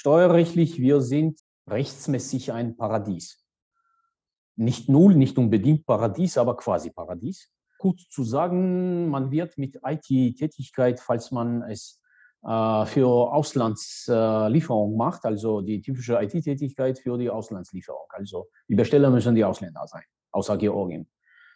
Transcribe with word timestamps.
Steuerrechtlich, 0.00 0.80
wir 0.80 1.02
sind 1.02 1.38
rechtsmäßig 1.68 2.52
ein 2.52 2.74
Paradies. 2.74 3.44
Nicht 4.56 4.88
null, 4.88 5.14
nicht 5.14 5.36
unbedingt 5.36 5.84
Paradies, 5.84 6.38
aber 6.38 6.56
quasi 6.56 6.88
Paradies. 6.88 7.50
Kurz 7.78 8.08
zu 8.08 8.24
sagen, 8.24 9.10
man 9.10 9.30
wird 9.30 9.58
mit 9.58 9.78
IT-Tätigkeit, 9.84 11.00
falls 11.00 11.30
man 11.32 11.60
es 11.64 12.00
äh, 12.44 12.86
für 12.86 13.30
Auslandslieferung 13.30 14.96
macht, 14.96 15.26
also 15.26 15.60
die 15.60 15.82
typische 15.82 16.14
IT-Tätigkeit 16.14 16.98
für 16.98 17.18
die 17.18 17.28
Auslandslieferung. 17.28 18.06
Also 18.08 18.48
die 18.68 18.76
Besteller 18.76 19.10
müssen 19.10 19.34
die 19.34 19.44
Ausländer 19.44 19.86
sein, 19.86 20.04
außer 20.32 20.56
Georgien. 20.56 21.10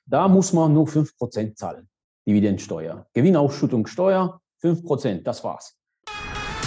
Da 0.05 0.29
muss 0.29 0.53
man 0.53 0.75
nur 0.75 0.87
5% 0.87 1.55
zahlen, 1.55 1.89
Dividendensteuer. 2.27 3.07
Gewinnausschüttungssteuer, 3.15 4.39
5%, 4.63 5.23
das 5.23 5.43
war's. 5.43 5.79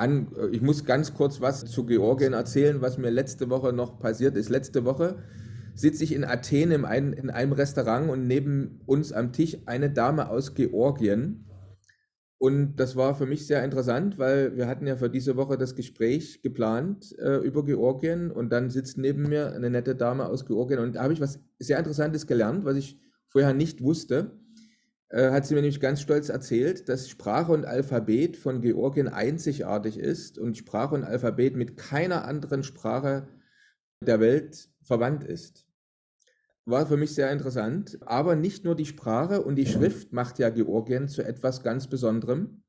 an. 0.00 0.28
Ich 0.50 0.62
muss 0.62 0.84
ganz 0.84 1.14
kurz 1.14 1.40
was 1.40 1.64
zu 1.66 1.86
Georgien 1.86 2.32
erzählen, 2.32 2.80
was 2.80 2.98
mir 2.98 3.10
letzte 3.10 3.50
Woche 3.50 3.72
noch 3.72 4.00
passiert 4.00 4.36
ist. 4.36 4.48
Letzte 4.48 4.84
Woche 4.84 5.22
sitze 5.74 6.04
ich 6.04 6.14
in 6.14 6.24
Athen 6.24 6.72
in 6.72 6.84
einem, 6.84 7.12
in 7.12 7.30
einem 7.30 7.52
Restaurant 7.52 8.10
und 8.10 8.26
neben 8.26 8.80
uns 8.86 9.12
am 9.12 9.32
Tisch 9.32 9.58
eine 9.66 9.90
Dame 9.90 10.28
aus 10.28 10.54
Georgien. 10.54 11.46
Und 12.38 12.76
das 12.76 12.96
war 12.96 13.14
für 13.14 13.26
mich 13.26 13.46
sehr 13.46 13.62
interessant, 13.62 14.18
weil 14.18 14.56
wir 14.56 14.66
hatten 14.66 14.86
ja 14.86 14.96
für 14.96 15.10
diese 15.10 15.36
Woche 15.36 15.58
das 15.58 15.74
Gespräch 15.74 16.40
geplant 16.42 17.14
äh, 17.18 17.36
über 17.36 17.64
Georgien 17.66 18.30
und 18.30 18.50
dann 18.50 18.70
sitzt 18.70 18.96
neben 18.96 19.28
mir 19.28 19.52
eine 19.52 19.68
nette 19.68 19.94
Dame 19.94 20.26
aus 20.26 20.46
Georgien 20.46 20.78
und 20.78 20.96
da 20.96 21.02
habe 21.02 21.12
ich 21.12 21.20
was 21.20 21.38
sehr 21.58 21.78
Interessantes 21.78 22.26
gelernt, 22.26 22.64
was 22.64 22.76
ich 22.76 22.98
vorher 23.28 23.52
nicht 23.52 23.82
wusste. 23.82 24.38
Äh, 25.10 25.30
hat 25.32 25.44
sie 25.44 25.54
mir 25.54 25.60
nämlich 25.60 25.80
ganz 25.80 26.00
stolz 26.00 26.28
erzählt, 26.28 26.88
dass 26.88 27.08
Sprache 27.08 27.52
und 27.52 27.66
Alphabet 27.66 28.36
von 28.36 28.60
Georgien 28.60 29.08
einzigartig 29.08 29.98
ist 29.98 30.38
und 30.38 30.56
Sprache 30.56 30.94
und 30.94 31.04
Alphabet 31.04 31.56
mit 31.56 31.76
keiner 31.76 32.24
anderen 32.24 32.62
Sprache 32.62 33.28
der 34.00 34.20
Welt 34.20 34.68
verwandt 34.82 35.24
ist. 35.24 35.66
War 36.64 36.86
für 36.86 36.96
mich 36.96 37.12
sehr 37.14 37.32
interessant. 37.32 37.98
Aber 38.02 38.36
nicht 38.36 38.64
nur 38.64 38.76
die 38.76 38.86
Sprache 38.86 39.42
und 39.42 39.56
die 39.56 39.66
Schrift 39.66 40.12
macht 40.12 40.38
ja 40.38 40.48
Georgien 40.50 41.08
zu 41.08 41.22
etwas 41.22 41.64
ganz 41.64 41.88
Besonderem. 41.88 42.62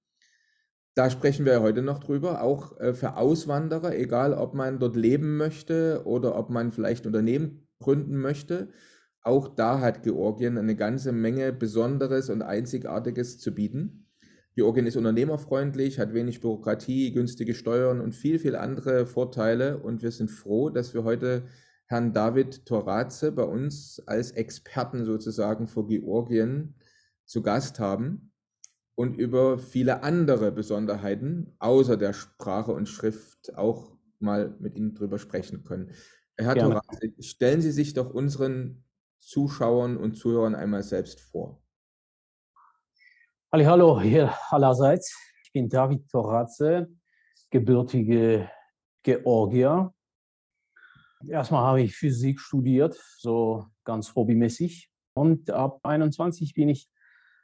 Da 0.95 1.09
sprechen 1.11 1.45
wir 1.45 1.61
heute 1.61 1.83
noch 1.83 1.99
drüber, 1.99 2.41
auch 2.41 2.77
äh, 2.79 2.95
für 2.95 3.17
Auswanderer, 3.17 3.95
egal 3.95 4.33
ob 4.33 4.55
man 4.55 4.79
dort 4.79 4.95
leben 4.95 5.37
möchte 5.37 6.01
oder 6.05 6.35
ob 6.35 6.49
man 6.49 6.71
vielleicht 6.71 7.05
Unternehmen 7.05 7.67
gründen 7.79 8.17
möchte 8.17 8.69
auch 9.23 9.49
da 9.49 9.79
hat 9.79 10.03
Georgien 10.03 10.57
eine 10.57 10.75
ganze 10.75 11.11
Menge 11.11 11.53
Besonderes 11.53 12.29
und 12.29 12.41
Einzigartiges 12.41 13.39
zu 13.39 13.53
bieten. 13.53 14.07
Georgien 14.55 14.85
ist 14.85 14.97
unternehmerfreundlich, 14.97 15.99
hat 15.99 16.13
wenig 16.13 16.41
Bürokratie, 16.41 17.13
günstige 17.13 17.53
Steuern 17.53 18.01
und 18.01 18.13
viel, 18.13 18.39
viel 18.39 18.55
andere 18.55 19.05
Vorteile. 19.05 19.77
Und 19.77 20.01
wir 20.01 20.11
sind 20.11 20.29
froh, 20.29 20.69
dass 20.69 20.93
wir 20.93 21.03
heute 21.03 21.43
Herrn 21.85 22.13
David 22.13 22.65
Toraze 22.65 23.31
bei 23.31 23.43
uns 23.43 24.01
als 24.07 24.31
Experten 24.31 25.05
sozusagen 25.05 25.67
für 25.67 25.85
Georgien 25.85 26.75
zu 27.25 27.41
Gast 27.41 27.79
haben 27.79 28.31
und 28.95 29.17
über 29.17 29.57
viele 29.57 30.03
andere 30.03 30.51
Besonderheiten 30.51 31.55
außer 31.59 31.95
der 31.95 32.13
Sprache 32.13 32.73
und 32.73 32.89
Schrift 32.89 33.55
auch 33.55 33.97
mal 34.19 34.55
mit 34.59 34.75
Ihnen 34.75 34.95
drüber 34.95 35.17
sprechen 35.17 35.63
können. 35.63 35.91
Herr 36.37 36.55
Gerne. 36.55 36.75
Toraze, 36.75 37.13
stellen 37.19 37.61
Sie 37.61 37.71
sich 37.71 37.93
doch 37.93 38.13
unseren 38.13 38.83
Zuschauern 39.21 39.97
und 39.97 40.15
Zuhörern 40.15 40.55
einmal 40.55 40.83
selbst 40.83 41.21
vor? 41.21 41.61
Hallo, 43.53 44.01
hier 44.01 44.33
allerseits. 44.49 45.15
Ich 45.43 45.51
bin 45.51 45.69
David 45.69 46.09
Toratze, 46.09 46.89
gebürtige 47.49 48.49
Georgier. 49.03 49.93
Erstmal 51.27 51.63
habe 51.63 51.81
ich 51.83 51.95
Physik 51.95 52.39
studiert, 52.39 52.99
so 53.17 53.67
ganz 53.83 54.15
hobbymäßig. 54.15 54.89
Und 55.13 55.51
ab 55.51 55.79
21 55.83 56.53
bin 56.53 56.69
ich, 56.69 56.89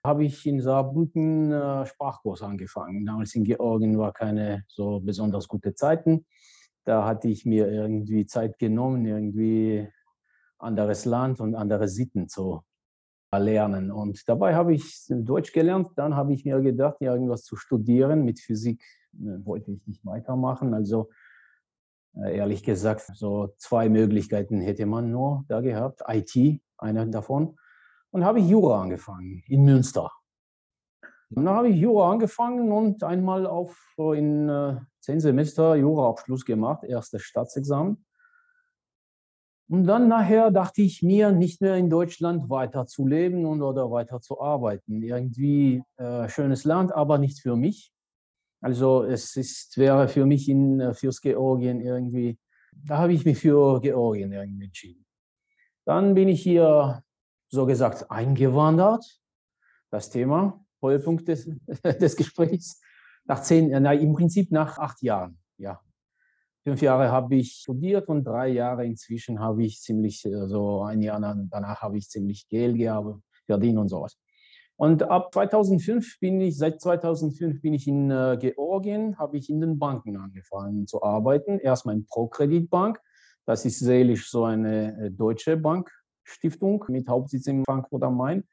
habe 0.04 0.26
ich 0.26 0.46
in 0.48 0.62
Saarbrücken 0.62 1.52
äh, 1.52 1.86
Sprachkurs 1.86 2.42
angefangen. 2.42 3.06
Damals 3.06 3.36
in 3.36 3.44
Georgien 3.44 3.98
war 3.98 4.14
keine 4.14 4.64
so 4.68 5.00
besonders 5.00 5.48
gute 5.48 5.76
Zeiten. 5.76 6.26
Da 6.86 7.06
hatte 7.06 7.28
ich 7.28 7.46
mir 7.46 7.68
irgendwie 7.70 8.26
Zeit 8.26 8.58
genommen, 8.58 9.06
irgendwie 9.06 9.90
anderes 10.60 11.06
Land 11.06 11.40
und 11.40 11.56
andere 11.56 11.88
Sitten 11.88 12.28
zu 12.28 12.64
lernen. 13.36 13.92
Und 13.92 14.28
dabei 14.28 14.56
habe 14.56 14.74
ich 14.74 15.06
Deutsch 15.10 15.52
gelernt. 15.52 15.90
Dann 15.96 16.16
habe 16.16 16.34
ich 16.34 16.46
mir 16.46 16.62
gedacht, 16.62 16.98
ja, 17.02 17.14
irgendwas 17.14 17.44
zu 17.44 17.56
studieren. 17.56 18.24
Mit 18.24 18.40
Physik 18.40 18.82
äh, 19.14 19.46
wollte 19.46 19.72
ich 19.72 19.86
nicht 19.86 20.06
weitermachen. 20.06 20.74
Also 20.74 21.10
äh, 22.16 22.38
ehrlich 22.38 22.64
gesagt, 22.64 23.12
so 23.14 23.54
zwei 23.58 23.90
Möglichkeiten 23.90 24.62
hätte 24.62 24.86
man 24.86 25.12
nur 25.12 25.44
da 25.48 25.62
gehabt. 25.62 26.02
IT, 26.08 26.62
eine 26.78 27.08
davon. 27.10 27.58
Und 28.12 28.24
habe 28.24 28.40
ich 28.40 28.48
Jura 28.48 28.82
angefangen 28.82 29.44
in 29.48 29.66
Münster. 29.66 30.12
Und 31.30 31.44
dann 31.44 31.56
habe 31.56 31.70
ich 31.70 31.78
Jura 31.78 32.12
angefangen 32.12 32.72
und 32.72 33.04
einmal 33.04 33.46
auf 33.46 33.78
in 33.98 34.48
äh, 34.48 34.78
zehn 35.02 35.20
Semester 35.20 35.76
Juraabschluss 35.76 36.46
gemacht, 36.46 36.86
erstes 36.86 37.24
Staatsexamen. 37.24 38.06
Und 39.70 39.84
dann 39.84 40.08
nachher 40.08 40.50
dachte 40.52 40.82
ich 40.82 41.04
mir, 41.04 41.32
nicht 41.32 41.60
mehr 41.62 41.76
in 41.76 41.90
Deutschland 41.90 42.50
weiter 42.50 42.86
zu 42.86 43.06
leben 43.06 43.46
und 43.46 43.62
oder 43.62 43.92
weiter 43.92 44.22
zu 44.22 44.40
arbeiten. 44.40 45.02
Irgendwie 45.02 45.84
äh, 45.98 46.30
schönes 46.30 46.64
Land, 46.64 46.94
aber 46.94 47.18
nicht 47.18 47.42
für 47.42 47.58
mich. 47.58 47.92
Also 48.62 49.04
es 49.04 49.36
ist, 49.36 49.78
wäre 49.78 50.08
für 50.08 50.26
mich 50.26 50.48
in, 50.48 50.80
äh, 50.80 50.94
fürs 50.94 51.22
Georgien 51.22 51.82
irgendwie, 51.82 52.40
da 52.72 53.00
habe 53.00 53.14
ich 53.14 53.26
mich 53.26 53.40
für 53.40 53.82
Georgien 53.82 54.32
irgendwie 54.32 54.66
entschieden. 54.66 55.06
Dann 55.86 56.14
bin 56.14 56.30
ich 56.30 56.42
hier 56.42 57.04
so 57.50 57.66
gesagt 57.66 58.10
eingewandert, 58.10 59.20
das 59.90 60.10
Thema, 60.10 60.64
Höhepunkt 60.82 61.28
des, 61.28 61.50
des 61.84 62.16
Gesprächs, 62.16 62.82
nach 63.26 63.42
zehn, 63.42 63.70
na, 63.82 63.94
im 63.94 64.14
Prinzip 64.14 64.52
nach 64.52 64.78
acht 64.78 65.02
Jahren, 65.02 65.38
ja. 65.58 65.82
Fünf 66.68 66.82
Jahre 66.82 67.12
habe 67.12 67.38
ich 67.38 67.54
studiert 67.62 68.10
und 68.10 68.26
drei 68.26 68.50
Jahre 68.50 68.86
inzwischen 68.86 69.40
habe 69.40 69.64
ich 69.64 69.80
ziemlich, 69.80 70.22
so 70.22 70.38
also 70.38 70.82
ein 70.82 71.02
Jahr 71.02 71.18
danach 71.50 71.82
habe 71.82 71.98
ich 71.98 72.10
ziemlich 72.10 72.50
Geld 72.50 72.76
verdient 73.46 73.78
und 73.78 73.88
sowas. 73.88 74.18
Und 74.76 75.02
ab 75.04 75.34
2005 75.34 76.20
bin 76.20 76.42
ich, 76.42 76.58
seit 76.58 76.82
2005 76.82 77.62
bin 77.62 77.74
ich 77.74 77.88
in 77.88 78.12
äh, 78.12 78.38
Georgien, 78.38 79.18
habe 79.18 79.38
ich 79.38 79.50
in 79.50 79.62
den 79.62 79.80
Banken 79.80 80.18
angefangen 80.18 80.88
zu 80.88 81.02
arbeiten. 81.02 81.58
Erstmal 81.58 81.96
in 81.96 82.06
ProKreditbank, 82.06 83.00
das 83.46 83.64
ist 83.64 83.80
seelisch 83.80 84.30
so 84.30 84.44
eine 84.44 85.06
äh, 85.06 85.10
deutsche 85.10 85.56
Bankstiftung 85.56 86.84
mit 86.90 87.08
Hauptsitz 87.08 87.48
in 87.48 87.64
Frankfurt 87.64 88.04
am 88.04 88.18
Main. 88.18 88.44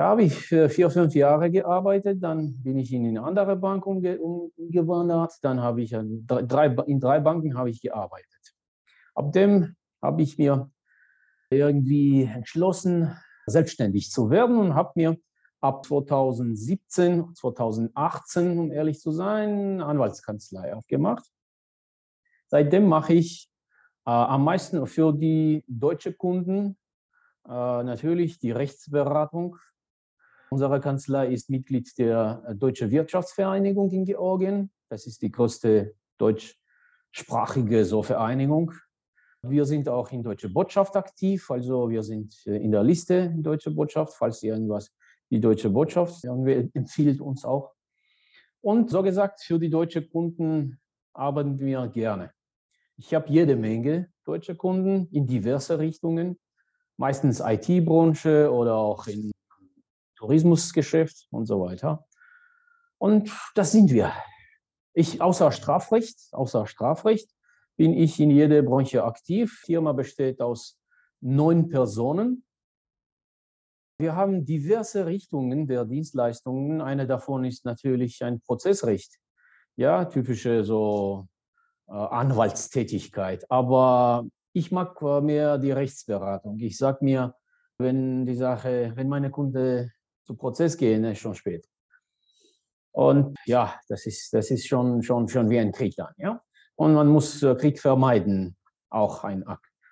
Da 0.00 0.06
habe 0.06 0.22
ich 0.22 0.34
vier, 0.34 0.88
fünf 0.88 1.14
Jahre 1.14 1.50
gearbeitet, 1.50 2.22
dann 2.22 2.54
bin 2.62 2.78
ich 2.78 2.90
in 2.90 3.04
eine 3.04 3.22
andere 3.22 3.54
Bank 3.54 3.84
umgewandert, 3.84 5.34
dann 5.42 5.60
habe 5.60 5.82
ich 5.82 5.90
drei, 5.90 6.68
in 6.86 7.00
drei 7.00 7.20
Banken 7.20 7.58
habe 7.58 7.68
ich 7.68 7.82
gearbeitet. 7.82 8.54
Ab 9.14 9.30
dem 9.32 9.76
habe 10.00 10.22
ich 10.22 10.38
mir 10.38 10.70
irgendwie 11.50 12.22
entschlossen, 12.22 13.14
selbstständig 13.44 14.10
zu 14.10 14.30
werden 14.30 14.56
und 14.56 14.74
habe 14.74 14.92
mir 14.94 15.18
ab 15.60 15.84
2017, 15.84 17.34
2018, 17.34 18.58
um 18.58 18.72
ehrlich 18.72 19.00
zu 19.00 19.10
sein, 19.10 19.82
Anwaltskanzlei 19.82 20.74
aufgemacht. 20.74 21.26
Seitdem 22.46 22.86
mache 22.86 23.12
ich 23.12 23.50
äh, 24.06 24.10
am 24.12 24.44
meisten 24.44 24.86
für 24.86 25.12
die 25.12 25.62
deutsche 25.68 26.14
Kunden 26.14 26.78
äh, 27.46 27.50
natürlich 27.82 28.38
die 28.38 28.52
Rechtsberatung 28.52 29.58
Unsere 30.52 30.80
Kanzlei 30.80 31.28
ist 31.28 31.48
Mitglied 31.48 31.96
der 31.96 32.42
äh, 32.44 32.56
Deutschen 32.56 32.90
Wirtschaftsvereinigung 32.90 33.88
in 33.92 34.04
Georgien. 34.04 34.72
Das 34.88 35.06
ist 35.06 35.22
die 35.22 35.30
größte 35.30 35.94
deutschsprachige 36.18 37.84
so 37.84 38.02
Vereinigung. 38.02 38.72
Wir 39.42 39.64
sind 39.64 39.88
auch 39.88 40.10
in 40.10 40.24
Deutsche 40.24 40.48
Botschaft 40.50 40.96
aktiv, 40.96 41.48
also 41.52 41.88
wir 41.88 42.02
sind 42.02 42.34
äh, 42.46 42.56
in 42.56 42.72
der 42.72 42.82
Liste 42.82 43.32
Deutsche 43.36 43.70
Botschaft, 43.70 44.14
falls 44.14 44.42
irgendwas 44.42 44.92
die 45.30 45.40
Deutsche 45.40 45.70
Botschaft 45.70 46.24
empfiehlt 46.24 47.20
uns 47.20 47.44
auch. 47.44 47.72
Und 48.60 48.90
so 48.90 49.04
gesagt, 49.04 49.40
für 49.42 49.60
die 49.60 49.70
deutschen 49.70 50.10
Kunden 50.10 50.80
arbeiten 51.14 51.60
wir 51.60 51.86
gerne. 51.86 52.32
Ich 52.96 53.14
habe 53.14 53.28
jede 53.28 53.54
Menge 53.54 54.10
deutsche 54.24 54.56
Kunden 54.56 55.06
in 55.12 55.28
diverse 55.28 55.78
Richtungen, 55.78 56.40
meistens 56.96 57.38
IT-Branche 57.38 58.52
oder 58.52 58.74
auch 58.74 59.06
in 59.06 59.30
Tourismusgeschäft 60.20 61.26
und 61.30 61.46
so 61.46 61.62
weiter. 61.62 62.06
Und 62.98 63.32
das 63.54 63.72
sind 63.72 63.90
wir. 63.90 64.12
Ich, 64.92 65.22
außer 65.22 65.50
Strafrecht, 65.50 66.18
außer 66.32 66.66
Strafrecht, 66.66 67.30
bin 67.76 67.94
ich 67.94 68.20
in 68.20 68.30
jeder 68.30 68.60
Branche 68.60 69.02
aktiv. 69.02 69.62
Die 69.62 69.72
Firma 69.72 69.92
besteht 69.92 70.42
aus 70.42 70.78
neun 71.22 71.70
Personen. 71.70 72.44
Wir 73.98 74.14
haben 74.14 74.44
diverse 74.44 75.06
Richtungen 75.06 75.66
der 75.66 75.86
Dienstleistungen. 75.86 76.82
Eine 76.82 77.06
davon 77.06 77.44
ist 77.44 77.64
natürlich 77.64 78.22
ein 78.22 78.40
Prozessrecht. 78.40 79.18
Ja, 79.76 80.04
typische 80.04 80.64
so 80.64 81.28
äh, 81.88 81.92
Anwaltstätigkeit. 81.92 83.50
Aber 83.50 84.26
ich 84.52 84.70
mag 84.70 85.00
mehr 85.22 85.56
die 85.56 85.72
Rechtsberatung. 85.72 86.58
Ich 86.58 86.76
sage 86.76 86.98
mir, 87.02 87.34
wenn 87.78 88.26
die 88.26 88.34
Sache, 88.34 88.92
wenn 88.96 89.08
meine 89.08 89.30
Kunden 89.30 89.90
zu 90.30 90.36
Prozess 90.36 90.76
gehen, 90.76 91.04
ist 91.04 91.18
schon 91.18 91.34
spät. 91.34 91.66
Und 92.92 93.36
ja, 93.46 93.74
das 93.88 94.06
ist, 94.06 94.32
das 94.32 94.50
ist 94.50 94.66
schon, 94.66 95.02
schon, 95.02 95.28
schon 95.28 95.50
wie 95.50 95.58
ein 95.58 95.72
Krieg 95.72 95.96
dann. 95.96 96.14
Ja? 96.18 96.40
Und 96.76 96.94
man 96.94 97.08
muss 97.08 97.42
äh, 97.42 97.54
Krieg 97.56 97.80
vermeiden, 97.80 98.56
auch 98.90 99.24
ein 99.24 99.44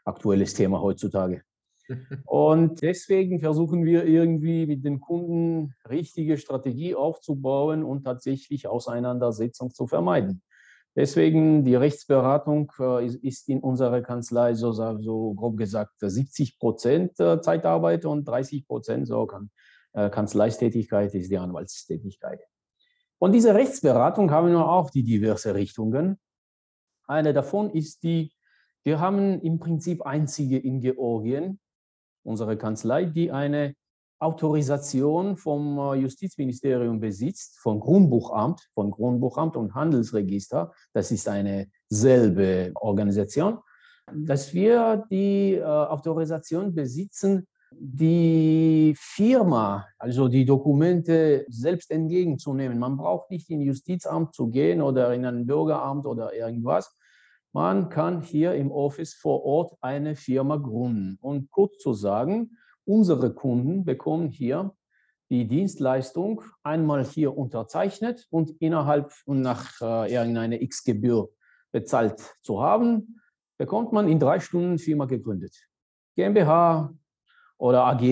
aktuelles 0.04 0.54
Thema 0.54 0.80
heutzutage. 0.80 1.42
Und 2.26 2.82
deswegen 2.82 3.40
versuchen 3.40 3.84
wir 3.84 4.04
irgendwie 4.04 4.66
mit 4.66 4.84
den 4.84 5.00
Kunden 5.00 5.74
richtige 5.88 6.36
Strategie 6.36 6.94
aufzubauen 6.94 7.82
und 7.82 8.04
tatsächlich 8.04 8.68
Auseinandersetzung 8.68 9.70
zu 9.70 9.86
vermeiden. 9.86 10.42
Deswegen 10.94 11.64
die 11.64 11.76
Rechtsberatung 11.76 12.70
äh, 12.78 13.06
ist 13.06 13.48
in 13.48 13.60
unserer 13.60 14.02
Kanzlei 14.02 14.54
so, 14.54 14.72
so 14.72 15.34
grob 15.34 15.56
gesagt 15.56 15.94
70 15.98 16.58
Prozent 16.58 17.16
Zeitarbeit 17.16 18.04
und 18.04 18.26
30 18.26 18.66
Prozent 18.66 19.06
so 19.06 19.26
äh, 19.26 19.48
Kanzleistätigkeit 20.10 21.14
ist 21.14 21.30
die 21.30 21.38
Anwaltstätigkeit. 21.38 22.40
Und 23.18 23.32
diese 23.32 23.54
Rechtsberatung 23.54 24.30
haben 24.30 24.50
wir 24.50 24.68
auch 24.68 24.90
die 24.90 25.02
diverse 25.02 25.54
Richtungen. 25.54 26.18
Eine 27.06 27.32
davon 27.32 27.70
ist 27.70 28.02
die, 28.02 28.32
wir 28.84 29.00
haben 29.00 29.40
im 29.40 29.58
Prinzip 29.58 30.02
einzige 30.02 30.58
in 30.58 30.80
Georgien, 30.80 31.58
unsere 32.22 32.56
Kanzlei, 32.56 33.06
die 33.06 33.32
eine 33.32 33.74
Autorisation 34.20 35.36
vom 35.36 35.78
äh, 35.78 35.94
Justizministerium 36.00 36.98
besitzt, 37.00 37.58
vom 37.60 37.80
Grundbuchamt, 37.80 38.68
von 38.74 38.90
Grundbuchamt 38.90 39.56
und 39.56 39.74
Handelsregister. 39.74 40.72
Das 40.92 41.10
ist 41.12 41.28
eine 41.28 41.68
selbe 41.88 42.72
Organisation, 42.74 43.58
dass 44.12 44.52
wir 44.52 45.04
die 45.10 45.54
äh, 45.54 45.62
Autorisation 45.62 46.74
besitzen, 46.74 47.46
die 47.70 48.94
Firma, 48.98 49.86
also 49.98 50.28
die 50.28 50.44
Dokumente 50.44 51.44
selbst 51.48 51.90
entgegenzunehmen. 51.90 52.78
Man 52.78 52.96
braucht 52.96 53.30
nicht 53.30 53.50
in 53.50 53.60
Justizamt 53.60 54.34
zu 54.34 54.48
gehen 54.48 54.80
oder 54.80 55.12
in 55.14 55.24
ein 55.24 55.46
Bürgeramt 55.46 56.06
oder 56.06 56.34
irgendwas. 56.34 56.96
Man 57.52 57.88
kann 57.88 58.22
hier 58.22 58.54
im 58.54 58.70
Office 58.70 59.14
vor 59.14 59.44
Ort 59.44 59.76
eine 59.80 60.16
Firma 60.16 60.56
gründen. 60.56 61.18
Und 61.20 61.50
kurz 61.50 61.78
zu 61.78 61.92
sagen, 61.92 62.56
unsere 62.84 63.34
Kunden 63.34 63.84
bekommen 63.84 64.28
hier 64.28 64.74
die 65.30 65.46
Dienstleistung 65.46 66.42
einmal 66.62 67.04
hier 67.04 67.36
unterzeichnet 67.36 68.26
und 68.30 68.50
innerhalb 68.60 69.12
und 69.26 69.42
nach 69.42 69.80
äh, 69.80 70.12
irgendeiner 70.12 70.60
X-Gebühr 70.60 71.28
bezahlt 71.70 72.18
zu 72.42 72.62
haben, 72.62 73.20
bekommt 73.58 73.92
man 73.92 74.08
in 74.08 74.18
drei 74.18 74.40
Stunden 74.40 74.78
Firma 74.78 75.04
gegründet. 75.04 75.54
GmbH, 76.16 76.94
oder 77.58 77.84
AG, 77.84 78.02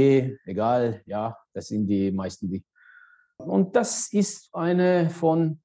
egal, 0.44 1.02
ja, 1.06 1.36
das 1.52 1.68
sind 1.68 1.86
die 1.86 2.10
meisten. 2.10 2.50
Die. 2.50 2.64
Und 3.38 3.76
das 3.76 4.12
ist 4.12 4.50
eine 4.52 5.08
von, 5.10 5.60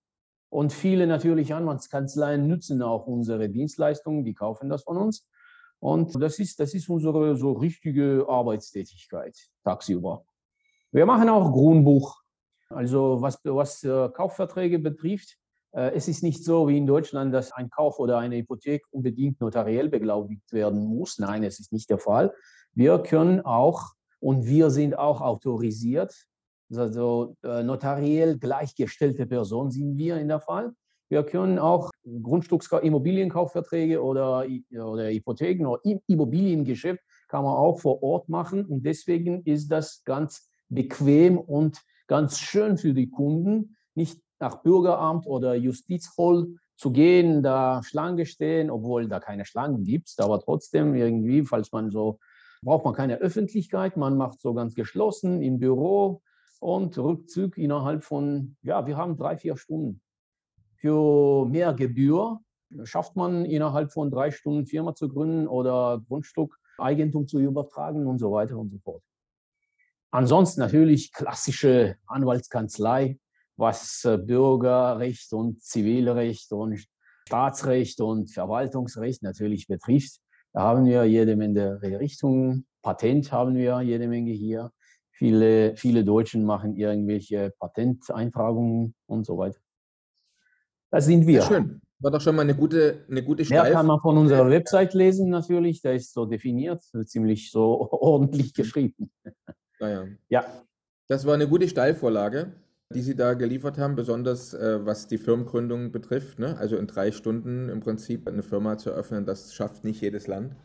und 0.49 0.71
viele 0.71 1.07
natürlich 1.07 1.53
Anwaltskanzleien 1.53 2.47
nutzen 2.47 2.81
auch 2.81 3.07
unsere 3.07 3.49
Dienstleistungen, 3.49 4.23
die 4.23 4.33
kaufen 4.33 4.69
das 4.69 4.83
von 4.83 4.97
uns. 4.97 5.27
Und 5.79 6.21
das 6.21 6.37
ist, 6.37 6.59
das 6.59 6.75
ist 6.75 6.89
unsere 6.89 7.35
so 7.35 7.53
richtige 7.53 8.25
Arbeitstätigkeit 8.29 9.35
tagsüber. 9.63 10.25
Wir 10.91 11.05
machen 11.05 11.29
auch 11.29 11.51
Grundbuch. 11.51 12.21
Also 12.69 13.21
was, 13.21 13.39
was 13.43 13.83
äh, 13.83 14.09
Kaufverträge 14.09 14.77
betrifft, 14.77 15.37
äh, 15.73 15.91
es 15.95 16.07
ist 16.07 16.21
nicht 16.21 16.43
so 16.43 16.67
wie 16.67 16.77
in 16.77 16.85
Deutschland, 16.85 17.33
dass 17.33 17.51
ein 17.51 17.69
Kauf 17.69 17.99
oder 17.99 18.19
eine 18.19 18.37
Hypothek 18.37 18.83
unbedingt 18.91 19.41
notariell 19.41 19.89
beglaubigt 19.89 20.51
werden 20.53 20.85
muss. 20.85 21.17
Nein, 21.17 21.43
es 21.43 21.59
ist 21.59 21.71
nicht 21.73 21.89
der 21.89 21.97
Fall. 21.97 22.33
Wir 22.73 22.99
können 22.99 23.41
auch 23.41 23.93
und 24.19 24.45
wir 24.45 24.69
sind 24.69 24.97
auch 24.97 25.21
autorisiert, 25.21 26.13
also 26.73 27.35
äh, 27.43 27.63
notariell 27.63 28.37
gleichgestellte 28.37 29.25
Person 29.25 29.71
sind 29.71 29.97
wir 29.97 30.17
in 30.17 30.29
der 30.29 30.39
Fall. 30.39 30.73
Wir 31.09 31.23
können 31.23 31.59
auch 31.59 31.91
Grundstücks-, 32.05 32.71
Immobilienkaufverträge 32.71 34.01
oder, 34.01 34.45
oder 34.71 35.09
Hypotheken 35.09 35.65
oder 35.65 35.81
Immobiliengeschäft 36.07 37.03
kann 37.27 37.43
man 37.43 37.55
auch 37.55 37.79
vor 37.79 38.01
Ort 38.01 38.29
machen. 38.29 38.65
Und 38.65 38.85
deswegen 38.85 39.43
ist 39.43 39.69
das 39.69 40.03
ganz 40.05 40.49
bequem 40.69 41.37
und 41.37 41.81
ganz 42.07 42.39
schön 42.39 42.77
für 42.77 42.93
die 42.93 43.09
Kunden, 43.09 43.75
nicht 43.93 44.21
nach 44.39 44.63
Bürgeramt 44.63 45.27
oder 45.27 45.53
Justizhall 45.55 46.47
zu 46.77 46.91
gehen, 46.91 47.43
da 47.43 47.81
Schlange 47.83 48.25
stehen, 48.25 48.71
obwohl 48.71 49.07
da 49.07 49.19
keine 49.19 49.45
Schlangen 49.45 49.83
gibt, 49.83 50.13
aber 50.17 50.39
trotzdem 50.39 50.95
irgendwie, 50.95 51.43
falls 51.43 51.71
man 51.71 51.91
so 51.91 52.19
braucht 52.61 52.85
man 52.85 52.93
keine 52.93 53.17
Öffentlichkeit, 53.17 53.97
man 53.97 54.17
macht 54.17 54.39
so 54.39 54.53
ganz 54.53 54.75
geschlossen 54.75 55.41
im 55.41 55.59
Büro 55.59 56.21
und 56.59 56.97
Rückzug 56.97 57.57
innerhalb 57.57 58.03
von, 58.03 58.55
ja, 58.61 58.85
wir 58.85 58.97
haben 58.97 59.17
drei, 59.17 59.37
vier 59.37 59.57
Stunden. 59.57 60.01
Für 60.75 61.45
mehr 61.45 61.73
Gebühr 61.73 62.39
schafft 62.83 63.15
man 63.15 63.45
innerhalb 63.45 63.91
von 63.91 64.11
drei 64.11 64.31
Stunden 64.31 64.65
Firma 64.65 64.93
zu 64.93 65.09
gründen 65.09 65.47
oder 65.47 66.01
Grundstück, 66.07 66.57
Eigentum 66.77 67.27
zu 67.27 67.39
übertragen 67.39 68.07
und 68.07 68.19
so 68.19 68.31
weiter 68.31 68.57
und 68.57 68.71
so 68.71 68.79
fort. 68.79 69.03
Ansonsten 70.11 70.59
natürlich 70.59 71.13
klassische 71.13 71.95
Anwaltskanzlei, 72.05 73.17
was 73.55 74.03
äh, 74.03 74.17
Bürgerrecht 74.17 75.31
und 75.33 75.63
Zivilrecht 75.63 76.51
und 76.51 76.85
Staatsrecht 77.27 78.01
und 78.01 78.31
Verwaltungsrecht 78.31 79.23
natürlich 79.23 79.67
betrifft. 79.67 80.19
Da 80.53 80.61
haben 80.61 80.85
wir 80.85 81.05
jede 81.05 81.35
Menge 81.35 81.81
Richtungen. 81.81 82.65
Patent 82.81 83.31
haben 83.31 83.55
wir 83.55 83.81
jede 83.81 84.07
Menge 84.07 84.31
hier. 84.31 84.71
Viele, 85.11 85.75
viele 85.75 86.03
Deutschen 86.03 86.45
machen 86.45 86.75
irgendwelche 86.75 87.53
Patenteintragungen 87.59 88.95
und 89.05 89.25
so 89.25 89.37
weiter. 89.37 89.59
Das 90.89 91.05
sind 91.05 91.27
wir. 91.27 91.39
Ja, 91.39 91.45
schön. 91.45 91.81
War 91.99 92.11
doch 92.11 92.21
schon 92.21 92.35
mal 92.35 92.41
eine 92.41 92.55
gute, 92.55 93.05
eine 93.09 93.23
gute 93.23 93.45
Steif. 93.45 93.67
Ja, 93.67 93.71
kann 93.71 93.85
man 93.85 93.99
von 93.99 94.17
unserer 94.17 94.49
Website 94.49 94.95
lesen 94.95 95.29
natürlich. 95.29 95.81
Der 95.81 95.93
ist 95.93 96.13
so 96.13 96.25
definiert, 96.25 96.83
ziemlich 97.05 97.51
so 97.51 97.91
ordentlich 97.91 98.53
geschrieben. 98.53 99.11
Naja. 99.79 100.05
Ja. 100.29 100.45
Das 101.07 101.25
war 101.25 101.35
eine 101.35 101.47
gute 101.47 101.67
Steilvorlage 101.67 102.53
die 102.91 103.01
Sie 103.01 103.15
da 103.15 103.33
geliefert 103.33 103.77
haben, 103.77 103.95
besonders 103.95 104.53
äh, 104.53 104.85
was 104.85 105.07
die 105.07 105.17
Firmengründung 105.17 105.91
betrifft. 105.91 106.39
Ne? 106.39 106.57
Also 106.57 106.77
in 106.77 106.87
drei 106.87 107.11
Stunden 107.11 107.69
im 107.69 107.79
Prinzip 107.79 108.27
eine 108.27 108.43
Firma 108.43 108.77
zu 108.77 108.89
eröffnen, 108.91 109.25
das 109.25 109.53
schafft 109.53 109.83
nicht 109.83 110.01
jedes 110.01 110.27
Land. 110.27 110.55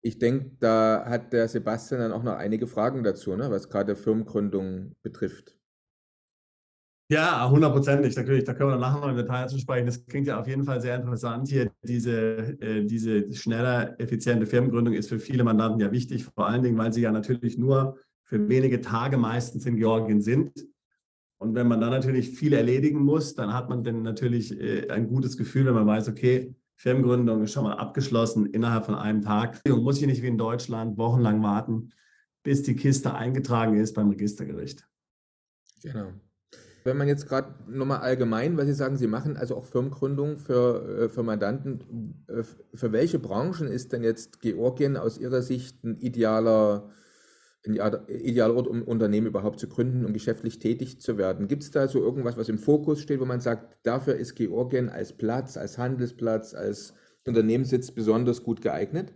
Ich 0.00 0.18
denke, 0.18 0.52
da 0.60 1.04
hat 1.06 1.32
der 1.32 1.48
Sebastian 1.48 2.00
dann 2.00 2.12
auch 2.12 2.22
noch 2.22 2.36
einige 2.36 2.66
Fragen 2.66 3.02
dazu, 3.02 3.34
ne? 3.36 3.50
was 3.50 3.68
gerade 3.68 3.96
Firmengründung 3.96 4.94
betrifft. 5.02 5.58
Ja, 7.10 7.48
hundertprozentig. 7.50 8.14
Natürlich, 8.16 8.44
da 8.44 8.52
können 8.52 8.70
wir 8.70 8.76
nachher 8.76 9.00
noch 9.00 9.08
im 9.08 9.16
Detail 9.16 9.48
zu 9.48 9.58
sprechen. 9.58 9.86
Das 9.86 10.04
klingt 10.04 10.26
ja 10.26 10.38
auf 10.38 10.46
jeden 10.46 10.64
Fall 10.64 10.80
sehr 10.82 10.94
interessant 10.94 11.48
hier. 11.48 11.70
Diese, 11.82 12.60
äh, 12.60 12.84
diese 12.84 13.32
schnelle, 13.32 13.98
effiziente 13.98 14.44
Firmengründung 14.44 14.92
ist 14.92 15.08
für 15.08 15.18
viele 15.18 15.42
Mandanten 15.42 15.80
ja 15.80 15.90
wichtig, 15.90 16.24
vor 16.24 16.46
allen 16.46 16.62
Dingen, 16.62 16.76
weil 16.76 16.92
sie 16.92 17.00
ja 17.00 17.10
natürlich 17.10 17.56
nur 17.56 17.98
für 18.28 18.46
wenige 18.46 18.82
Tage 18.82 19.16
meistens 19.16 19.64
in 19.64 19.76
Georgien 19.76 20.20
sind. 20.20 20.52
Und 21.38 21.54
wenn 21.54 21.66
man 21.66 21.80
dann 21.80 21.90
natürlich 21.90 22.30
viel 22.30 22.52
erledigen 22.52 23.02
muss, 23.02 23.34
dann 23.34 23.54
hat 23.54 23.70
man 23.70 23.82
dann 23.82 24.02
natürlich 24.02 24.60
äh, 24.60 24.90
ein 24.90 25.08
gutes 25.08 25.38
Gefühl, 25.38 25.64
wenn 25.64 25.74
man 25.74 25.86
weiß, 25.86 26.08
okay, 26.08 26.54
Firmengründung 26.76 27.42
ist 27.42 27.52
schon 27.52 27.64
mal 27.64 27.76
abgeschlossen 27.76 28.44
innerhalb 28.46 28.84
von 28.84 28.96
einem 28.96 29.22
Tag. 29.22 29.60
Und 29.66 29.82
muss 29.82 29.98
ich 30.00 30.06
nicht 30.06 30.22
wie 30.22 30.28
in 30.28 30.36
Deutschland 30.36 30.98
wochenlang 30.98 31.42
warten, 31.42 31.90
bis 32.42 32.62
die 32.62 32.76
Kiste 32.76 33.14
eingetragen 33.14 33.76
ist 33.76 33.94
beim 33.94 34.10
Registergericht. 34.10 34.86
Genau. 35.82 36.12
Wenn 36.84 36.98
man 36.98 37.08
jetzt 37.08 37.26
gerade 37.28 37.54
nochmal 37.66 38.00
allgemein, 38.00 38.58
weil 38.58 38.66
Sie 38.66 38.74
sagen, 38.74 38.98
Sie 38.98 39.06
machen 39.06 39.38
also 39.38 39.56
auch 39.56 39.64
Firmengründung 39.64 40.36
für, 40.36 41.04
äh, 41.04 41.08
für 41.08 41.22
Mandanten, 41.22 42.24
äh, 42.28 42.42
für 42.74 42.92
welche 42.92 43.18
Branchen 43.18 43.68
ist 43.68 43.92
denn 43.92 44.04
jetzt 44.04 44.40
Georgien 44.40 44.98
aus 44.98 45.16
Ihrer 45.16 45.40
Sicht 45.40 45.82
ein 45.82 45.98
idealer 45.98 46.90
idealer 47.64 48.54
Ort, 48.54 48.68
um 48.68 48.82
Unternehmen 48.82 49.26
überhaupt 49.26 49.58
zu 49.58 49.68
gründen 49.68 50.04
und 50.04 50.12
geschäftlich 50.12 50.58
tätig 50.58 51.00
zu 51.00 51.18
werden. 51.18 51.48
Gibt 51.48 51.64
es 51.64 51.70
da 51.70 51.88
so 51.88 52.00
irgendwas, 52.00 52.36
was 52.36 52.48
im 52.48 52.58
Fokus 52.58 53.00
steht, 53.00 53.20
wo 53.20 53.24
man 53.24 53.40
sagt, 53.40 53.78
dafür 53.82 54.14
ist 54.14 54.36
Georgien 54.36 54.88
als 54.88 55.12
Platz, 55.16 55.56
als 55.56 55.76
Handelsplatz, 55.76 56.54
als 56.54 56.94
Unternehmenssitz 57.26 57.90
besonders 57.90 58.42
gut 58.42 58.62
geeignet? 58.62 59.12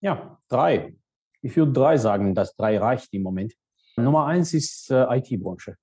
Ja, 0.00 0.40
drei. 0.48 0.96
Ich 1.40 1.56
würde 1.56 1.72
drei 1.72 1.96
sagen, 1.96 2.34
dass 2.34 2.56
drei 2.56 2.78
reicht 2.78 3.12
im 3.14 3.22
Moment. 3.22 3.54
Nummer 3.96 4.26
eins 4.26 4.54
ist 4.54 4.90
äh, 4.90 5.06
IT-Branche. 5.18 5.76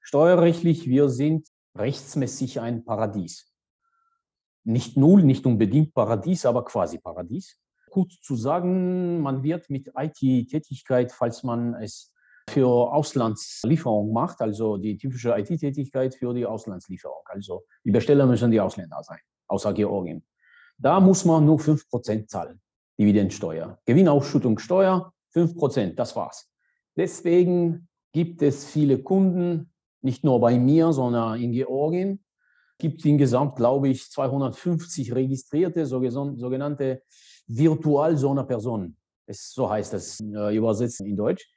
Steuerrechtlich, 0.00 0.86
wir 0.86 1.08
sind 1.08 1.48
rechtsmäßig 1.76 2.60
ein 2.60 2.84
Paradies. 2.84 3.52
Nicht 4.64 4.96
null, 4.96 5.22
nicht 5.22 5.46
unbedingt 5.46 5.94
Paradies, 5.94 6.46
aber 6.46 6.64
quasi 6.64 6.98
Paradies. 6.98 7.58
Kurz 7.90 8.20
zu 8.20 8.36
sagen, 8.36 9.20
man 9.20 9.42
wird 9.42 9.70
mit 9.70 9.92
IT-Tätigkeit, 9.96 11.12
falls 11.12 11.42
man 11.42 11.74
es 11.74 12.12
für 12.48 12.92
Auslandslieferung 12.92 14.12
macht, 14.12 14.40
also 14.40 14.76
die 14.76 14.96
typische 14.96 15.36
IT-Tätigkeit 15.36 16.14
für 16.14 16.32
die 16.32 16.46
Auslandslieferung. 16.46 17.22
Also 17.26 17.64
die 17.84 17.90
Besteller 17.90 18.26
müssen 18.26 18.50
die 18.50 18.60
Ausländer 18.60 19.02
sein, 19.02 19.18
außer 19.48 19.72
Georgien. 19.72 20.24
Da 20.78 21.00
muss 21.00 21.24
man 21.24 21.44
nur 21.44 21.58
5% 21.58 22.26
zahlen, 22.26 22.60
Dividendensteuer. 22.98 23.78
Gewinnausschüttungssteuer, 23.86 25.12
5%, 25.34 25.94
das 25.94 26.14
war's. 26.14 26.50
Deswegen 26.96 27.88
gibt 28.12 28.42
es 28.42 28.64
viele 28.64 29.02
Kunden, 29.02 29.72
nicht 30.02 30.22
nur 30.22 30.40
bei 30.40 30.58
mir, 30.58 30.92
sondern 30.92 31.40
in 31.40 31.52
Georgien, 31.52 32.24
gibt 32.78 33.04
insgesamt, 33.04 33.56
glaube 33.56 33.88
ich, 33.88 34.10
250 34.10 35.14
registrierte 35.14 35.86
sogenannte 35.86 37.02
Virtualsona-Personen. 37.46 38.96
So 39.28 39.68
heißt 39.70 39.92
das 39.92 40.20
äh, 40.20 40.56
übersetzt 40.56 41.00
in 41.00 41.16
Deutsch. 41.16 41.48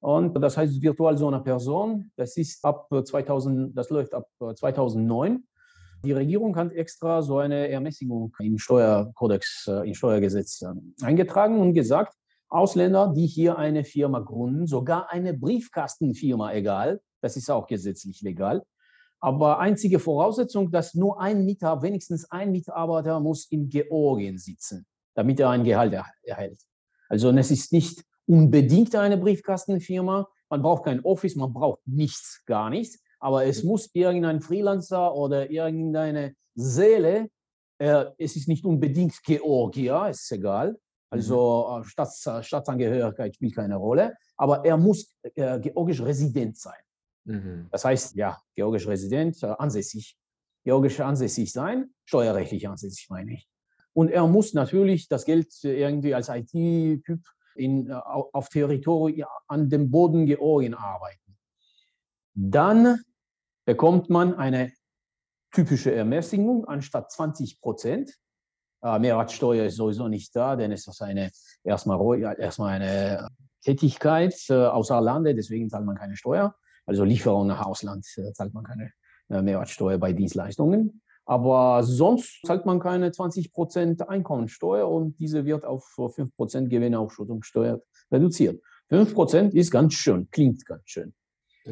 Und 0.00 0.34
das 0.34 0.56
heißt 0.56 0.80
Virtualsona-Person, 0.80 2.12
das 2.16 2.36
ist 2.36 2.64
ab 2.64 2.88
2000, 2.90 3.76
das 3.76 3.90
läuft 3.90 4.14
ab 4.14 4.28
2009. 4.38 5.42
Die 6.04 6.12
Regierung 6.12 6.54
hat 6.56 6.72
extra 6.72 7.22
so 7.22 7.38
eine 7.38 7.68
Ermäßigung 7.68 8.32
im 8.38 8.58
Steuerkodex, 8.58 9.66
äh, 9.68 9.88
im 9.88 9.94
Steuergesetz 9.94 10.62
äh, 10.62 11.04
eingetragen 11.04 11.58
und 11.58 11.72
gesagt, 11.72 12.14
Ausländer, 12.48 13.12
die 13.16 13.26
hier 13.26 13.58
eine 13.58 13.82
Firma 13.84 14.20
gründen, 14.20 14.66
sogar 14.66 15.10
eine 15.10 15.34
Briefkastenfirma, 15.34 16.52
egal, 16.52 17.00
das 17.20 17.36
ist 17.36 17.50
auch 17.50 17.66
gesetzlich 17.66 18.22
legal. 18.22 18.62
Aber 19.26 19.58
einzige 19.58 19.98
Voraussetzung, 19.98 20.70
dass 20.70 20.94
nur 20.94 21.20
ein 21.20 21.44
Mitarbeiter, 21.44 21.82
wenigstens 21.82 22.30
ein 22.30 22.52
Mitarbeiter 22.52 23.18
muss 23.18 23.50
in 23.50 23.68
Georgien 23.68 24.38
sitzen, 24.38 24.86
damit 25.16 25.40
er 25.40 25.50
ein 25.50 25.64
Gehalt 25.64 26.00
erhält. 26.22 26.62
Also 27.08 27.32
es 27.32 27.50
ist 27.50 27.72
nicht 27.72 28.04
unbedingt 28.28 28.94
eine 28.94 29.16
Briefkastenfirma. 29.16 30.28
Man 30.48 30.62
braucht 30.62 30.84
kein 30.84 31.00
Office, 31.00 31.34
man 31.34 31.52
braucht 31.52 31.80
nichts, 31.86 32.44
gar 32.46 32.70
nichts. 32.70 33.02
Aber 33.18 33.44
es 33.44 33.64
muss 33.64 33.90
irgendein 33.94 34.40
Freelancer 34.40 35.12
oder 35.12 35.50
irgendeine 35.50 36.36
Seele, 36.54 37.28
äh, 37.78 38.04
es 38.18 38.36
ist 38.36 38.46
nicht 38.46 38.64
unbedingt 38.64 39.20
Georgier, 39.24 40.06
ist 40.08 40.30
egal. 40.30 40.78
Also 41.10 41.68
mhm. 41.68 41.82
äh, 41.82 41.84
Staats, 41.84 42.30
Staatsangehörigkeit 42.42 43.34
spielt 43.34 43.56
keine 43.56 43.74
Rolle. 43.74 44.14
Aber 44.36 44.64
er 44.64 44.76
muss 44.76 45.12
äh, 45.34 45.58
georgisch 45.58 46.00
Resident 46.00 46.56
sein. 46.56 46.78
Mhm. 47.26 47.68
Das 47.70 47.84
heißt, 47.84 48.16
ja, 48.16 48.38
georgisch 48.54 48.86
Resident, 48.86 49.42
äh, 49.42 49.46
ansässig, 49.58 50.16
georgisch 50.64 51.00
ansässig 51.00 51.52
sein, 51.52 51.90
steuerrechtlich 52.04 52.68
ansässig 52.68 53.08
meine 53.10 53.34
ich. 53.34 53.48
Und 53.92 54.10
er 54.10 54.26
muss 54.26 54.54
natürlich 54.54 55.08
das 55.08 55.24
Geld 55.24 55.52
irgendwie 55.62 56.14
als 56.14 56.28
IT-Typ 56.28 57.20
äh, 57.56 57.92
auf 58.32 58.48
Territorium 58.48 59.28
an 59.48 59.68
dem 59.68 59.90
Boden 59.90 60.26
Georgien 60.26 60.74
arbeiten. 60.74 61.36
Dann 62.34 63.00
bekommt 63.64 64.10
man 64.10 64.34
eine 64.34 64.72
typische 65.52 65.92
Ermäßigung 65.92 66.66
anstatt 66.66 67.10
20 67.10 67.60
Prozent. 67.60 68.12
Äh, 68.82 68.98
Mehrwertsteuer 68.98 69.64
ist 69.64 69.76
sowieso 69.76 70.06
nicht 70.06 70.36
da, 70.36 70.54
denn 70.54 70.70
es 70.70 70.86
ist 70.86 71.02
eine, 71.02 71.30
erstmal, 71.64 72.38
erstmal 72.38 72.74
eine 72.74 73.28
Tätigkeit 73.62 74.34
äh, 74.48 74.66
außer 74.66 75.00
Lande, 75.00 75.34
deswegen 75.34 75.70
zahlt 75.70 75.86
man 75.86 75.96
keine 75.96 76.16
Steuer. 76.16 76.54
Also 76.86 77.04
Lieferung 77.04 77.46
nach 77.46 77.66
Ausland 77.66 78.06
äh, 78.16 78.32
zahlt 78.32 78.54
man 78.54 78.64
keine 78.64 78.92
äh, 79.28 79.42
Mehrwertsteuer 79.42 79.98
bei 79.98 80.12
Dienstleistungen. 80.12 81.02
Aber 81.24 81.82
sonst 81.82 82.40
zahlt 82.46 82.66
man 82.66 82.78
keine 82.78 83.10
20% 83.10 84.02
Einkommensteuer 84.02 84.88
und 84.88 85.18
diese 85.18 85.44
wird 85.44 85.64
auf 85.64 85.84
5% 85.96 86.68
Gewinnausschüttungssteuer 86.68 87.80
reduziert. 88.12 88.62
5% 88.90 89.52
ist 89.52 89.72
ganz 89.72 89.94
schön, 89.94 90.30
klingt 90.30 90.64
ganz 90.64 90.82
schön. 90.84 91.12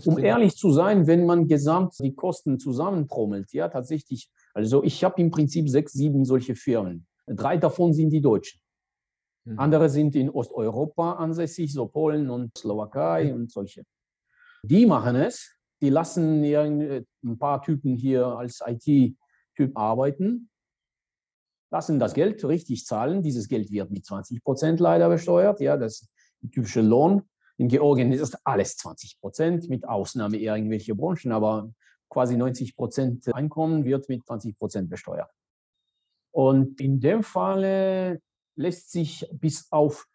Um 0.04 0.18
ehrlich 0.18 0.56
zu 0.56 0.72
sein, 0.72 1.06
wenn 1.06 1.24
man 1.24 1.46
gesamt 1.46 1.94
die 2.00 2.16
Kosten 2.16 2.58
zusammentrommelt, 2.58 3.52
ja, 3.52 3.68
tatsächlich, 3.68 4.28
also 4.52 4.82
ich 4.82 5.04
habe 5.04 5.20
im 5.22 5.30
Prinzip 5.30 5.68
sechs, 5.68 5.92
sieben 5.92 6.24
solche 6.24 6.56
Firmen. 6.56 7.06
Drei 7.26 7.56
davon 7.56 7.92
sind 7.92 8.10
die 8.10 8.20
Deutschen. 8.20 8.60
Mhm. 9.44 9.58
Andere 9.60 9.88
sind 9.88 10.16
in 10.16 10.30
Osteuropa 10.30 11.12
ansässig, 11.12 11.72
so 11.72 11.86
Polen 11.86 12.28
und 12.28 12.58
Slowakei 12.58 13.32
und 13.32 13.52
solche. 13.52 13.84
Die 14.66 14.86
machen 14.86 15.16
es, 15.16 15.54
die 15.82 15.90
lassen 15.90 16.42
ein 16.42 17.38
paar 17.38 17.62
Typen 17.62 17.94
hier 17.96 18.26
als 18.26 18.62
IT-Typ 18.64 19.76
arbeiten, 19.76 20.48
lassen 21.70 21.98
das 21.98 22.14
Geld 22.14 22.42
richtig 22.44 22.86
zahlen. 22.86 23.22
Dieses 23.22 23.48
Geld 23.48 23.70
wird 23.70 23.90
mit 23.90 24.06
20 24.06 24.42
Prozent 24.42 24.80
leider 24.80 25.10
besteuert. 25.10 25.60
Ja, 25.60 25.76
das 25.76 26.08
typische 26.50 26.80
Lohn. 26.80 27.22
In 27.58 27.68
Georgien 27.68 28.10
ist 28.10 28.20
das 28.20 28.40
alles 28.46 28.78
20 28.78 29.20
Prozent, 29.20 29.68
mit 29.68 29.86
Ausnahme 29.86 30.38
irgendwelcher 30.38 30.94
Branchen, 30.94 31.32
aber 31.32 31.70
quasi 32.08 32.36
90 32.36 32.74
Prozent 32.74 33.34
Einkommen 33.34 33.84
wird 33.84 34.08
mit 34.08 34.24
20 34.24 34.56
Prozent 34.56 34.88
besteuert. 34.88 35.30
Und 36.30 36.80
in 36.80 37.00
dem 37.00 37.22
Fall 37.22 38.18
lässt 38.56 38.90
sich 38.90 39.28
bis 39.32 39.70
auf 39.70 40.06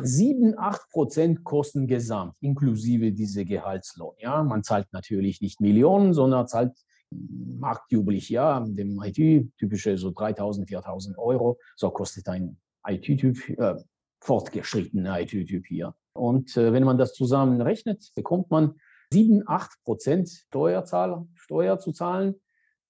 7, 0.00 0.54
8 0.56 0.90
Prozent 0.90 1.44
Kosten 1.44 1.86
gesamt, 1.86 2.36
inklusive 2.40 3.12
diese 3.12 3.44
Gehaltslohn. 3.44 4.14
Ja, 4.18 4.42
man 4.42 4.62
zahlt 4.62 4.86
natürlich 4.92 5.40
nicht 5.40 5.60
Millionen, 5.60 6.14
sondern 6.14 6.46
zahlt 6.46 6.72
marktüblich, 7.10 8.28
ja, 8.28 8.60
dem 8.60 9.00
IT 9.02 9.56
typische 9.56 9.96
so 9.96 10.10
3000, 10.10 10.68
4000 10.68 11.18
Euro. 11.18 11.58
So 11.76 11.90
kostet 11.90 12.28
ein 12.28 12.58
IT-Typ, 12.86 13.48
äh, 13.58 13.76
fortgeschrittener 14.20 15.20
IT-Typ 15.20 15.66
hier. 15.66 15.94
Und 16.12 16.56
äh, 16.56 16.72
wenn 16.72 16.84
man 16.84 16.98
das 16.98 17.14
zusammenrechnet, 17.14 18.12
bekommt 18.14 18.50
man 18.50 18.74
7, 19.12 19.42
8 19.46 19.82
Prozent 19.84 20.28
Steuerzahl, 20.28 21.26
Steuer 21.34 21.78
zu 21.78 21.92
zahlen 21.92 22.34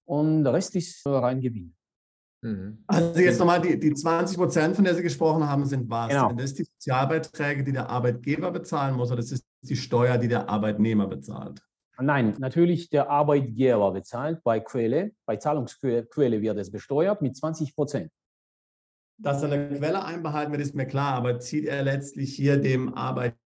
und 0.05 0.45
der 0.45 0.53
Rest 0.53 0.75
ist 0.75 1.07
rein 1.07 1.41
Gewinn. 1.41 1.75
Mhm. 2.43 2.85
Also 2.87 3.21
jetzt 3.21 3.39
nochmal, 3.39 3.61
die, 3.61 3.79
die 3.79 3.93
20 3.93 4.37
Prozent, 4.37 4.77
von 4.77 4.85
der 4.85 4.95
Sie 4.95 5.03
gesprochen 5.03 5.47
haben, 5.47 5.65
sind 5.65 5.91
was? 5.91 6.09
Genau. 6.09 6.29
Sind 6.29 6.41
das 6.41 6.55
die 6.55 6.65
Sozialbeiträge, 6.65 7.65
die 7.65 7.73
der 7.73 7.89
Arbeitgeber 7.91 8.51
bezahlen 8.51 8.97
muss, 8.97 9.09
oder 9.09 9.17
das 9.17 9.33
ist 9.33 9.45
die 9.63 9.77
Steuer, 9.77 10.19
die 10.19 10.29
der 10.29 10.49
Arbeitnehmer 10.49 11.07
bezahlt? 11.07 11.61
Nein, 12.01 12.37
natürlich 12.39 12.91
der 12.91 13.11
Arbeitgeber 13.11 13.91
bezahlt 13.91 14.43
bei 14.45 14.61
Quelle, 14.61 15.13
bei 15.27 15.37
Zahlungsquelle 15.37 16.41
wird 16.41 16.59
es 16.59 16.71
besteuert 16.71 17.23
mit 17.23 17.37
20 17.37 17.75
Prozent. 17.75 18.13
Dass 19.21 19.43
er 19.43 19.51
eine 19.51 19.77
Quelle 19.77 20.05
einbehalten 20.05 20.53
wird, 20.53 20.63
ist 20.63 20.77
mir 20.77 20.87
klar, 20.87 21.15
aber 21.15 21.41
zieht 21.41 21.67
er 21.67 21.83
letztlich 21.83 22.37
hier 22.37 22.57
dem 22.57 22.95
Arbeitgeber 22.95 23.48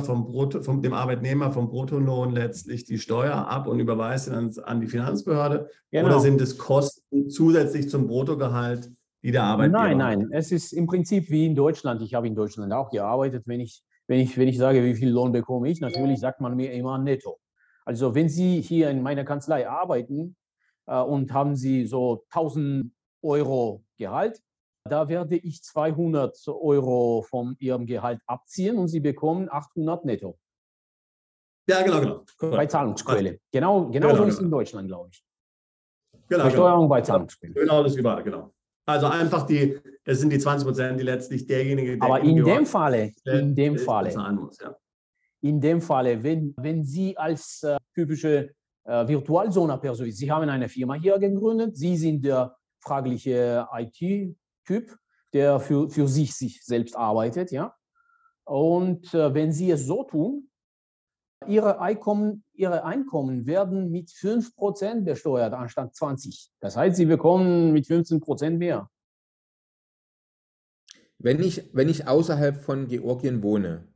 vom 0.00 0.26
Brutto, 0.26 0.62
vom, 0.62 0.82
dem 0.82 0.92
Arbeitnehmer 0.92 1.52
vom 1.52 1.68
Bruttolohn 1.68 2.32
letztlich 2.32 2.84
die 2.84 2.98
Steuer 2.98 3.34
ab 3.34 3.66
und 3.66 3.80
überweist 3.80 4.28
dann 4.28 4.52
an 4.64 4.80
die 4.80 4.86
Finanzbehörde? 4.86 5.68
Genau. 5.90 6.06
Oder 6.06 6.20
sind 6.20 6.40
es 6.40 6.58
Kosten 6.58 7.28
zusätzlich 7.28 7.88
zum 7.88 8.06
Bruttogehalt, 8.06 8.90
die 9.22 9.32
der 9.32 9.44
Arbeitgeber 9.44 9.82
Nein, 9.82 9.98
nein, 9.98 10.22
hat? 10.22 10.28
es 10.32 10.52
ist 10.52 10.72
im 10.72 10.86
Prinzip 10.86 11.30
wie 11.30 11.46
in 11.46 11.54
Deutschland. 11.54 12.02
Ich 12.02 12.14
habe 12.14 12.26
in 12.26 12.34
Deutschland 12.34 12.72
auch 12.72 12.90
gearbeitet. 12.90 13.44
Wenn 13.46 13.60
ich, 13.60 13.82
wenn 14.06 14.20
ich, 14.20 14.36
wenn 14.36 14.48
ich 14.48 14.58
sage, 14.58 14.84
wie 14.84 14.94
viel 14.94 15.10
Lohn 15.10 15.32
bekomme 15.32 15.68
ich, 15.68 15.80
natürlich 15.80 16.20
sagt 16.20 16.40
man 16.40 16.56
mir 16.56 16.72
immer 16.72 16.98
netto. 16.98 17.38
Also 17.84 18.14
wenn 18.14 18.28
Sie 18.28 18.60
hier 18.60 18.90
in 18.90 19.02
meiner 19.02 19.24
Kanzlei 19.24 19.68
arbeiten 19.68 20.36
äh, 20.86 21.00
und 21.00 21.32
haben 21.32 21.56
Sie 21.56 21.86
so 21.86 22.24
1000 22.30 22.92
Euro 23.22 23.84
Gehalt, 23.96 24.40
da 24.88 25.08
werde 25.08 25.36
ich 25.36 25.62
200 25.62 26.36
Euro 26.48 27.22
von 27.22 27.56
Ihrem 27.58 27.86
Gehalt 27.86 28.20
abziehen 28.26 28.76
und 28.76 28.88
Sie 28.88 29.00
bekommen 29.00 29.48
800 29.50 30.04
netto. 30.04 30.38
Ja, 31.66 31.82
genau, 31.82 32.00
genau. 32.00 32.24
Bei 32.56 32.66
Zahlungsquelle. 32.66 33.40
Genau, 33.50 33.88
genau, 33.88 34.08
genau 34.08 34.16
so 34.16 34.24
ist 34.24 34.34
es 34.34 34.38
genau. 34.38 34.46
in 34.46 34.50
Deutschland, 34.50 34.88
glaube 34.88 35.08
ich. 35.10 35.24
Genau, 36.28 36.44
Besteuerung 36.44 36.80
genau. 36.80 36.88
bei 36.88 37.00
Zahlungsquelle. 37.00 37.54
Genau, 37.54 37.82
das 37.82 37.92
ist 37.92 37.98
überall, 37.98 38.22
genau. 38.22 38.52
Also 38.86 39.06
einfach 39.06 39.46
die, 39.46 39.80
es 40.04 40.20
sind 40.20 40.30
die 40.30 40.38
20 40.38 40.66
Prozent, 40.66 41.00
die 41.00 41.04
letztlich 41.04 41.46
derjenige, 41.46 41.96
der. 41.96 42.06
Aber 42.06 42.20
in 42.20 42.44
dem 42.44 42.66
Falle, 42.66 43.12
in 43.24 43.54
dem 43.54 43.78
Falle, 43.78 44.32
muss, 44.32 44.58
ja. 44.60 44.76
in 45.40 45.58
dem 45.58 45.80
Falle, 45.80 46.22
wenn, 46.22 46.52
wenn 46.58 46.84
Sie 46.84 47.16
als 47.16 47.62
äh, 47.62 47.78
typische 47.94 48.50
äh, 48.84 49.08
Virtualsona-Person, 49.08 50.10
Sie 50.10 50.30
haben 50.30 50.46
eine 50.50 50.68
Firma 50.68 50.94
hier 50.94 51.18
gegründet, 51.18 51.74
Sie 51.74 51.96
sind 51.96 52.22
der 52.22 52.54
fragliche 52.80 53.66
IT- 53.72 54.36
Typ, 54.64 54.96
der 55.32 55.60
für, 55.60 55.90
für 55.90 56.08
sich, 56.08 56.34
sich 56.34 56.64
selbst 56.64 56.96
arbeitet. 56.96 57.50
Ja? 57.50 57.74
Und 58.44 59.12
äh, 59.14 59.34
wenn 59.34 59.52
Sie 59.52 59.70
es 59.70 59.86
so 59.86 60.04
tun, 60.04 60.50
ihre 61.46 61.80
Einkommen, 61.80 62.44
ihre 62.54 62.84
Einkommen 62.84 63.46
werden 63.46 63.90
mit 63.90 64.08
5% 64.08 65.02
besteuert 65.02 65.52
anstatt 65.52 65.94
20%. 65.94 66.50
Das 66.60 66.76
heißt, 66.76 66.96
Sie 66.96 67.06
bekommen 67.06 67.72
mit 67.72 67.86
15% 67.86 68.50
mehr. 68.50 68.90
Wenn 71.18 71.42
ich, 71.42 71.74
wenn 71.74 71.88
ich 71.88 72.06
außerhalb 72.06 72.56
von 72.56 72.86
Georgien 72.88 73.42
wohne, 73.42 73.88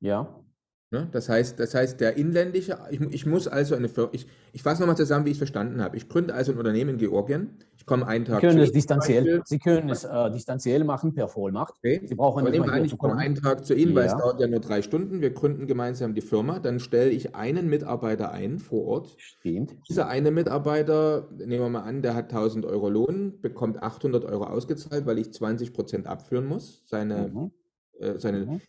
ja 0.00 0.42
ne, 0.90 1.08
das 1.12 1.28
heißt, 1.28 1.58
das 1.58 1.74
heißt, 1.74 2.00
der 2.00 2.16
inländische, 2.16 2.78
ich, 2.90 3.00
ich 3.00 3.26
muss 3.26 3.48
also 3.48 3.74
eine 3.74 3.88
Firma, 3.88 4.10
ich, 4.12 4.26
ich 4.52 4.62
fasse 4.62 4.80
nochmal 4.82 4.96
zusammen, 4.96 5.24
wie 5.26 5.30
ich 5.30 5.36
es 5.36 5.38
verstanden 5.38 5.80
habe. 5.82 5.96
Ich 5.96 6.08
gründe 6.08 6.34
also 6.34 6.52
ein 6.52 6.58
Unternehmen 6.58 6.90
in 6.90 6.98
Georgien. 6.98 7.50
Ich 7.76 7.84
komme 7.86 8.06
einen 8.08 8.24
Sie 8.26 8.32
Tag 8.32 8.40
können 8.40 8.58
zu 8.58 8.64
es 8.64 8.72
distanziell. 8.72 9.42
Sie 9.44 9.58
können 9.60 9.90
es 9.90 10.02
äh, 10.02 10.30
distanziell 10.32 10.82
machen 10.82 11.14
per 11.14 11.28
Vollmacht. 11.28 11.74
Okay. 11.78 12.00
Sie 12.04 12.14
brauchen 12.16 12.40
Aber 12.40 12.50
nicht 12.50 12.66
mal 12.66 12.84
ich 12.84 12.98
komme 12.98 13.16
einen 13.16 13.36
Tag 13.36 13.64
zu 13.64 13.74
Ihnen, 13.74 13.94
weil 13.94 14.06
es 14.06 14.12
Ja. 14.12 14.18
dauert 14.18 14.40
ja 14.40 14.48
nur 14.48 14.58
drei 14.60 14.82
Stunden. 14.82 15.20
Wir 15.20 15.30
gründen 15.30 15.68
gemeinsam 15.68 16.12
die 16.14 16.20
Firma. 16.20 16.58
Dann 16.58 16.80
stelle 16.80 17.10
ich 17.10 17.36
einen 17.36 17.68
Mitarbeiter 17.68 18.32
ein 18.32 18.58
vor 18.58 18.86
Ort. 18.86 19.14
Stimmt. 19.18 19.76
Dieser 19.88 20.08
eine 20.08 20.32
Mitarbeiter, 20.32 21.28
nehmen 21.38 21.62
wir 21.62 21.68
mal 21.68 21.82
an, 21.82 22.02
der 22.02 22.14
hat 22.16 22.30
1000 22.32 22.64
Euro 22.66 22.88
Lohn, 22.88 23.40
bekommt 23.40 23.80
800 23.82 24.24
Euro 24.24 24.44
ausgezahlt, 24.44 25.06
weil 25.06 25.18
ich 25.18 25.32
20 25.32 25.72
Prozent 25.72 26.06
abführen 26.08 26.46
muss. 26.46 26.82
Seine, 26.86 27.28
Mhm. 27.32 27.50
äh, 28.00 28.18
seine, 28.18 28.46
Mhm. 28.46 28.60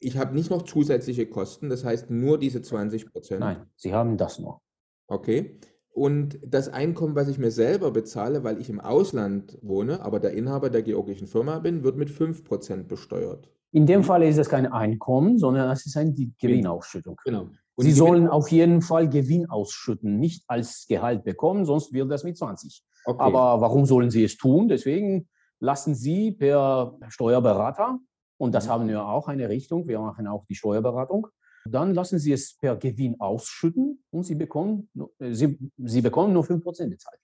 Ich 0.00 0.16
habe 0.16 0.34
nicht 0.34 0.50
noch 0.50 0.62
zusätzliche 0.62 1.26
Kosten, 1.26 1.68
das 1.68 1.84
heißt 1.84 2.10
nur 2.10 2.38
diese 2.38 2.62
20 2.62 3.12
Prozent. 3.12 3.40
Nein, 3.40 3.66
Sie 3.76 3.94
haben 3.94 4.16
das 4.16 4.38
nur. 4.38 4.60
Okay. 5.06 5.58
Und 5.92 6.38
das 6.46 6.68
Einkommen, 6.68 7.14
was 7.14 7.28
ich 7.28 7.38
mir 7.38 7.50
selber 7.50 7.90
bezahle, 7.90 8.42
weil 8.44 8.60
ich 8.60 8.70
im 8.70 8.80
Ausland 8.80 9.58
wohne, 9.60 10.02
aber 10.02 10.20
der 10.20 10.32
Inhaber 10.32 10.70
der 10.70 10.82
georgischen 10.82 11.26
Firma 11.26 11.58
bin, 11.58 11.82
wird 11.82 11.96
mit 11.96 12.08
5% 12.10 12.84
besteuert. 12.84 13.50
In 13.72 13.86
dem 13.86 14.02
Fall 14.02 14.22
ist 14.22 14.38
es 14.38 14.48
kein 14.48 14.66
Einkommen, 14.66 15.38
sondern 15.38 15.70
es 15.70 15.86
ist 15.86 15.96
eine 15.96 16.12
die 16.12 16.32
Gewinnausschüttung. 16.40 17.16
Genau. 17.24 17.48
Und 17.74 17.84
Sie 17.84 17.92
sollen 17.92 18.28
auf 18.28 18.50
jeden 18.50 18.82
Fall 18.82 19.08
Gewinn 19.08 19.48
ausschütten, 19.48 20.18
nicht 20.18 20.44
als 20.48 20.86
Gehalt 20.88 21.24
bekommen, 21.24 21.64
sonst 21.64 21.92
wird 21.92 22.10
das 22.10 22.24
mit 22.24 22.36
20. 22.36 22.82
Okay. 23.04 23.22
Aber 23.22 23.60
warum 23.60 23.86
sollen 23.86 24.10
Sie 24.10 24.24
es 24.24 24.36
tun? 24.36 24.68
Deswegen 24.68 25.28
lassen 25.60 25.94
Sie 25.94 26.32
per 26.32 26.98
Steuerberater, 27.08 27.98
und 28.40 28.54
das 28.54 28.66
Mhm. 28.66 28.70
haben 28.70 28.88
wir 28.88 29.04
auch 29.04 29.28
eine 29.28 29.48
Richtung, 29.48 29.86
wir 29.86 30.00
machen 30.00 30.26
auch 30.26 30.44
die 30.46 30.54
Steuerberatung, 30.54 31.26
dann 31.66 31.92
lassen 31.94 32.18
Sie 32.18 32.32
es 32.32 32.56
per 32.56 32.74
Gewinn 32.76 33.20
ausschütten 33.20 34.02
und 34.10 34.22
Sie 34.24 34.34
bekommen, 34.34 34.88
nur- 34.94 35.12
äh, 35.18 35.32
Sie, 35.34 35.58
Sie 35.76 36.00
bekommen 36.00 36.32
nur 36.32 36.42
5% 36.44 36.90
bezahlt. 36.90 37.20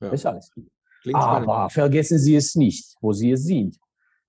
Ja. 0.00 0.10
Das 0.10 0.20
ist 0.20 0.26
alles. 0.26 0.50
Klingt 1.02 1.22
spannend. 1.22 1.48
Aber 1.48 1.70
vergessen 1.70 2.18
Sie 2.18 2.36
es 2.36 2.54
nicht, 2.54 2.94
wo 3.00 3.12
Sie 3.12 3.30
es 3.32 3.44
sind. 3.44 3.78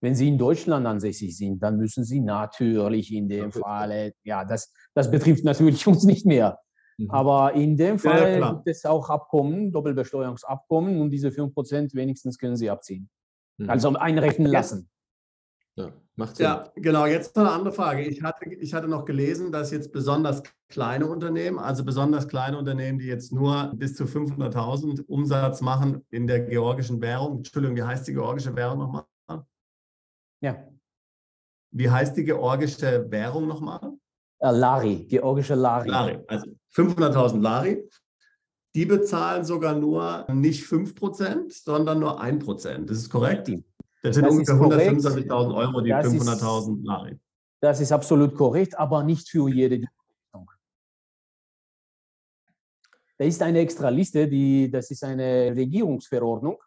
Wenn 0.02 0.16
Sie 0.16 0.28
in 0.30 0.38
Deutschland 0.38 0.86
ansässig 0.86 1.36
sind, 1.38 1.62
dann 1.62 1.78
müssen 1.78 2.04
Sie 2.06 2.20
natürlich 2.22 3.12
in 3.13 3.28
dem. 3.28 3.52
Fall, 3.52 4.13
ja, 4.24 4.44
das, 4.46 4.72
das 4.96 5.12
betrifft 5.12 5.44
natürlich 5.44 5.86
uns 5.92 6.04
nicht 6.06 6.25
mehr. 6.25 6.60
Mhm. 6.98 7.10
Aber 7.12 7.54
in 7.54 7.75
dem 7.75 7.96
Ja, 7.98 7.98
Fall 7.98 8.38
klar. 8.38 8.56
gibt 8.56 8.68
es 8.68 8.86
auch 8.86 9.10
Abkommen, 9.10 9.72
Doppelbesteuerungsabkommen 9.74 11.02
und 11.02 11.10
diese 11.10 11.30
5% 11.30 11.94
wenigstens 11.94 12.38
können 12.38 12.56
Sie 12.56 12.70
abziehen. 12.70 13.10
Mhm. 13.58 13.70
Also 13.70 13.90
einrechnen 13.96 14.48
Ja. 14.48 14.60
lassen. 14.60 14.90
Ja, 15.75 15.92
macht 16.15 16.36
Sinn. 16.36 16.46
Ja, 16.46 16.72
genau. 16.75 17.06
Jetzt 17.06 17.36
noch 17.36 17.44
eine 17.44 17.51
andere 17.51 17.74
Frage. 17.74 18.03
Ich 18.03 18.22
hatte, 18.22 18.46
ich 18.50 18.74
hatte 18.74 18.88
noch 18.88 19.06
gelesen, 19.06 19.51
dass 19.51 19.72
jetzt 19.72 19.92
besonders 19.92 20.44
kleine 20.70 21.08
Unternehmen, 21.08 21.58
also 21.58 21.84
besonders 21.84 22.27
kleine 22.27 22.58
Unternehmen, 22.58 23.00
die 23.00 23.08
jetzt 23.08 23.32
nur 23.32 23.72
bis 23.75 23.96
zu 23.96 24.03
500.000 24.06 25.06
Umsatz 25.08 25.62
machen 25.62 26.06
in 26.12 26.27
der 26.27 26.42
georgischen 26.42 27.01
Währung. 27.01 27.38
Entschuldigung, 27.38 27.75
wie 27.77 27.84
heißt 27.84 28.08
die 28.08 28.13
georgische 28.13 28.56
Währung 28.56 28.80
nochmal? 28.80 29.06
Ja. 30.42 30.68
Wie 31.72 31.89
heißt 31.89 32.15
die 32.18 32.25
georgische 32.25 33.10
Währung 33.10 33.48
nochmal? 33.48 33.94
Äh, 34.39 34.51
Lari, 34.51 35.06
georgische 35.06 35.56
Lari. 35.56 35.89
Lari. 35.89 36.20
Also 36.27 36.48
500.000 36.75 37.42
Lari. 37.42 37.89
Die 38.75 38.86
bezahlen 38.86 39.46
sogar 39.46 39.75
nur 39.75 40.25
nicht 40.32 40.65
5%, 40.65 41.63
sondern 41.63 42.00
nur 42.00 42.22
1%. 42.22 42.86
Das 42.86 42.98
ist 42.98 43.10
korrekt? 43.10 43.48
Stimmt. 43.48 43.65
Das 44.04 44.16
sind 44.16 44.26
Das 44.26 44.34
ungefähr 44.34 44.56
ist 44.56 44.60
korrekt. 44.62 45.32
125.000 45.32 45.56
Euro, 45.56 45.82
die 45.82 45.90
Das 45.90 46.06
ist- 46.06 46.14
500.000 46.14 46.84
Lari. 46.86 47.20
Das 47.62 47.80
ist 47.80 47.92
absolut 47.94 48.36
korrekt, 48.36 48.78
aber 48.78 49.04
nicht 49.04 49.30
für 49.30 49.48
jede 49.50 49.80
Dienstleistung. 49.80 50.52
Da 53.18 53.26
ist 53.26 53.42
eine 53.42 53.60
extra 53.60 53.88
Liste, 53.89 54.28
die, 54.28 54.70
das 54.70 54.92
ist 54.92 55.04
eine 55.06 55.54
Regierungsverordnung, 55.56 56.58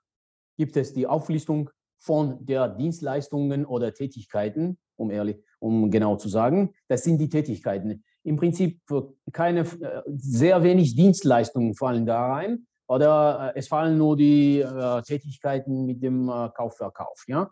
gibt 0.57 0.77
es 0.79 0.94
die 0.94 1.07
Auflistung 1.07 1.68
von 1.99 2.44
der 2.46 2.68
Dienstleistungen 2.68 3.66
oder 3.66 3.92
Tätigkeiten, 3.92 4.79
um 4.96 5.11
ehrlich, 5.11 5.37
um 5.59 5.90
genau 5.90 6.16
zu 6.16 6.31
sagen. 6.31 6.72
Das 6.88 7.05
sind 7.05 7.18
die 7.18 7.29
Tätigkeiten. 7.29 8.03
Im 8.22 8.37
Prinzip 8.37 8.81
äh, 8.90 9.03
keine, 9.33 9.61
äh, 9.61 10.03
sehr 10.16 10.62
wenig 10.62 10.96
Dienstleistungen 10.96 11.75
fallen 11.75 12.07
da 12.07 12.33
rein 12.33 12.66
oder 12.88 13.53
äh, 13.55 13.59
es 13.59 13.68
fallen 13.68 13.99
nur 13.99 14.16
die 14.16 14.61
äh, 14.61 15.03
Tätigkeiten 15.03 15.87
mit 15.87 16.03
dem 16.03 16.29
äh, 16.29 16.49
Kaufverkauf, 16.55 17.25
ja? 17.27 17.51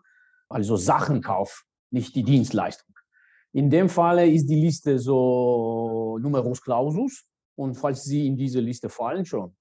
Also 0.49 0.77
Sachenkauf, 0.77 1.63
nicht 1.91 2.15
die 2.15 2.23
Dienstleistung. 2.23 2.93
In 3.53 3.69
dem 3.69 3.89
Falle 3.89 4.29
ist 4.29 4.47
die 4.47 4.59
Liste 4.59 4.99
so 4.99 6.17
Numerus 6.21 6.61
Clausus 6.61 7.25
und 7.55 7.75
falls 7.75 8.03
Sie 8.03 8.27
in 8.27 8.35
diese 8.37 8.59
Liste 8.59 8.89
fallen 8.89 9.25
schon 9.25 9.55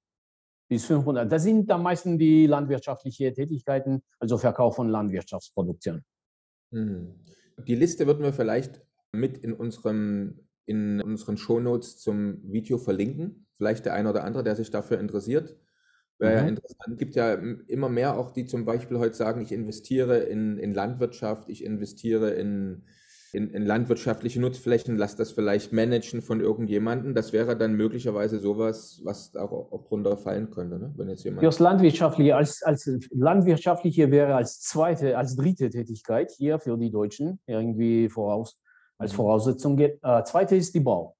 bis 0.68 0.86
500, 0.86 1.30
das 1.30 1.42
sind 1.42 1.70
am 1.70 1.82
meisten 1.82 2.18
die 2.18 2.46
landwirtschaftlichen 2.46 3.34
Tätigkeiten, 3.34 4.02
also 4.18 4.38
Verkauf 4.38 4.76
von 4.76 4.88
Landwirtschaftsproduktion. 4.88 6.02
Mhm. 6.70 7.14
Die 7.66 7.74
Liste 7.74 8.06
würden 8.06 8.22
wir 8.22 8.32
vielleicht 8.32 8.82
mit 9.12 9.38
in 9.38 9.52
unserem 9.52 10.40
in 10.66 11.00
unseren 11.02 11.36
Shownotes 11.36 11.98
zum 11.98 12.40
Video 12.50 12.78
verlinken. 12.78 13.46
Vielleicht 13.52 13.84
der 13.84 13.94
eine 13.94 14.10
oder 14.10 14.24
andere, 14.24 14.42
der 14.42 14.56
sich 14.56 14.70
dafür 14.70 14.98
interessiert. 14.98 15.56
Wäre 16.18 16.34
ja 16.36 16.42
Mhm. 16.42 16.48
interessant. 16.48 16.98
gibt 16.98 17.14
ja 17.16 17.34
immer 17.66 17.88
mehr 17.88 18.16
auch, 18.18 18.30
die 18.30 18.46
zum 18.46 18.64
Beispiel 18.64 18.98
heute 18.98 19.14
sagen, 19.14 19.40
ich 19.40 19.52
investiere 19.52 20.18
in, 20.18 20.58
in 20.58 20.72
Landwirtschaft, 20.72 21.48
ich 21.48 21.64
investiere 21.64 22.30
in, 22.30 22.84
in, 23.32 23.50
in 23.50 23.66
landwirtschaftliche 23.66 24.40
Nutzflächen, 24.40 24.96
lass 24.96 25.16
das 25.16 25.32
vielleicht 25.32 25.72
managen 25.72 26.22
von 26.22 26.40
irgendjemandem. 26.40 27.14
Das 27.16 27.32
wäre 27.32 27.56
dann 27.56 27.74
möglicherweise 27.74 28.38
sowas, 28.38 29.00
was 29.02 29.34
auch, 29.34 29.72
auch 29.72 29.84
drunter 29.88 30.16
fallen 30.16 30.50
könnte, 30.52 30.78
ne? 30.78 30.92
wenn 30.96 31.08
jetzt 31.08 31.24
jemand. 31.24 31.40
Fürs 31.40 31.58
Landwirtschaftliche, 31.58 32.36
als, 32.36 32.62
als 32.62 32.88
Landwirtschaftliche 33.10 34.12
wäre 34.12 34.36
als 34.36 34.60
zweite, 34.60 35.18
als 35.18 35.34
dritte 35.34 35.68
Tätigkeit 35.68 36.30
hier 36.30 36.60
für 36.60 36.78
die 36.78 36.92
Deutschen 36.92 37.40
irgendwie 37.46 38.08
voraus, 38.08 38.56
als 38.98 39.10
Mhm. 39.12 39.16
Voraussetzung. 39.16 39.76
geht. 39.76 39.98
Äh, 40.02 40.22
zweite 40.22 40.54
ist 40.54 40.72
die 40.72 40.80
Bau. 40.80 41.13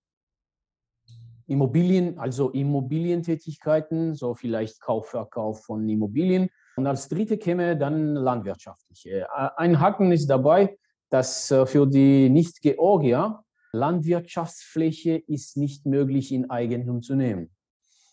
Immobilien, 1.47 2.19
also 2.19 2.51
Immobilientätigkeiten, 2.51 4.15
so 4.15 4.35
vielleicht 4.35 4.81
Kauf, 4.81 5.09
Verkauf 5.09 5.65
von 5.65 5.89
Immobilien. 5.89 6.49
Und 6.77 6.87
als 6.87 7.09
dritte 7.09 7.39
käme 7.39 7.77
dann 7.77 8.15
landwirtschaftliche. 8.15 9.21
Äh, 9.23 9.49
Ein 9.57 9.81
Haken 9.81 10.13
ist 10.13 10.27
dabei, 10.27 10.77
dass 11.11 11.51
äh, 11.51 11.67
für 11.67 11.87
die 11.87 12.29
Nicht-Georgier 12.29 13.41
Landwirtschaftsfläche 13.73 15.17
ist 15.17 15.57
nicht 15.57 15.85
möglich 15.85 16.33
in 16.33 16.49
Eigentum 16.49 17.03
zu 17.03 17.17
nehmen. 17.17 17.51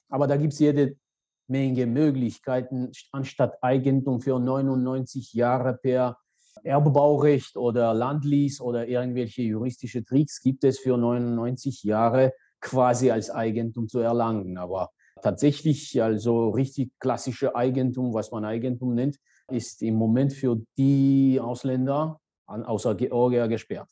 Aber 0.10 0.28
da 0.28 0.36
gibt 0.36 0.54
es 0.54 0.60
jede 0.60 0.96
Menge 1.48 1.86
Möglichkeiten, 1.86 2.92
anstatt 3.12 3.62
Eigentum 3.62 4.22
für 4.22 4.40
99 4.40 5.34
Jahre 5.34 5.78
per 5.78 6.18
Erbbaurecht 6.64 7.58
oder 7.58 7.94
Landlease 7.94 8.62
oder 8.64 8.88
irgendwelche 8.88 9.42
juristische 9.44 10.04
Tricks 10.04 10.42
gibt 10.42 10.64
es 10.64 10.80
für 10.80 10.98
99 10.98 11.84
Jahre 11.84 12.34
quasi 12.62 13.12
als 13.12 13.30
Eigentum 13.30 13.88
zu 13.88 14.00
erlangen. 14.00 14.58
Aber 14.58 14.90
tatsächlich, 15.22 16.02
also 16.02 16.50
richtig 16.50 16.92
klassische 17.00 17.56
Eigentum, 17.56 18.14
was 18.14 18.32
man 18.32 18.46
Eigentum 18.46 18.94
nennt, 18.96 19.18
ist 19.50 19.82
im 19.82 19.96
Moment 19.96 20.34
für 20.34 20.62
die 20.78 21.40
Ausländer 21.42 22.20
außer 22.46 22.96
Georgier 22.96 23.48
gesperrt. 23.48 23.90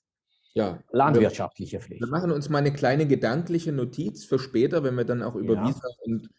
ja, 0.54 0.80
Landwirtschaftliche 0.92 1.78
Wir 1.78 1.82
Pflicht. 1.82 2.08
machen 2.08 2.32
uns 2.32 2.50
mal 2.50 2.58
eine 2.60 2.74
kleine 2.74 3.08
gedankliche 3.08 3.72
Notiz 3.72 4.26
für 4.26 4.40
später, 4.40 4.84
wenn 4.84 4.96
wir 4.96 5.06
dann 5.06 5.22
auch 5.24 5.36
über 5.36 5.56
Ja. 5.56 5.68
Visa 5.68 5.88
und 6.06 6.30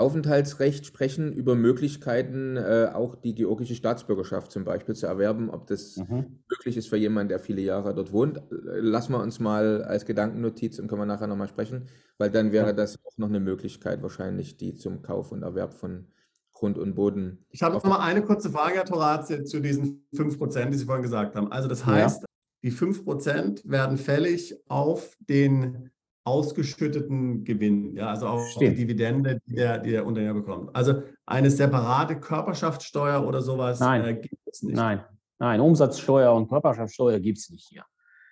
Aufenthaltsrecht 0.00 0.86
sprechen, 0.86 1.32
über 1.32 1.54
Möglichkeiten, 1.54 2.56
äh, 2.56 2.90
auch 2.92 3.16
die 3.16 3.34
georgische 3.34 3.74
Staatsbürgerschaft 3.74 4.50
zum 4.52 4.64
Beispiel 4.64 4.94
zu 4.96 5.06
erwerben, 5.06 5.50
ob 5.50 5.66
das 5.66 6.04
Mhm. 6.08 6.40
möglich 6.48 6.76
ist 6.76 6.88
für 6.88 6.96
jemanden, 6.96 7.28
der 7.28 7.38
viele 7.40 7.60
Jahre 7.62 7.94
dort 7.94 8.12
wohnt. 8.12 8.38
Äh, 8.38 8.80
Lassen 8.80 9.12
wir 9.12 9.20
uns 9.22 9.38
mal 9.40 9.84
als 9.84 10.04
Gedankennotiz 10.06 10.78
und 10.78 10.88
können 10.88 11.02
wir 11.02 11.06
nachher 11.06 11.26
nochmal 11.28 11.48
sprechen, 11.48 11.86
weil 12.18 12.30
dann 12.30 12.52
wäre 12.52 12.66
Ja. 12.68 12.72
das 12.72 12.96
auch 13.04 13.16
noch 13.18 13.28
eine 13.28 13.40
Möglichkeit 13.40 14.02
wahrscheinlich, 14.02 14.56
die 14.56 14.74
zum 14.74 15.02
Kauf 15.02 15.32
und 15.32 15.42
Erwerb 15.42 15.74
von 15.74 16.08
Grund 16.52 16.78
und 16.78 16.94
Boden. 16.94 17.46
Ich 17.50 17.62
habe 17.62 17.74
noch 17.74 17.84
mal 17.84 17.98
eine 18.00 18.22
kurze 18.22 18.50
Frage, 18.50 18.76
Herr 18.76 18.84
Toraze, 18.84 19.44
zu 19.44 19.60
diesen 19.60 20.06
5%, 20.14 20.72
die 20.74 20.78
Sie 20.78 20.84
vorhin 20.84 21.02
gesagt 21.02 21.34
haben. 21.36 21.50
Also 21.52 21.68
das 21.68 21.86
Ja. 21.86 21.86
heißt, 21.86 22.24
die 22.62 22.70
5% 22.70 23.62
werden 23.68 23.96
fällig 23.96 24.56
auf 24.68 25.16
den 25.20 25.90
ausgeschütteten 26.30 27.44
Gewinn, 27.44 27.96
ja, 27.96 28.10
also 28.10 28.26
auf 28.28 28.48
Stimmt. 28.48 28.72
die 28.72 28.82
Dividende, 28.82 29.40
die 29.46 29.54
der, 29.54 29.78
die 29.78 29.90
der 29.90 30.06
Unternehmer 30.06 30.34
bekommt. 30.40 30.74
Also 30.74 31.02
eine 31.26 31.50
separate 31.50 32.20
Körperschaftssteuer 32.20 33.26
oder 33.26 33.42
sowas 33.42 33.80
Nein. 33.80 34.04
äh, 34.04 34.14
gibt 34.14 34.34
es 34.46 34.62
nicht. 34.62 34.76
Nein, 34.76 35.04
nein, 35.38 35.60
Umsatzsteuer 35.60 36.32
und 36.32 36.48
Körperschaftssteuer 36.48 37.18
gibt 37.18 37.38
es 37.38 37.50
nicht 37.50 37.66
hier. 37.68 37.84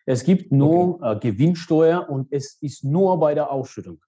Es 0.06 0.24
gibt 0.24 0.52
nur 0.52 1.02
äh, 1.02 1.18
Gewinnsteuer 1.18 2.08
und 2.08 2.32
es 2.32 2.56
ist 2.61 2.84
nur 2.84 3.18
bei 3.18 3.34
der 3.34 3.50
Ausschüttung. 3.50 4.00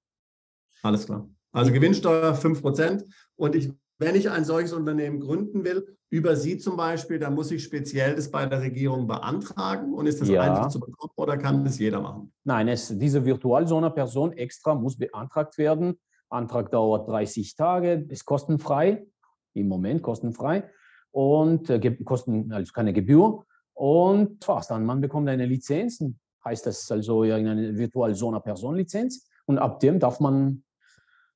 Alles 0.83 1.07
klar. 1.07 1.29
Also 1.53 1.72
Gewinnsteuer 1.72 2.35
5%. 2.35 3.05
Und 3.37 3.55
ich 3.55 3.72
wenn 4.01 4.15
ich 4.15 4.31
ein 4.31 4.45
solches 4.45 4.73
Unternehmen 4.73 5.21
gründen 5.21 5.63
will, 5.63 5.97
über 6.09 6.35
Sie 6.35 6.59
zum 6.59 6.77
Beispiel, 6.77 7.19
dann 7.19 7.35
muss 7.35 7.51
ich 7.51 7.63
speziell 7.63 8.17
das 8.17 8.31
bei 8.31 8.47
der 8.47 8.61
Regierung 8.61 9.07
beantragen 9.07 9.93
und 9.93 10.07
ist 10.07 10.21
das 10.21 10.29
ja. 10.29 10.41
einfach 10.41 10.69
zu 10.69 10.81
bekommen 10.81 11.13
oder 11.17 11.37
kann 11.37 11.65
das 11.65 11.79
jeder 11.79 12.01
machen? 12.01 12.33
Nein, 12.43 12.67
es, 12.69 12.89
diese 12.99 13.25
Virtualsona-Person 13.25 14.33
extra 14.33 14.75
muss 14.75 14.97
beantragt 14.97 15.59
werden. 15.59 16.01
Antrag 16.31 16.71
dauert 16.71 17.09
30 17.09 17.55
Tage, 17.55 18.07
ist 18.09 18.25
kostenfrei, 18.25 19.07
im 19.55 19.69
Moment 19.69 20.03
kostenfrei 20.03 20.69
und 21.11 21.69
äh, 21.69 21.97
kosten 22.03 22.53
also 22.53 22.73
keine 22.73 22.93
Gebühr. 22.93 23.45
Und 23.75 24.49
was 24.49 24.69
dann, 24.69 24.85
man 24.87 25.01
bekommt 25.01 25.29
eine 25.29 25.45
Lizenz, 25.45 26.03
heißt 26.45 26.67
das 26.67 26.91
also 26.91 27.23
eine 27.23 27.77
Virtual-Sona-Person-Lizenz 27.77 29.29
und 29.45 29.59
ab 29.59 29.79
dem 29.81 29.99
darf 29.99 30.21
man 30.21 30.65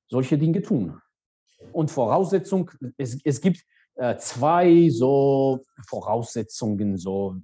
solche 0.07 0.37
Dinge 0.37 0.61
tun. 0.61 0.99
Und 1.71 1.91
Voraussetzung, 1.91 2.71
es, 2.97 3.19
es 3.23 3.41
gibt 3.41 3.63
äh, 3.95 4.17
zwei 4.17 4.89
so 4.89 5.61
Voraussetzungen, 5.87 6.97
so 6.97 7.37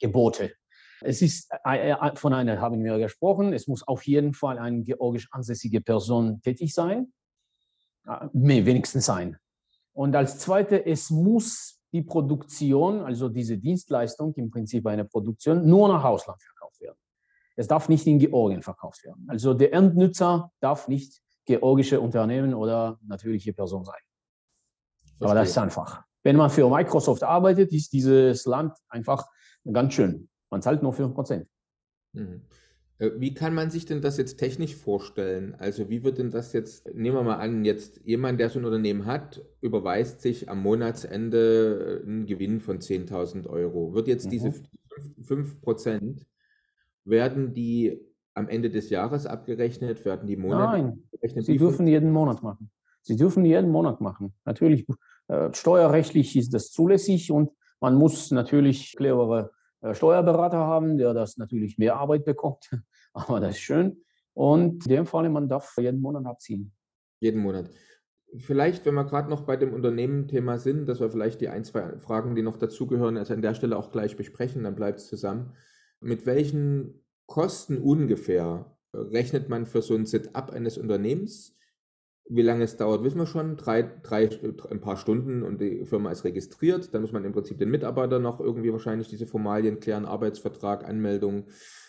Gebote. 0.00 0.52
Es 1.00 1.22
ist 1.22 1.50
äh, 1.64 1.90
äh, 1.90 2.16
von 2.16 2.32
einer 2.32 2.60
haben 2.60 2.82
wir 2.82 2.98
gesprochen. 2.98 3.52
Es 3.52 3.68
muss 3.68 3.86
auf 3.86 4.06
jeden 4.06 4.34
Fall 4.34 4.58
eine 4.58 4.82
georgisch 4.82 5.28
ansässige 5.30 5.80
Person 5.80 6.40
tätig 6.42 6.74
sein, 6.74 7.12
nee, 8.32 8.64
wenigstens 8.64 9.06
sein. 9.06 9.36
Und 9.92 10.16
als 10.16 10.38
zweite, 10.38 10.84
es 10.84 11.10
muss 11.10 11.80
die 11.92 12.02
Produktion, 12.02 13.00
also 13.00 13.28
diese 13.28 13.56
Dienstleistung, 13.56 14.34
im 14.34 14.50
Prinzip 14.50 14.86
eine 14.86 15.04
Produktion, 15.04 15.64
nur 15.64 15.88
nach 15.88 16.02
Ausland 16.02 16.42
verkauft 16.42 16.80
werden. 16.80 16.98
Es 17.54 17.68
darf 17.68 17.88
nicht 17.88 18.04
in 18.08 18.18
Georgien 18.18 18.62
verkauft 18.62 19.04
werden. 19.04 19.24
Also 19.28 19.54
der 19.54 19.72
Endnutzer 19.72 20.50
darf 20.60 20.88
nicht 20.88 21.22
georgische 21.44 22.00
Unternehmen 22.00 22.54
oder 22.54 22.98
natürliche 23.06 23.52
Person 23.52 23.84
sein. 23.84 24.00
Verstehe. 25.18 25.28
Aber 25.28 25.34
das 25.34 25.50
ist 25.50 25.58
einfach. 25.58 26.02
Wenn 26.22 26.36
man 26.36 26.50
für 26.50 26.68
Microsoft 26.68 27.22
arbeitet, 27.22 27.72
ist 27.72 27.92
dieses 27.92 28.46
Land 28.46 28.76
einfach 28.88 29.26
ganz 29.70 29.94
schön. 29.94 30.28
Man 30.50 30.62
zahlt 30.62 30.82
nur 30.82 30.92
5%. 30.92 31.46
Mhm. 32.12 32.42
Äh, 32.98 33.10
wie 33.18 33.34
kann 33.34 33.54
man 33.54 33.70
sich 33.70 33.86
denn 33.86 34.00
das 34.00 34.16
jetzt 34.16 34.38
technisch 34.38 34.74
vorstellen? 34.74 35.54
Also 35.58 35.90
wie 35.90 36.04
wird 36.04 36.18
denn 36.18 36.30
das 36.30 36.52
jetzt, 36.52 36.86
nehmen 36.94 37.16
wir 37.16 37.22
mal 37.22 37.36
an, 37.36 37.64
jetzt 37.64 38.00
jemand, 38.04 38.40
der 38.40 38.50
so 38.50 38.58
ein 38.58 38.64
Unternehmen 38.64 39.06
hat, 39.06 39.44
überweist 39.60 40.20
sich 40.20 40.48
am 40.48 40.62
Monatsende 40.62 42.02
äh, 42.02 42.06
einen 42.06 42.26
Gewinn 42.26 42.60
von 42.60 42.78
10.000 42.78 43.48
Euro. 43.48 43.94
Wird 43.94 44.08
jetzt 44.08 44.26
mhm. 44.26 44.30
diese 44.30 44.52
5%, 45.22 46.24
werden 47.04 47.52
die 47.52 48.00
am 48.34 48.48
Ende 48.48 48.70
des 48.70 48.90
Jahres 48.90 49.26
abgerechnet? 49.26 50.04
Werden 50.04 50.26
die 50.26 50.36
Monate 50.36 50.82
Nein, 50.82 51.02
abgerechnet? 51.12 51.46
Sie 51.46 51.56
dürfen 51.56 51.86
jeden 51.86 52.12
Monat 52.12 52.42
machen. 52.42 52.70
Sie 53.02 53.16
dürfen 53.16 53.44
jeden 53.44 53.70
Monat 53.70 54.00
machen. 54.00 54.34
Natürlich, 54.44 54.86
äh, 55.28 55.52
steuerrechtlich 55.52 56.36
ist 56.36 56.52
das 56.54 56.70
zulässig 56.70 57.30
und 57.30 57.50
man 57.80 57.96
muss 57.96 58.30
natürlich 58.30 58.94
clevere 58.96 59.52
äh, 59.82 59.94
Steuerberater 59.94 60.58
haben, 60.58 60.96
der 60.96 61.12
das 61.12 61.36
natürlich 61.36 61.76
mehr 61.76 61.96
Arbeit 61.96 62.24
bekommt, 62.24 62.70
aber 63.12 63.40
das 63.40 63.56
ist 63.56 63.60
schön. 63.60 64.02
Und 64.32 64.86
in 64.86 64.90
dem 64.90 65.06
Fall, 65.06 65.28
man 65.28 65.48
darf 65.48 65.76
jeden 65.78 66.00
Monat 66.00 66.26
abziehen. 66.26 66.72
Jeden 67.20 67.40
Monat. 67.40 67.70
Vielleicht, 68.38 68.84
wenn 68.84 68.94
wir 68.94 69.04
gerade 69.04 69.30
noch 69.30 69.42
bei 69.42 69.56
dem 69.56 69.72
Unternehmen-Thema 69.72 70.58
sind, 70.58 70.86
dass 70.86 70.98
wir 70.98 71.10
vielleicht 71.10 71.40
die 71.40 71.48
ein, 71.48 71.62
zwei 71.62 71.98
Fragen, 72.00 72.34
die 72.34 72.42
noch 72.42 72.56
dazugehören, 72.56 73.16
also 73.16 73.32
an 73.32 73.42
der 73.42 73.54
Stelle 73.54 73.76
auch 73.76 73.92
gleich 73.92 74.16
besprechen, 74.16 74.64
dann 74.64 74.74
bleibt 74.74 74.98
es 74.98 75.06
zusammen. 75.06 75.52
Mit 76.00 76.26
welchen 76.26 77.03
Kosten 77.26 77.78
ungefähr 77.78 78.76
rechnet 78.92 79.48
man 79.48 79.66
für 79.66 79.82
so 79.82 79.94
ein 79.94 80.06
Setup 80.06 80.50
eines 80.50 80.78
Unternehmens? 80.78 81.56
Wie 82.26 82.42
lange 82.42 82.64
es 82.64 82.76
dauert, 82.76 83.04
wissen 83.04 83.18
wir 83.18 83.26
schon. 83.26 83.56
Drei, 83.56 83.82
drei, 83.82 84.30
ein 84.70 84.80
paar 84.80 84.96
Stunden 84.96 85.42
und 85.42 85.60
die 85.60 85.84
Firma 85.84 86.10
ist 86.10 86.24
registriert. 86.24 86.94
Dann 86.94 87.02
muss 87.02 87.12
man 87.12 87.24
im 87.24 87.32
Prinzip 87.32 87.58
den 87.58 87.70
Mitarbeiter 87.70 88.18
noch 88.18 88.40
irgendwie 88.40 88.72
wahrscheinlich 88.72 89.08
diese 89.08 89.26
Formalien 89.26 89.78
klären, 89.78 90.06
Arbeitsvertrag, 90.06 90.84
Anmeldung. 90.84 91.48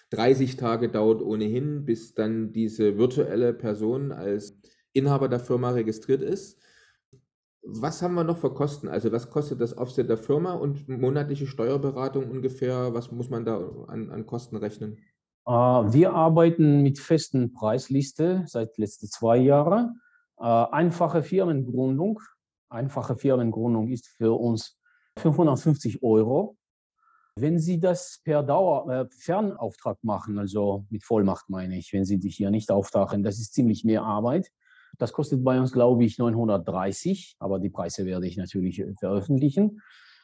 30 0.09 0.57
Tage 0.57 0.89
dauert 0.89 1.21
ohnehin, 1.21 1.85
bis 1.85 2.13
dann 2.13 2.51
diese 2.51 2.97
virtuelle 2.97 3.53
Person 3.53 4.11
als 4.11 4.59
Inhaber 4.91 5.29
der 5.29 5.39
Firma 5.39 5.71
registriert 5.71 6.21
ist. 6.21 6.59
Was 7.61 8.01
haben 8.01 8.13
wir 8.13 8.23
noch 8.23 8.37
für 8.37 8.53
Kosten? 8.53 8.87
Also 8.87 9.11
was 9.11 9.29
kostet 9.29 9.59
das 9.59 9.77
Offset 9.77 10.07
der 10.07 10.17
Firma 10.17 10.53
und 10.53 10.87
monatliche 10.87 11.47
Steuerberatung 11.47 12.29
ungefähr? 12.29 12.93
Was 12.93 13.11
muss 13.11 13.29
man 13.29 13.45
da 13.45 13.57
an, 13.87 14.11
an 14.11 14.25
Kosten 14.25 14.57
rechnen? 14.57 14.97
Äh, 15.47 15.51
wir 15.51 16.13
arbeiten 16.13 16.81
mit 16.81 16.99
festen 16.99 17.53
Preisliste 17.53 18.43
seit 18.47 18.77
letzten 18.77 19.07
zwei 19.07 19.37
Jahren. 19.37 20.01
Äh, 20.37 20.43
einfache 20.43 21.23
Firmengründung. 21.23 22.19
Einfache 22.69 23.15
Firmengründung 23.15 23.89
ist 23.89 24.07
für 24.07 24.39
uns 24.39 24.77
550 25.17 26.03
Euro. 26.03 26.57
Wenn 27.37 27.59
Sie 27.59 27.79
das 27.79 28.21
per 28.23 28.43
Dauer 28.43 28.89
äh, 28.91 29.05
Fernauftrag 29.09 29.97
machen, 30.03 30.39
also 30.39 30.85
mit 30.89 31.03
Vollmacht 31.03 31.49
meine 31.49 31.77
ich, 31.77 31.91
wenn 31.93 32.05
Sie 32.05 32.17
dich 32.17 32.37
hier 32.37 32.49
nicht 32.49 32.71
auftauchen, 32.71 33.23
das 33.23 33.39
ist 33.39 33.53
ziemlich 33.53 33.83
mehr 33.83 34.03
Arbeit. 34.03 34.49
Das 34.97 35.11
kostet 35.11 35.43
bei 35.43 35.59
uns, 35.59 35.73
glaube 35.73 36.05
ich, 36.05 36.17
930, 36.17 37.35
aber 37.39 37.59
die 37.59 37.69
Preise 37.69 38.05
werde 38.05 38.27
ich 38.27 38.37
natürlich 38.37 38.83
veröffentlichen. 38.97 39.81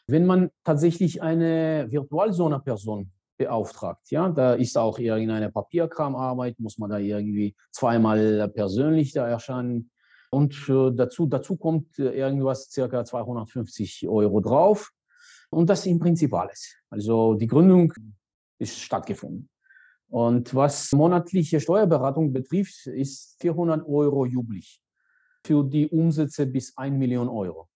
Wenn 0.08 0.26
man 0.26 0.50
tatsächlich 0.64 1.22
eine 1.22 1.88
Virtualsona-Person 1.90 3.12
beauftragt. 3.42 4.12
Ja, 4.12 4.30
da 4.30 4.54
ist 4.54 4.78
auch 4.78 5.00
irgendeine 5.00 5.52
Papierkramarbeit, 5.52 6.60
muss 6.60 6.78
man 6.78 6.90
da 6.90 6.98
irgendwie 6.98 7.56
zweimal 7.72 8.50
persönlich 8.50 9.14
da 9.14 9.28
erscheinen. 9.28 9.90
Und 10.30 10.56
dazu, 10.70 11.26
dazu 11.26 11.58
kommt 11.58 12.00
äh, 12.00 12.12
irgendwas 12.12 12.70
circa 12.70 13.04
250 13.04 14.08
Euro 14.08 14.40
drauf. 14.40 14.92
Und 15.50 15.70
das 15.70 15.86
im 15.86 16.00
Prinzip 16.00 16.34
alles. 16.34 16.76
Also 16.90 17.34
die 17.34 17.48
Gründung 17.48 17.94
ist 18.58 18.80
stattgefunden. 18.80 19.50
Und 20.08 20.54
was 20.56 20.92
monatliche 20.92 21.60
Steuerberatung 21.60 22.32
betrifft, 22.32 22.88
ist 22.88 23.38
400 23.42 23.86
Euro 23.88 24.26
jublich 24.26 24.82
für 25.46 25.64
die 25.64 25.88
Umsätze 25.88 26.46
bis 26.46 26.78
1 26.78 26.98
Million 26.98 27.28
Euro. 27.28 27.68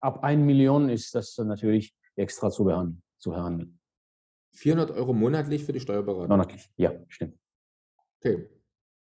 Ab 0.00 0.24
1 0.24 0.42
Million 0.44 0.88
ist 0.88 1.14
das 1.14 1.36
natürlich 1.38 1.94
extra 2.16 2.50
zu 2.50 2.64
behandeln. 2.64 3.02
Zu 3.18 3.30
behandeln. 3.30 3.78
400 4.54 4.90
Euro 4.92 5.12
monatlich 5.12 5.64
für 5.64 5.72
die 5.72 5.80
Steuerberatung? 5.80 6.28
Monatlich, 6.28 6.70
ja, 6.76 6.92
stimmt. 7.08 7.38
Okay, 8.20 8.48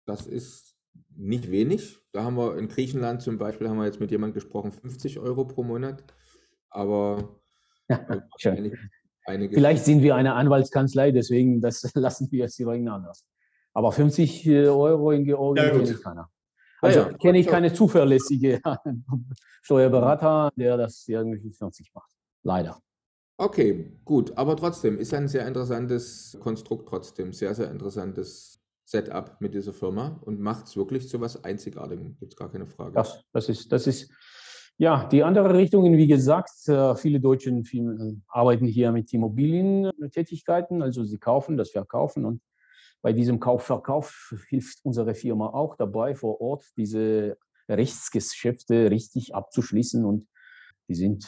das 0.06 0.28
ist 0.28 0.78
nicht 1.16 1.52
wenig. 1.52 2.00
Da 2.12 2.24
haben 2.24 2.38
wir 2.38 2.58
in 2.58 2.68
Griechenland 2.68 3.22
zum 3.22 3.38
Beispiel, 3.38 3.68
haben 3.68 3.78
wir 3.78 3.86
jetzt 3.86 4.00
mit 4.00 4.12
jemandem 4.12 4.36
gesprochen, 4.36 4.72
50 4.72 5.20
Euro 5.20 5.46
pro 5.46 5.64
Monat. 5.64 6.04
Aber 6.70 7.40
ja, 7.90 8.06
Vielleicht 9.26 9.86
sind 9.86 10.02
wir 10.02 10.16
eine 10.16 10.34
Anwaltskanzlei, 10.34 11.12
deswegen 11.12 11.62
das 11.62 11.84
lassen 11.96 12.32
wir 12.32 12.40
jetzt 12.40 12.60
irgendwie 12.60 12.90
anders. 12.90 13.26
Aber 13.74 13.92
50 13.92 14.48
äh, 14.48 14.68
Euro 14.68 15.12
in 15.12 15.26
Georgien 15.26 15.66
ja, 15.66 15.72
kenne 15.72 15.92
ich 15.92 16.02
keiner. 16.02 16.30
Also 16.82 17.00
ja, 17.00 17.10
ja. 17.10 17.18
kenne 17.18 17.40
ich 17.40 17.48
keine 17.48 17.74
zuverlässige 17.74 18.62
Steuerberater, 19.62 20.52
der 20.56 20.78
das 20.78 21.08
irgendwie 21.08 21.52
40 21.52 21.94
macht. 21.94 22.12
Leider. 22.44 22.80
Okay, 23.40 23.86
gut, 24.04 24.38
aber 24.38 24.58
trotzdem 24.58 25.00
ist 25.00 25.14
ein 25.14 25.30
sehr 25.30 25.48
interessantes 25.48 26.38
Konstrukt 26.42 26.90
trotzdem, 26.90 27.32
sehr, 27.32 27.56
sehr 27.56 27.72
interessantes 27.72 28.60
Setup 28.84 29.40
mit 29.40 29.54
dieser 29.54 29.72
Firma 29.72 30.20
und 30.26 30.42
macht 30.42 30.68
es 30.68 30.76
wirklich 30.76 31.08
zu 31.08 31.22
was 31.22 31.42
Einzigartigem, 31.42 32.18
gibt 32.20 32.34
es 32.34 32.38
gar 32.38 32.52
keine 32.52 32.68
Frage. 32.68 32.92
Das, 32.92 33.24
das, 33.32 33.48
ist, 33.48 33.72
das 33.72 33.88
ist, 33.88 34.12
ja, 34.78 35.08
die 35.08 35.24
andere 35.24 35.54
Richtungen, 35.54 35.96
wie 35.96 36.08
gesagt, 36.08 36.68
äh, 36.68 36.94
viele 36.96 37.22
Deutsche 37.22 37.64
Firmen 37.64 38.26
arbeiten 38.28 38.66
hier 38.66 38.92
mit 38.92 39.14
Immobilientätigkeiten, 39.14 40.82
also 40.82 41.06
sie 41.06 41.18
kaufen, 41.18 41.56
das 41.56 41.72
verkaufen 41.72 42.26
und 42.26 42.42
bei 43.02 43.14
diesem 43.14 43.40
Kauf-Verkauf 43.40 44.36
hilft 44.50 44.80
unsere 44.84 45.16
Firma 45.16 45.48
auch 45.48 45.78
dabei, 45.78 46.14
vor 46.14 46.42
Ort 46.42 46.66
diese 46.76 47.38
Rechtsgeschäfte 47.70 48.92
richtig 48.92 49.34
abzuschließen 49.34 50.04
und 50.04 50.28
die 50.90 50.96
sind 50.96 51.26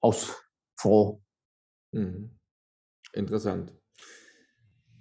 aus 0.00 0.45
froh. 0.76 1.22
Mhm. 1.92 2.30
Interessant. 3.12 3.72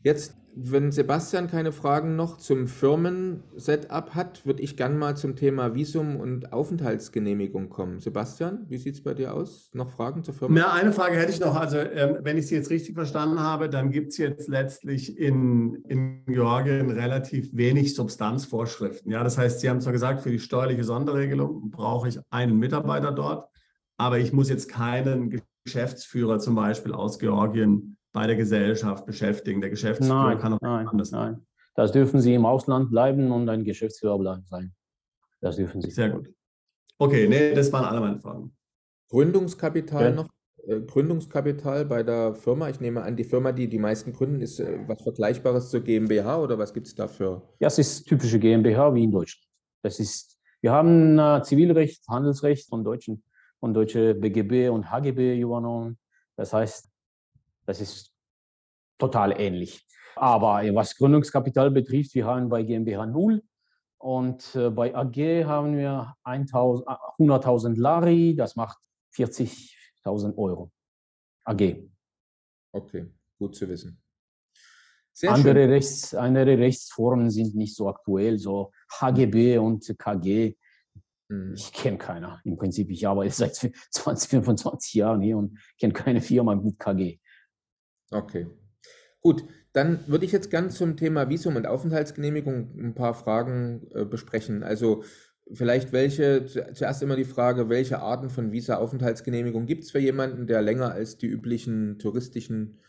Jetzt, 0.06 0.38
wenn 0.56 0.92
Sebastian 0.92 1.48
keine 1.48 1.72
Fragen 1.72 2.16
noch 2.16 2.38
zum 2.38 2.68
Firmen-Setup 2.68 4.14
hat, 4.14 4.46
würde 4.46 4.62
ich 4.62 4.78
gerne 4.78 4.94
mal 4.94 5.18
zum 5.18 5.36
Thema 5.36 5.74
Visum 5.74 6.18
und 6.18 6.54
Aufenthaltsgenehmigung 6.54 7.70
kommen. 7.70 8.00
Sebastian, 8.00 8.68
wie 8.70 8.78
sieht 8.78 8.94
es 8.94 9.04
bei 9.04 9.16
dir 9.16 9.34
aus? 9.34 9.72
Noch 9.74 9.90
Fragen 9.90 10.24
zur 10.24 10.36
Firma? 10.36 10.60
Ja, 10.60 10.74
eine 10.74 10.94
Frage 10.94 11.18
hätte 11.18 11.32
ich 11.32 11.40
noch. 11.40 11.56
Also, 11.56 11.80
ähm, 11.80 12.20
wenn 12.22 12.38
ich 12.38 12.46
Sie 12.46 12.54
jetzt 12.54 12.70
richtig 12.70 12.94
verstanden 12.94 13.40
habe, 13.40 13.68
dann 13.68 13.90
gibt 13.90 14.12
es 14.12 14.20
jetzt 14.20 14.48
letztlich 14.48 15.18
in, 15.18 15.84
in 15.90 16.24
Georgien 16.28 16.92
relativ 16.92 17.50
wenig 17.54 17.96
Substanzvorschriften. 17.96 19.12
Ja, 19.12 19.24
das 19.24 19.40
heißt, 19.40 19.60
Sie 19.60 19.72
haben 19.72 19.82
zwar 19.82 19.94
gesagt, 19.94 20.22
für 20.22 20.30
die 20.30 20.40
steuerliche 20.40 20.84
Sonderregelung 20.84 21.72
brauche 21.72 22.10
ich 22.10 22.20
einen 22.30 22.60
Mitarbeiter 22.60 23.12
dort, 23.12 23.50
aber 23.98 24.20
ich 24.20 24.34
muss 24.34 24.50
jetzt 24.50 24.70
keinen 24.70 25.42
Geschäftsführer 25.66 26.40
zum 26.40 26.56
Beispiel 26.56 26.94
aus 26.94 27.20
Georgien 27.20 27.98
bei 28.14 28.28
der 28.28 28.36
Gesellschaft 28.36 29.06
beschäftigen. 29.06 29.60
Der 29.62 29.70
Geschäftsführer 29.70 30.30
nein, 30.30 30.40
kann 30.40 30.54
auch 30.54 30.62
nein, 30.62 30.88
anders 30.88 31.12
nein. 31.12 31.34
Sein. 31.34 31.48
Das 31.76 31.92
dürfen 31.92 32.22
Sie 32.22 32.34
im 32.34 32.46
Ausland 32.46 32.90
bleiben 32.92 33.32
und 33.32 33.50
ein 33.50 33.64
Geschäftsführer 33.64 34.18
bleiben 34.18 34.46
sein. 34.46 34.74
Das 35.42 35.58
dürfen 35.58 35.82
Sie. 35.82 35.92
Sehr 35.92 36.10
gut. 36.10 36.30
Okay, 36.98 37.28
nee, 37.28 37.54
das 37.54 37.74
waren 37.74 37.84
alle 37.84 38.00
meine 38.00 38.20
Fragen. 38.20 38.56
Gründungskapital 39.10 40.04
ja. 40.04 40.12
noch? 40.12 40.30
Äh, 40.68 40.82
Gründungskapital 40.82 41.86
bei 41.86 42.04
der 42.04 42.36
Firma? 42.36 42.70
Ich 42.70 42.80
nehme 42.80 43.02
an, 43.02 43.18
die 43.18 43.24
Firma, 43.24 43.52
die 43.52 43.68
die 43.68 43.80
meisten 43.80 44.14
gründen, 44.14 44.42
ist 44.42 44.60
äh, 44.60 44.80
was 44.88 45.02
Vergleichbares 45.02 45.70
zur 45.70 45.82
GmbH 45.82 46.42
oder 46.42 46.58
was 46.58 46.74
gibt 46.74 46.88
es 46.88 46.96
dafür? 46.96 47.42
Ja, 47.60 47.68
es 47.68 47.78
ist 47.80 48.06
typische 48.06 48.40
GmbH 48.40 48.94
wie 48.94 49.04
in 49.04 49.12
Deutschland. 49.12 49.46
Das 49.84 50.00
ist, 50.00 50.40
wir 50.62 50.72
haben 50.72 51.20
äh, 51.20 51.42
Zivilrecht, 51.44 52.08
Handelsrecht 52.08 52.70
von 52.70 52.84
deutschen, 52.84 53.24
von 53.60 53.74
deutsche 53.74 54.14
BGB 54.16 54.70
und 54.70 54.92
HGB 54.92 55.40
übernommen. 55.40 55.98
Das 56.36 56.54
heißt, 56.54 56.90
das 57.66 57.82
ist 57.82 58.14
total 58.98 59.40
ähnlich. 59.40 59.86
Aber 60.16 60.62
was 60.74 60.96
Gründungskapital 60.96 61.72
betrifft, 61.72 62.14
wir 62.16 62.26
haben 62.26 62.48
bei 62.48 62.64
GmbH 62.64 63.06
0 63.06 63.42
und 63.98 64.56
äh, 64.56 64.70
bei 64.70 64.96
AG 64.96 65.46
haben 65.46 65.76
wir 65.76 66.16
100.000 66.24 67.76
Lari, 67.80 68.36
das 68.36 68.56
macht 68.56 68.78
40.000 69.16 70.38
Euro. 70.38 70.72
AG. 71.46 71.90
Okay, 72.72 73.12
gut 73.38 73.56
zu 73.56 73.68
wissen. 73.68 74.02
Sehr 75.12 75.32
andere, 75.32 75.70
Rechts, 75.70 76.14
andere 76.14 76.58
Rechtsformen 76.58 77.30
sind 77.30 77.56
nicht 77.56 77.74
so 77.74 77.88
aktuell, 77.88 78.38
so 78.38 78.72
HGB 79.00 79.58
und 79.58 79.98
KG. 79.98 80.56
Mhm. 81.30 81.54
Ich 81.56 81.74
kenne 81.74 81.98
keiner. 81.98 82.42
Im 82.44 82.58
Prinzip, 82.58 82.90
ich 82.90 83.08
arbeite 83.08 83.34
seit 83.34 83.56
20, 83.92 84.30
25 84.30 84.94
Jahren 84.94 85.22
hier 85.22 85.38
und 85.38 85.60
kenne 85.80 85.94
keine 85.94 86.22
Firma 86.22 86.56
mit 86.56 86.80
KG. 86.80 87.20
Okay. 88.12 88.48
Gut, 89.22 89.44
dann 89.74 90.08
würde 90.08 90.26
ich 90.26 90.32
jetzt 90.32 90.52
ganz 90.52 90.76
zum 90.78 90.98
Thema 90.98 91.30
Visum 91.30 91.56
und 91.56 91.66
Aufenthaltsgenehmigung 91.66 92.78
ein 92.80 92.94
paar 92.94 93.14
Fragen 93.14 93.88
äh, 93.94 94.06
besprechen. 94.06 94.64
Also 94.64 95.04
vielleicht 95.52 95.92
welche, 95.92 96.46
zuerst 96.46 97.02
immer 97.02 97.16
die 97.16 97.26
Frage, 97.26 97.70
welche 97.70 98.00
Arten 98.00 98.30
von 98.30 98.52
Visa-Aufenthaltsgenehmigung 98.52 99.66
gibt 99.66 99.84
es 99.84 99.92
für 99.92 100.00
jemanden, 100.00 100.48
der 100.48 100.62
länger 100.62 100.92
als 100.92 101.18
die 101.18 101.28
üblichen 101.28 102.00
touristischen 102.00 102.80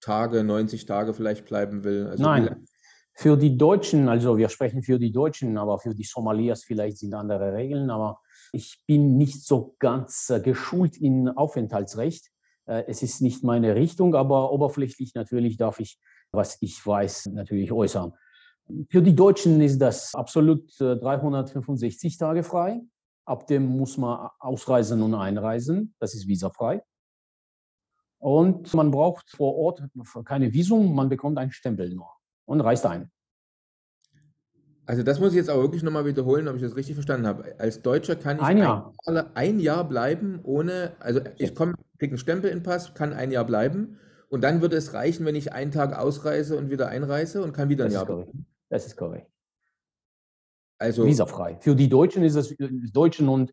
Tage, 0.00 0.44
90 0.44 0.86
Tage 0.86 1.14
vielleicht 1.14 1.44
bleiben 1.46 1.84
will? 1.84 2.06
Also 2.08 2.24
Nein, 2.24 2.66
für 3.14 3.36
die 3.36 3.56
Deutschen, 3.56 4.08
also 4.08 4.36
wir 4.36 4.48
sprechen 4.48 4.82
für 4.82 4.98
die 4.98 5.12
Deutschen, 5.12 5.56
aber 5.56 5.78
für 5.78 5.94
die 5.94 6.02
Somalias 6.02 6.64
vielleicht 6.64 6.98
sind 6.98 7.14
andere 7.14 7.52
Regeln, 7.52 7.90
aber 7.90 8.20
ich 8.52 8.82
bin 8.86 9.16
nicht 9.16 9.44
so 9.44 9.76
ganz 9.78 10.30
äh, 10.30 10.40
geschult 10.40 10.96
in 10.96 11.28
Aufenthaltsrecht. 11.28 12.30
Äh, 12.66 12.84
es 12.88 13.02
ist 13.02 13.20
nicht 13.20 13.44
meine 13.44 13.76
Richtung, 13.76 14.14
aber 14.14 14.52
oberflächlich 14.52 15.14
natürlich 15.14 15.56
darf 15.56 15.78
ich 15.80 15.98
was 16.34 16.58
ich 16.60 16.84
weiß, 16.84 17.26
natürlich 17.26 17.70
äußern. 17.70 18.12
Für 18.90 19.02
die 19.02 19.14
Deutschen 19.14 19.60
ist 19.60 19.78
das 19.78 20.12
absolut 20.14 20.68
365 20.80 22.14
äh, 22.14 22.18
Tage 22.18 22.42
frei. 22.42 22.80
Ab 23.24 23.46
dem 23.46 23.66
muss 23.66 23.96
man 23.96 24.28
ausreisen 24.40 25.00
und 25.02 25.14
einreisen. 25.14 25.94
Das 26.00 26.14
ist 26.14 26.26
visafrei. 26.26 26.82
Und 28.18 28.72
man 28.74 28.90
braucht 28.90 29.30
vor 29.30 29.54
Ort 29.54 29.82
keine 30.24 30.52
Visum, 30.52 30.94
man 30.94 31.08
bekommt 31.08 31.38
einen 31.38 31.52
Stempel 31.52 31.94
nur 31.94 32.10
und 32.46 32.60
reist 32.60 32.86
ein. 32.86 33.10
Also 34.86 35.02
das 35.02 35.18
muss 35.18 35.30
ich 35.30 35.36
jetzt 35.36 35.48
aber 35.48 35.62
wirklich 35.62 35.82
nochmal 35.82 36.04
wiederholen, 36.04 36.46
ob 36.46 36.56
ich 36.56 36.62
das 36.62 36.76
richtig 36.76 36.94
verstanden 36.94 37.26
habe. 37.26 37.54
Als 37.58 37.80
Deutscher 37.80 38.16
kann 38.16 38.36
ich 38.36 38.42
ein 38.42 38.58
Jahr, 38.58 38.92
ein, 39.34 39.58
Jahr 39.58 39.88
bleiben 39.88 40.40
ohne, 40.42 40.92
also 41.00 41.20
ich 41.38 41.54
komme, 41.54 41.74
kriege 41.98 42.12
einen 42.12 42.18
Stempel 42.18 42.50
in 42.50 42.58
den 42.58 42.62
Pass, 42.62 42.92
kann 42.92 43.14
ein 43.14 43.30
Jahr 43.30 43.44
bleiben 43.44 43.98
und 44.28 44.42
dann 44.42 44.60
würde 44.60 44.76
es 44.76 44.92
reichen, 44.92 45.24
wenn 45.24 45.36
ich 45.36 45.52
einen 45.52 45.70
Tag 45.70 45.96
ausreise 45.98 46.58
und 46.58 46.70
wieder 46.70 46.88
einreise 46.88 47.42
und 47.42 47.52
kann 47.54 47.70
wieder 47.70 47.86
ein 47.86 47.92
Jahr 47.92 48.04
bleiben. 48.04 48.46
Das 48.68 48.84
ist 48.84 48.96
korrekt. 48.96 49.30
Also 50.78 51.06
visafrei. 51.06 51.56
Für 51.60 51.74
die 51.74 51.88
Deutschen 51.88 52.22
ist 52.24 52.34
es 52.34 52.54
Deutschen 52.92 53.28
und 53.28 53.52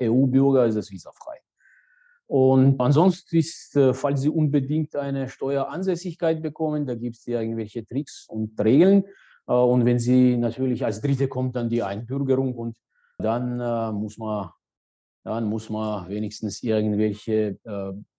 EU-Bürger 0.00 0.66
ist 0.66 0.76
es 0.76 0.92
visafrei. 0.92 1.38
Und 2.28 2.78
ansonsten 2.78 3.38
ist, 3.38 3.74
äh, 3.74 3.94
falls 3.94 4.20
Sie 4.20 4.28
unbedingt 4.28 4.94
eine 4.94 5.30
Steueransässigkeit 5.30 6.42
bekommen, 6.42 6.86
da 6.86 6.94
gibt 6.94 7.16
es 7.16 7.24
ja 7.24 7.40
irgendwelche 7.40 7.86
Tricks 7.86 8.26
und 8.28 8.60
Regeln. 8.62 9.04
Äh, 9.46 9.52
und 9.52 9.86
wenn 9.86 9.98
Sie 9.98 10.36
natürlich 10.36 10.84
als 10.84 11.00
Dritte 11.00 11.26
kommt 11.26 11.56
dann 11.56 11.70
die 11.70 11.82
Einbürgerung 11.82 12.54
und 12.54 12.76
dann 13.18 13.58
äh, 13.58 13.92
muss 13.92 14.18
man 14.18 14.50
dann 15.24 15.44
muss 15.44 15.68
man 15.68 16.08
wenigstens 16.08 16.62
irgendwelche 16.62 17.58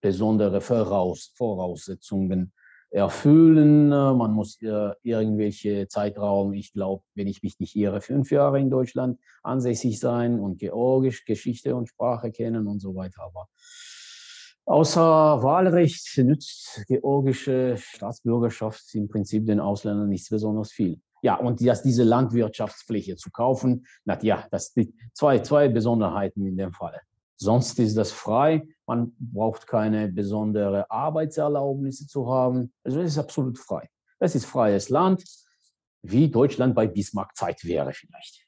besondere 0.00 0.60
Voraus 0.60 1.32
Voraussetzungen 1.34 2.52
erfüllen. 2.90 3.88
Man 3.88 4.32
muss 4.32 4.58
irgendwelche 4.60 5.88
Zeitraum, 5.88 6.52
ich 6.52 6.72
glaube, 6.72 7.02
wenn 7.16 7.26
ich 7.26 7.42
mich 7.42 7.58
nicht 7.58 7.74
irre, 7.74 8.00
fünf 8.00 8.30
Jahre 8.30 8.60
in 8.60 8.70
Deutschland 8.70 9.18
ansässig 9.42 9.98
sein 9.98 10.38
und 10.38 10.58
Georgisch, 10.58 11.24
Geschichte 11.24 11.74
und 11.74 11.88
Sprache 11.88 12.30
kennen 12.30 12.68
und 12.68 12.78
so 12.78 12.94
weiter. 12.94 13.22
Aber 13.22 13.48
außer 14.70 15.02
Wahlrecht 15.42 16.16
nützt 16.18 16.84
georgische 16.86 17.76
Staatsbürgerschaft 17.76 18.94
im 18.94 19.08
Prinzip 19.08 19.46
den 19.46 19.60
Ausländern 19.60 20.08
nichts 20.08 20.28
besonders 20.30 20.70
viel. 20.70 21.00
Ja, 21.22 21.34
und 21.34 21.64
dass 21.66 21.82
diese 21.82 22.04
Landwirtschaftsfläche 22.04 23.16
zu 23.16 23.30
kaufen, 23.30 23.86
na 24.04 24.18
ja, 24.22 24.46
das 24.50 24.72
sind 24.72 24.94
zwei, 25.12 25.40
zwei 25.40 25.68
Besonderheiten 25.68 26.46
in 26.46 26.56
dem 26.56 26.72
Fall. 26.72 26.98
Sonst 27.36 27.78
ist 27.78 27.96
das 27.96 28.12
frei. 28.12 28.66
Man 28.86 29.12
braucht 29.18 29.66
keine 29.66 30.08
besondere 30.08 30.90
Arbeitserlaubnisse 30.90 32.06
zu 32.06 32.30
haben. 32.30 32.72
Also 32.84 33.00
es 33.00 33.12
ist 33.12 33.18
absolut 33.18 33.58
frei. 33.58 33.88
Es 34.18 34.34
ist 34.34 34.46
freies 34.46 34.88
Land, 34.88 35.24
wie 36.02 36.28
Deutschland 36.28 36.74
bei 36.74 36.86
Bismarck-Zeit 36.86 37.64
wäre 37.64 37.92
vielleicht. 37.92 38.46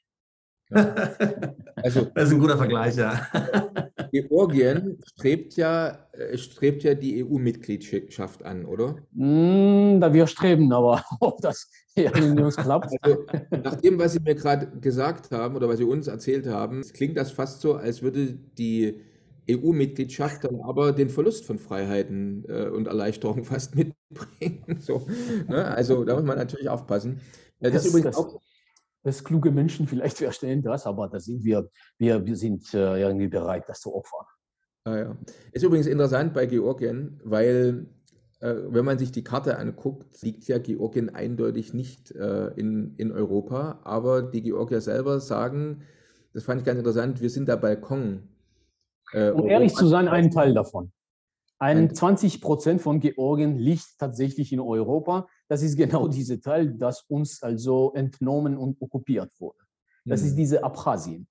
Also, 0.69 2.05
das 2.15 2.29
ist 2.29 2.33
ein 2.33 2.39
guter 2.39 2.57
Vergleich, 2.57 2.95
ja. 2.95 3.27
Georgien 4.13 4.99
strebt 5.03 5.55
ja, 5.55 6.07
äh, 6.11 6.37
strebt 6.37 6.83
ja 6.83 6.93
die 6.93 7.23
EU-Mitgliedschaft 7.23 8.43
an, 8.43 8.65
oder? 8.65 8.97
Mm, 9.11 9.99
da 9.99 10.13
wir 10.13 10.27
streben, 10.27 10.71
aber 10.71 11.03
ob 11.19 11.41
das 11.41 11.71
irgendwie 11.95 12.43
uns 12.43 12.55
klappt. 12.55 12.91
Also, 13.01 13.25
nach 13.51 13.75
dem, 13.75 13.97
was 13.97 14.13
Sie 14.13 14.19
mir 14.19 14.35
gerade 14.35 14.67
gesagt 14.79 15.31
haben 15.31 15.55
oder 15.55 15.67
was 15.67 15.79
Sie 15.79 15.83
uns 15.83 16.07
erzählt 16.07 16.45
haben, 16.45 16.83
klingt 16.93 17.17
das 17.17 17.31
fast 17.31 17.61
so, 17.61 17.73
als 17.73 18.03
würde 18.03 18.33
die 18.57 19.01
EU-Mitgliedschaft 19.49 20.43
dann 20.43 20.61
aber 20.61 20.91
den 20.91 21.09
Verlust 21.09 21.45
von 21.45 21.57
Freiheiten 21.57 22.45
äh, 22.47 22.67
und 22.67 22.87
Erleichterungen 22.87 23.43
fast 23.45 23.75
mitbringen. 23.75 24.77
So, 24.79 25.07
ne? 25.47 25.65
Also 25.65 26.03
da 26.03 26.13
muss 26.15 26.23
man 26.23 26.37
natürlich 26.37 26.69
aufpassen. 26.69 27.19
Äh, 27.59 27.71
das, 27.71 27.73
das 27.73 27.85
ist 27.85 27.89
übrigens 27.89 28.15
das, 28.15 28.25
auch 28.25 28.39
dass 29.03 29.23
kluge 29.23 29.51
Menschen 29.51 29.87
vielleicht 29.87 30.17
verstehen 30.19 30.61
das, 30.61 30.85
aber 30.85 31.07
da 31.07 31.19
sind 31.19 31.43
wir, 31.43 31.69
wir, 31.97 32.25
wir 32.25 32.35
sind 32.35 32.73
äh, 32.73 32.99
irgendwie 32.99 33.27
bereit, 33.27 33.65
das 33.67 33.81
zu 33.81 33.93
opfern. 33.93 34.25
Ah, 34.85 34.97
ja. 34.97 35.17
Ist 35.51 35.63
übrigens 35.63 35.87
interessant 35.87 36.33
bei 36.33 36.45
Georgien, 36.45 37.21
weil 37.23 37.87
äh, 38.41 38.55
wenn 38.67 38.83
man 38.83 38.99
sich 38.99 39.11
die 39.11 39.23
Karte 39.23 39.57
anguckt, 39.57 40.21
liegt 40.21 40.47
ja 40.47 40.57
Georgien 40.57 41.09
eindeutig 41.09 41.73
nicht 41.73 42.11
äh, 42.11 42.47
in, 42.55 42.95
in 42.97 43.11
Europa, 43.13 43.79
aber 43.83 44.21
die 44.21 44.41
Georgier 44.41 44.81
selber 44.81 45.21
sagen, 45.21 45.83
das 46.33 46.43
fand 46.43 46.59
ich 46.59 46.65
ganz 46.65 46.79
interessant, 46.79 47.21
wir 47.21 47.29
sind 47.29 47.47
der 47.47 47.57
Balkon. 47.57 48.27
Äh, 49.13 49.29
um 49.29 49.47
ehrlich 49.47 49.73
zu 49.73 49.87
sein, 49.87 50.07
ein 50.07 50.31
Teil 50.31 50.53
davon. 50.53 50.91
Ein 51.59 51.95
20 51.95 52.41
Prozent 52.41 52.81
von 52.81 52.99
Georgien 52.99 53.57
liegt 53.57 53.97
tatsächlich 53.97 54.51
in 54.51 54.59
Europa. 54.59 55.27
Das 55.47 55.61
ist 55.61 55.75
genau 55.75 56.07
dieser 56.09 56.39
Teil, 56.39 56.73
das 56.73 57.03
uns 57.07 57.41
also 57.41 57.93
entnommen 57.93 58.57
und 58.57 58.81
okkupiert 58.81 59.31
wurde. 59.39 59.59
Das 60.05 60.21
mhm. 60.21 60.27
ist 60.27 60.35
diese 60.35 60.63
Abchasien. 60.63 61.27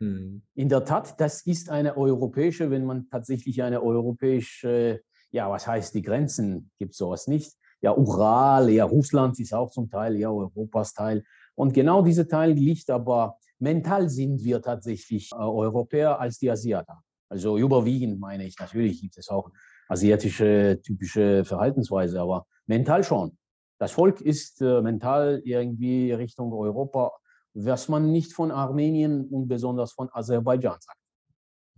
Mhm. 0.00 0.42
In 0.54 0.68
der 0.68 0.84
Tat, 0.84 1.20
das 1.20 1.46
ist 1.46 1.70
eine 1.70 1.96
europäische, 1.96 2.70
wenn 2.70 2.84
man 2.84 3.08
tatsächlich 3.08 3.62
eine 3.62 3.82
europäische, 3.82 5.02
ja, 5.30 5.50
was 5.50 5.66
heißt 5.66 5.94
die 5.94 6.02
Grenzen, 6.02 6.70
gibt 6.78 6.94
sowas 6.94 7.26
nicht. 7.26 7.52
Ja, 7.80 7.94
Ural, 7.94 8.70
ja, 8.70 8.84
Russland 8.84 9.38
ist 9.38 9.52
auch 9.52 9.70
zum 9.70 9.90
Teil, 9.90 10.16
ja, 10.16 10.30
Europas 10.30 10.94
Teil. 10.94 11.22
Und 11.54 11.74
genau 11.74 12.02
dieser 12.02 12.26
Teil 12.26 12.52
liegt 12.52 12.90
aber, 12.90 13.36
mental 13.58 14.08
sind 14.08 14.42
wir 14.42 14.62
tatsächlich 14.62 15.30
äh, 15.32 15.36
Europäer 15.36 16.18
als 16.18 16.38
die 16.38 16.50
Asiaten. 16.50 16.94
Also 17.28 17.58
überwiegend 17.58 18.20
meine 18.20 18.44
ich, 18.44 18.58
natürlich 18.58 19.00
gibt 19.00 19.18
es 19.18 19.28
auch 19.28 19.50
asiatische 19.88 20.80
typische 20.82 21.44
Verhaltensweise, 21.44 22.20
aber 22.20 22.46
mental 22.66 23.04
schon. 23.04 23.36
Das 23.78 23.92
Volk 23.92 24.20
ist 24.20 24.60
äh, 24.62 24.80
mental 24.80 25.42
irgendwie 25.44 26.12
Richtung 26.12 26.52
Europa, 26.52 27.12
was 27.54 27.88
man 27.88 28.10
nicht 28.10 28.32
von 28.32 28.50
Armenien 28.50 29.26
und 29.28 29.48
besonders 29.48 29.92
von 29.92 30.08
Aserbaidschan 30.12 30.78
sagt. 30.80 30.98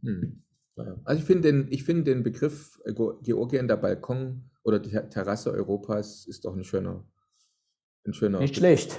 Hm. 0.03 0.43
Also 1.05 1.21
ich 1.21 1.25
finde 1.25 1.53
den, 1.53 1.79
find 1.79 2.07
den 2.07 2.23
Begriff 2.23 2.79
Georgien, 3.23 3.67
der 3.67 3.77
Balkon 3.77 4.51
oder 4.63 4.79
die 4.79 4.91
Terrasse 4.91 5.51
Europas 5.53 6.27
ist 6.27 6.45
doch 6.45 6.55
ein 6.55 6.65
schöner, 6.65 7.03
schöner 8.13 8.39
Nicht 8.39 8.57
schlecht. 8.57 8.99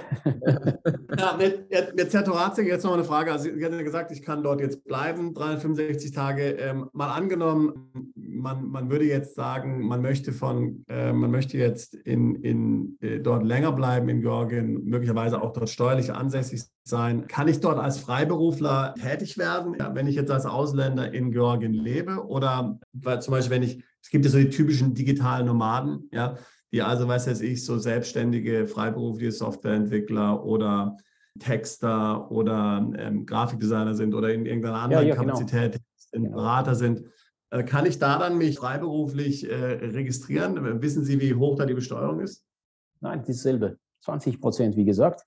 ja, 1.18 1.36
mit, 1.38 1.68
mit 1.94 2.10
Zertorazing 2.10 2.66
jetzt 2.66 2.84
noch 2.84 2.94
eine 2.94 3.04
Frage. 3.04 3.32
Also, 3.32 3.44
Sie 3.44 3.64
haben 3.64 3.84
gesagt, 3.84 4.10
ich 4.12 4.22
kann 4.22 4.42
dort 4.42 4.60
jetzt 4.60 4.84
bleiben, 4.84 5.34
365 5.34 6.12
Tage. 6.12 6.42
Ähm, 6.52 6.88
mal 6.92 7.10
angenommen, 7.10 8.12
man, 8.14 8.66
man 8.68 8.90
würde 8.90 9.04
jetzt 9.04 9.34
sagen, 9.34 9.86
man 9.86 10.02
möchte 10.02 10.32
von, 10.32 10.84
äh, 10.88 11.12
man 11.12 11.30
möchte 11.30 11.58
jetzt 11.58 11.94
in, 11.94 12.36
in, 12.36 12.98
äh, 13.00 13.20
dort 13.20 13.44
länger 13.44 13.72
bleiben 13.72 14.08
in 14.08 14.20
Georgien, 14.20 14.84
möglicherweise 14.84 15.42
auch 15.42 15.52
dort 15.52 15.68
steuerlich 15.68 16.12
ansässig 16.12 16.62
sein. 16.84 17.26
Kann 17.26 17.48
ich 17.48 17.60
dort 17.60 17.78
als 17.78 17.98
Freiberufler 17.98 18.94
tätig 19.00 19.38
werden, 19.38 19.76
ja, 19.78 19.94
wenn 19.94 20.06
ich 20.06 20.14
jetzt 20.14 20.30
als 20.30 20.46
Ausländer 20.46 21.12
in 21.12 21.30
Georgien 21.30 21.72
lebe? 21.72 22.26
Oder 22.26 22.78
weil 22.92 23.20
zum 23.22 23.32
Beispiel, 23.32 23.56
wenn 23.56 23.62
ich, 23.62 23.82
es 24.02 24.10
gibt 24.10 24.24
ja 24.24 24.30
so 24.30 24.38
die 24.38 24.50
typischen 24.50 24.94
digitalen 24.94 25.46
Nomaden, 25.46 26.08
ja, 26.12 26.36
die 26.72 26.82
also, 26.82 27.08
weiß 27.08 27.26
jetzt 27.26 27.42
ich, 27.42 27.64
so 27.64 27.78
selbstständige 27.78 28.66
freiberufliche 28.66 29.32
Softwareentwickler 29.32 30.44
oder 30.44 30.96
Texter 31.38 32.30
oder 32.30 32.90
ähm, 32.96 33.24
Grafikdesigner 33.24 33.94
sind 33.94 34.14
oder 34.14 34.32
in 34.32 34.44
irgendeiner 34.44 34.80
anderen 34.80 35.04
ja, 35.04 35.14
ja, 35.14 35.20
genau. 35.20 35.34
Kapazität 35.34 35.80
genau. 36.12 36.36
Berater 36.36 36.74
sind. 36.74 37.04
Äh, 37.50 37.62
kann 37.64 37.86
ich 37.86 37.98
da 37.98 38.18
dann 38.18 38.38
mich 38.38 38.58
freiberuflich 38.58 39.48
äh, 39.48 39.54
registrieren? 39.54 40.82
Wissen 40.82 41.04
Sie, 41.04 41.20
wie 41.20 41.34
hoch 41.34 41.56
da 41.56 41.64
die 41.64 41.74
Besteuerung 41.74 42.20
ist? 42.20 42.44
Nein, 43.00 43.22
dasselbe. 43.26 43.78
20 44.04 44.40
Prozent, 44.40 44.76
wie 44.76 44.84
gesagt. 44.84 45.24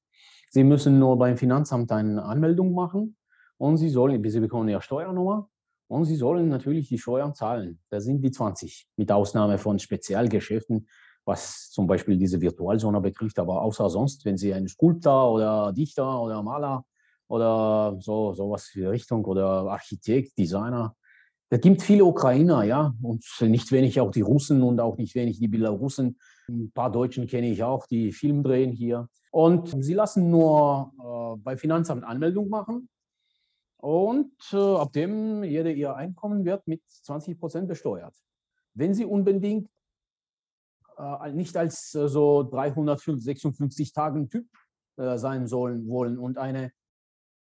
Sie 0.50 0.64
müssen 0.64 1.00
nur 1.00 1.18
beim 1.18 1.38
Finanzamt 1.38 1.92
eine 1.92 2.24
Anmeldung 2.24 2.74
machen 2.74 3.16
und 3.58 3.78
Sie 3.78 3.90
sollen, 3.90 4.22
Sie 4.30 4.40
bekommen 4.40 4.68
Ihre 4.70 4.82
Steuernummer 4.82 5.50
und 5.88 6.06
Sie 6.06 6.16
sollen 6.16 6.50
natürlich 6.50 6.90
die 6.90 6.98
Steuern 6.98 7.34
zahlen. 7.34 7.80
Da 7.90 8.02
sind 8.02 8.22
die 8.22 8.32
20, 8.32 8.88
mit 8.98 9.12
Ausnahme 9.12 9.58
von 9.58 9.80
Spezialgeschäften, 9.80 10.88
was 11.26 11.70
zum 11.72 11.88
Beispiel 11.88 12.18
diese 12.18 12.42
Virtualzone 12.42 13.00
betrifft. 13.02 13.40
Aber 13.40 13.62
außer 13.62 13.90
sonst, 13.90 14.26
wenn 14.26 14.38
Sie 14.38 14.54
ein 14.54 14.68
Skulptor 14.68 15.32
oder 15.34 15.74
Dichter 15.74 16.22
oder 16.22 16.42
Maler 16.42 16.84
oder 17.28 17.98
so 18.00 18.34
sowas 18.34 18.72
in 18.74 18.88
Richtung 18.88 19.24
oder 19.26 19.70
Architekt, 19.70 20.38
Designer, 20.38 20.96
da 21.52 21.58
gibt 21.58 21.82
viele 21.82 22.06
Ukrainer, 22.06 22.64
ja, 22.64 22.94
und 23.02 23.26
nicht 23.42 23.74
wenig 23.74 24.00
auch 24.00 24.12
die 24.12 24.22
Russen 24.22 24.64
und 24.64 24.80
auch 24.80 24.96
nicht 24.98 25.16
wenig 25.16 25.38
die 25.38 25.50
Belarussen. 25.50 26.18
Ein 26.48 26.72
paar 26.72 26.90
Deutschen 26.90 27.28
kenne 27.28 27.50
ich 27.50 27.62
auch, 27.62 27.88
die 27.88 28.14
Film 28.14 28.42
drehen 28.42 28.72
hier. 28.72 29.10
Und 29.32 29.84
sie 29.84 29.94
lassen 29.94 30.30
nur 30.30 30.94
äh, 30.98 31.42
bei 31.44 31.58
Finanzamt 31.58 32.06
Anmeldung 32.06 32.48
machen. 32.48 32.88
Und 33.76 34.32
äh, 34.54 34.58
ab 34.58 34.94
dem 34.94 35.44
jeder 35.44 35.72
ihr 35.72 35.94
Einkommen 35.94 36.46
wird 36.46 36.66
mit 36.68 36.82
20 36.88 37.38
Prozent 37.38 37.68
besteuert. 37.68 38.16
Wenn 38.74 38.94
sie 38.94 39.04
unbedingt 39.04 39.70
äh, 41.02 41.32
nicht 41.32 41.58
als 41.58 41.96
äh, 41.96 42.08
so 42.08 42.44
356 42.44 43.94
Tagen 43.94 44.30
Typ 44.30 44.48
äh, 44.98 45.18
sein 45.18 45.48
sollen 45.48 45.88
wollen 45.88 46.18
und 46.18 46.38
eine 46.38 46.72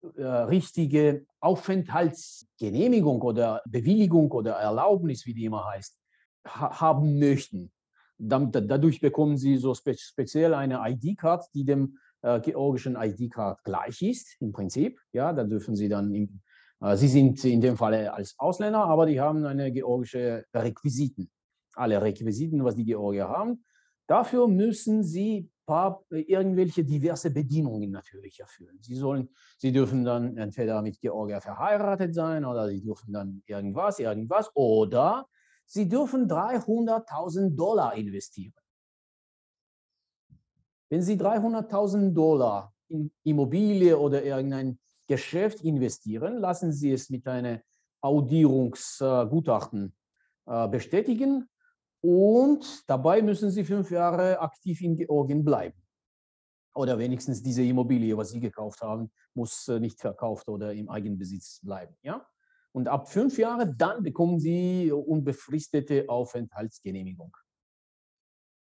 richtige 0.00 1.26
Aufenthaltsgenehmigung 1.40 3.20
oder 3.20 3.62
Bewilligung 3.66 4.30
oder 4.30 4.52
Erlaubnis, 4.52 5.26
wie 5.26 5.34
die 5.34 5.46
immer 5.46 5.66
heißt, 5.66 5.98
haben 6.46 7.18
möchten. 7.18 7.72
dadurch 8.16 9.00
bekommen 9.00 9.36
sie 9.36 9.56
so 9.56 9.74
speziell 9.74 10.54
eine 10.54 10.88
ID-Card, 10.88 11.46
die 11.52 11.64
dem 11.64 11.98
georgischen 12.22 12.94
ID-Card 12.94 13.64
gleich 13.64 14.00
ist, 14.02 14.36
im 14.38 14.52
Prinzip. 14.52 15.00
Ja, 15.10 15.32
da 15.32 15.42
dürfen 15.42 15.74
sie 15.74 15.88
dann, 15.88 16.14
im, 16.14 16.42
sie 16.94 17.08
sind 17.08 17.44
in 17.44 17.60
dem 17.60 17.76
Fall 17.76 18.06
als 18.06 18.36
Ausländer, 18.38 18.84
aber 18.84 19.04
die 19.04 19.20
haben 19.20 19.44
eine 19.46 19.72
georgische 19.72 20.44
Requisiten 20.54 21.28
alle 21.78 22.00
Requisiten, 22.00 22.64
was 22.64 22.74
die 22.74 22.84
Georgier 22.84 23.28
haben. 23.28 23.64
Dafür 24.06 24.48
müssen 24.48 25.04
sie 25.04 25.50
paar, 25.66 26.02
irgendwelche 26.10 26.82
diverse 26.82 27.30
Bedingungen 27.30 27.90
natürlich 27.90 28.40
erfüllen. 28.40 28.78
Sie, 28.80 28.94
sollen, 28.94 29.28
sie 29.58 29.70
dürfen 29.70 30.04
dann 30.04 30.36
entweder 30.38 30.80
mit 30.80 31.00
Georgier 31.00 31.40
verheiratet 31.40 32.14
sein 32.14 32.44
oder 32.44 32.68
sie 32.68 32.82
dürfen 32.82 33.12
dann 33.12 33.42
irgendwas, 33.46 33.98
irgendwas 33.98 34.50
oder 34.54 35.28
sie 35.66 35.88
dürfen 35.88 36.26
300.000 36.26 37.54
Dollar 37.54 37.94
investieren. 37.94 38.54
Wenn 40.90 41.02
Sie 41.02 41.16
300.000 41.16 42.14
Dollar 42.14 42.72
in 42.88 43.12
Immobilie 43.22 43.98
oder 43.98 44.24
irgendein 44.24 44.78
Geschäft 45.06 45.60
investieren, 45.60 46.38
lassen 46.38 46.72
Sie 46.72 46.92
es 46.92 47.10
mit 47.10 47.26
einem 47.26 47.60
Audierungsgutachten 48.00 49.94
äh, 50.46 50.68
bestätigen 50.68 51.48
und 52.00 52.88
dabei 52.88 53.22
müssen 53.22 53.50
sie 53.50 53.64
fünf 53.64 53.90
Jahre 53.90 54.38
aktiv 54.40 54.80
in 54.80 54.96
Georgien 54.96 55.44
bleiben. 55.44 55.80
Oder 56.74 56.98
wenigstens 56.98 57.42
diese 57.42 57.62
Immobilie, 57.62 58.16
was 58.16 58.30
sie 58.30 58.40
gekauft 58.40 58.82
haben, 58.82 59.10
muss 59.34 59.66
äh, 59.68 59.80
nicht 59.80 60.00
verkauft 60.00 60.48
oder 60.48 60.72
im 60.72 60.88
Eigenbesitz 60.88 61.60
bleiben. 61.62 61.96
Ja? 62.02 62.24
Und 62.72 62.86
ab 62.86 63.08
fünf 63.08 63.36
Jahren, 63.38 63.76
dann 63.76 64.04
bekommen 64.04 64.38
sie 64.38 64.92
unbefristete 64.92 66.08
Aufenthaltsgenehmigung. 66.08 67.36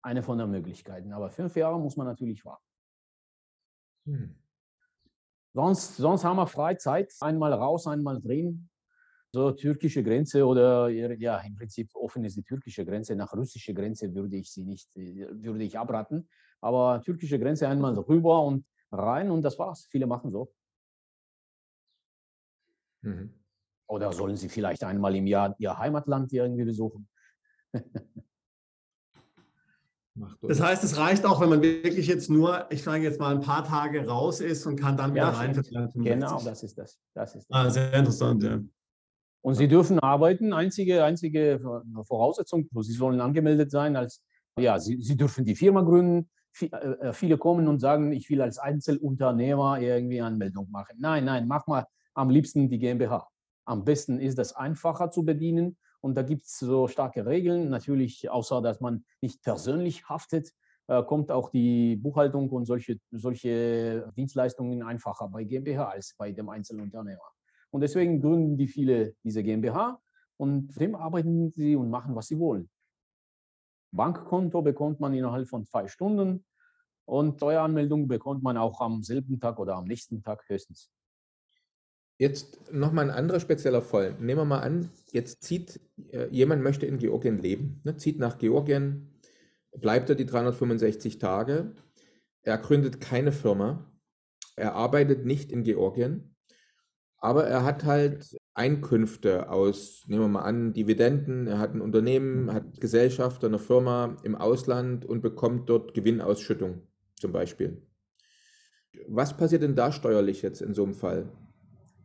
Eine 0.02 0.22
von 0.22 0.38
den 0.38 0.50
Möglichkeiten. 0.50 1.12
Aber 1.12 1.30
fünf 1.30 1.54
Jahre 1.54 1.78
muss 1.78 1.96
man 1.96 2.06
natürlich 2.06 2.44
warten. 2.44 2.64
Hm. 4.06 4.34
Sonst, 5.52 5.96
sonst 5.96 6.24
haben 6.24 6.36
wir 6.36 6.46
Freizeit. 6.46 7.12
Einmal 7.20 7.52
raus, 7.52 7.86
einmal 7.86 8.20
drin 8.20 8.69
so 9.32 9.52
türkische 9.52 10.02
Grenze 10.02 10.44
oder 10.44 10.88
ja, 10.88 11.38
im 11.38 11.54
Prinzip 11.54 11.90
offen 11.94 12.24
ist 12.24 12.36
die 12.36 12.42
türkische 12.42 12.84
Grenze. 12.84 13.14
Nach 13.14 13.32
russischer 13.32 13.72
Grenze 13.72 14.12
würde 14.14 14.36
ich 14.36 14.50
sie 14.50 14.64
nicht, 14.64 14.88
würde 14.96 15.62
ich 15.64 15.78
abraten. 15.78 16.28
Aber 16.60 17.00
türkische 17.02 17.38
Grenze 17.38 17.68
einmal 17.68 17.94
rüber 17.94 18.42
und 18.42 18.66
rein 18.90 19.30
und 19.30 19.42
das 19.42 19.58
war's. 19.58 19.86
Viele 19.88 20.06
machen 20.06 20.32
so. 20.32 20.52
Mhm. 23.02 23.32
Oder 23.88 24.12
sollen 24.12 24.36
sie 24.36 24.48
vielleicht 24.48 24.84
einmal 24.84 25.14
im 25.16 25.26
Jahr 25.26 25.54
ihr 25.58 25.76
Heimatland 25.78 26.32
irgendwie 26.32 26.64
besuchen? 26.64 27.08
Das 30.42 30.60
heißt, 30.60 30.84
es 30.84 30.98
reicht 30.98 31.24
auch, 31.24 31.40
wenn 31.40 31.48
man 31.48 31.62
wirklich 31.62 32.06
jetzt 32.06 32.28
nur, 32.28 32.70
ich 32.70 32.82
sage 32.82 33.02
jetzt 33.02 33.18
mal, 33.18 33.34
ein 33.34 33.40
paar 33.40 33.64
Tage 33.64 34.06
raus 34.06 34.40
ist 34.40 34.66
und 34.66 34.76
kann 34.76 34.96
dann 34.96 35.14
wieder 35.14 35.24
ja, 35.24 35.30
rein. 35.30 35.52
Genau, 35.94 36.42
das 36.42 36.62
ist 36.62 36.76
das. 36.76 37.00
das, 37.14 37.36
ist 37.36 37.48
das. 37.48 37.56
Ah, 37.56 37.70
sehr 37.70 37.94
interessant, 37.94 38.42
ja. 38.42 38.60
Und 39.42 39.55
sie 39.55 39.68
dürfen 39.68 39.98
arbeiten. 39.98 40.53
Einzige, 40.53 41.05
einzige 41.05 41.61
Voraussetzung, 42.05 42.68
sie 42.81 42.92
sollen 42.92 43.20
angemeldet 43.20 43.70
sein 43.70 43.96
als, 43.96 44.22
ja, 44.59 44.79
sie, 44.79 45.00
sie 45.00 45.16
dürfen 45.16 45.44
die 45.44 45.55
Firma 45.55 45.83
gründen. 45.83 46.29
Äh, 46.61 46.66
äh, 46.66 47.12
viele 47.12 47.38
kommen 47.38 47.68
und 47.68 47.81
sagen, 47.81 48.12
ich 48.12 48.29
will 48.29 48.42
als 48.42 48.59
Einzelunternehmer 48.59 49.81
irgendwie 49.81 50.20
Anmeldung 50.20 50.70
machen. 50.70 50.96
Nein, 50.98 51.24
nein, 51.24 51.46
mach 51.46 51.66
mal 51.66 51.87
am 52.14 52.31
liebsten 52.31 52.68
die 52.68 52.79
GmbH. 52.79 53.29
Am 53.64 53.85
besten 53.85 54.18
ist 54.18 54.38
das 54.38 54.55
einfacher 54.55 55.11
zu 55.11 55.24
bedienen 55.24 55.76
und 56.00 56.16
da 56.16 56.22
gibt 56.22 56.42
es 56.42 56.59
so 56.59 56.88
starke 56.88 57.26
Regeln. 57.26 57.70
Natürlich, 57.70 58.31
außer 58.31 58.62
dass 58.62 58.81
man 58.81 59.05
nicht 59.20 59.42
persönlich 59.42 60.09
haftet, 60.09 60.50
äh, 60.88 61.03
kommt 61.05 61.31
auch 61.31 61.50
die 61.50 61.96
Buchhaltung 61.96 62.50
und 62.50 62.66
solche, 62.66 62.98
solche 63.11 64.11
Dienstleistungen 64.16 64.83
einfacher 64.83 65.29
bei 65.29 65.44
GmbH 65.44 65.88
als 65.88 66.14
bei 66.18 66.33
dem 66.33 66.48
Einzelunternehmer. 66.48 67.22
Und 67.70 67.80
deswegen 67.83 68.20
gründen 68.20 68.56
die 68.56 68.66
viele 68.66 69.14
diese 69.22 69.42
GmbH 69.42 70.00
und 70.37 70.78
dem 70.80 70.94
arbeiten 70.94 71.50
sie 71.50 71.76
und 71.76 71.90
machen, 71.90 72.14
was 72.14 72.28
sie 72.28 72.38
wollen. 72.38 72.68
Bankkonto 73.92 74.62
bekommt 74.62 75.00
man 75.00 75.14
innerhalb 75.14 75.48
von 75.48 75.64
zwei 75.66 75.88
Stunden 75.88 76.44
und 77.04 77.37
Steueranmeldung 77.37 78.09
bekommt 78.09 78.42
man 78.42 78.56
auch 78.56 78.80
am 78.80 79.02
selben 79.02 79.40
Tag 79.40 79.59
oder 79.59 79.76
am 79.76 79.85
nächsten 79.85 80.22
Tag 80.22 80.48
höchstens. 80.48 80.90
Jetzt 82.18 82.70
nochmal 82.72 83.06
ein 83.06 83.16
anderer 83.16 83.40
spezieller 83.40 83.83
Fall. 83.83 84.14
Nehmen 84.20 84.40
wir 84.40 84.44
mal 84.44 84.61
an, 84.61 84.90
jetzt 85.11 85.42
zieht 85.42 85.80
äh, 86.12 86.28
jemand 86.28 86.62
möchte 86.62 86.87
in 86.87 86.98
Georgien 86.98 87.38
leben, 87.38 87.80
ne, 87.85 87.96
zieht 87.96 88.18
nach 88.18 88.38
Georgien, 88.38 89.09
bleibt 89.72 90.11
er 90.11 90.16
die 90.16 90.26
365 90.26 91.18
Tage, 91.18 91.74
er 92.42 92.59
gründet 92.59 93.00
keine 93.00 93.33
Firma, 93.33 93.90
er 94.54 94.74
arbeitet 94.74 95.24
nicht 95.24 95.50
in 95.50 95.62
Georgien, 95.62 96.29
aber 97.20 97.46
er 97.46 97.64
hat 97.64 97.85
halt 97.85 98.37
Einkünfte 98.54 99.50
aus, 99.50 100.04
nehmen 100.09 100.22
wir 100.22 100.28
mal 100.28 100.42
an, 100.42 100.72
Dividenden. 100.72 101.46
Er 101.46 101.59
hat 101.59 101.74
ein 101.74 101.83
Unternehmen, 101.83 102.52
hat 102.52 102.80
Gesellschaft, 102.80 103.44
eine 103.44 103.59
Firma 103.59 104.16
im 104.22 104.35
Ausland 104.35 105.04
und 105.04 105.20
bekommt 105.20 105.68
dort 105.68 105.94
Gewinnausschüttung 105.94 106.83
zum 107.16 107.33
Beispiel. 107.33 107.87
Was 109.06 109.37
passiert 109.37 109.62
denn 109.62 109.76
da 109.76 109.92
steuerlich 109.92 110.42
jetzt 110.42 110.62
in 110.62 110.74
so 110.74 110.83
einem 110.83 110.94
Fall? 110.94 111.30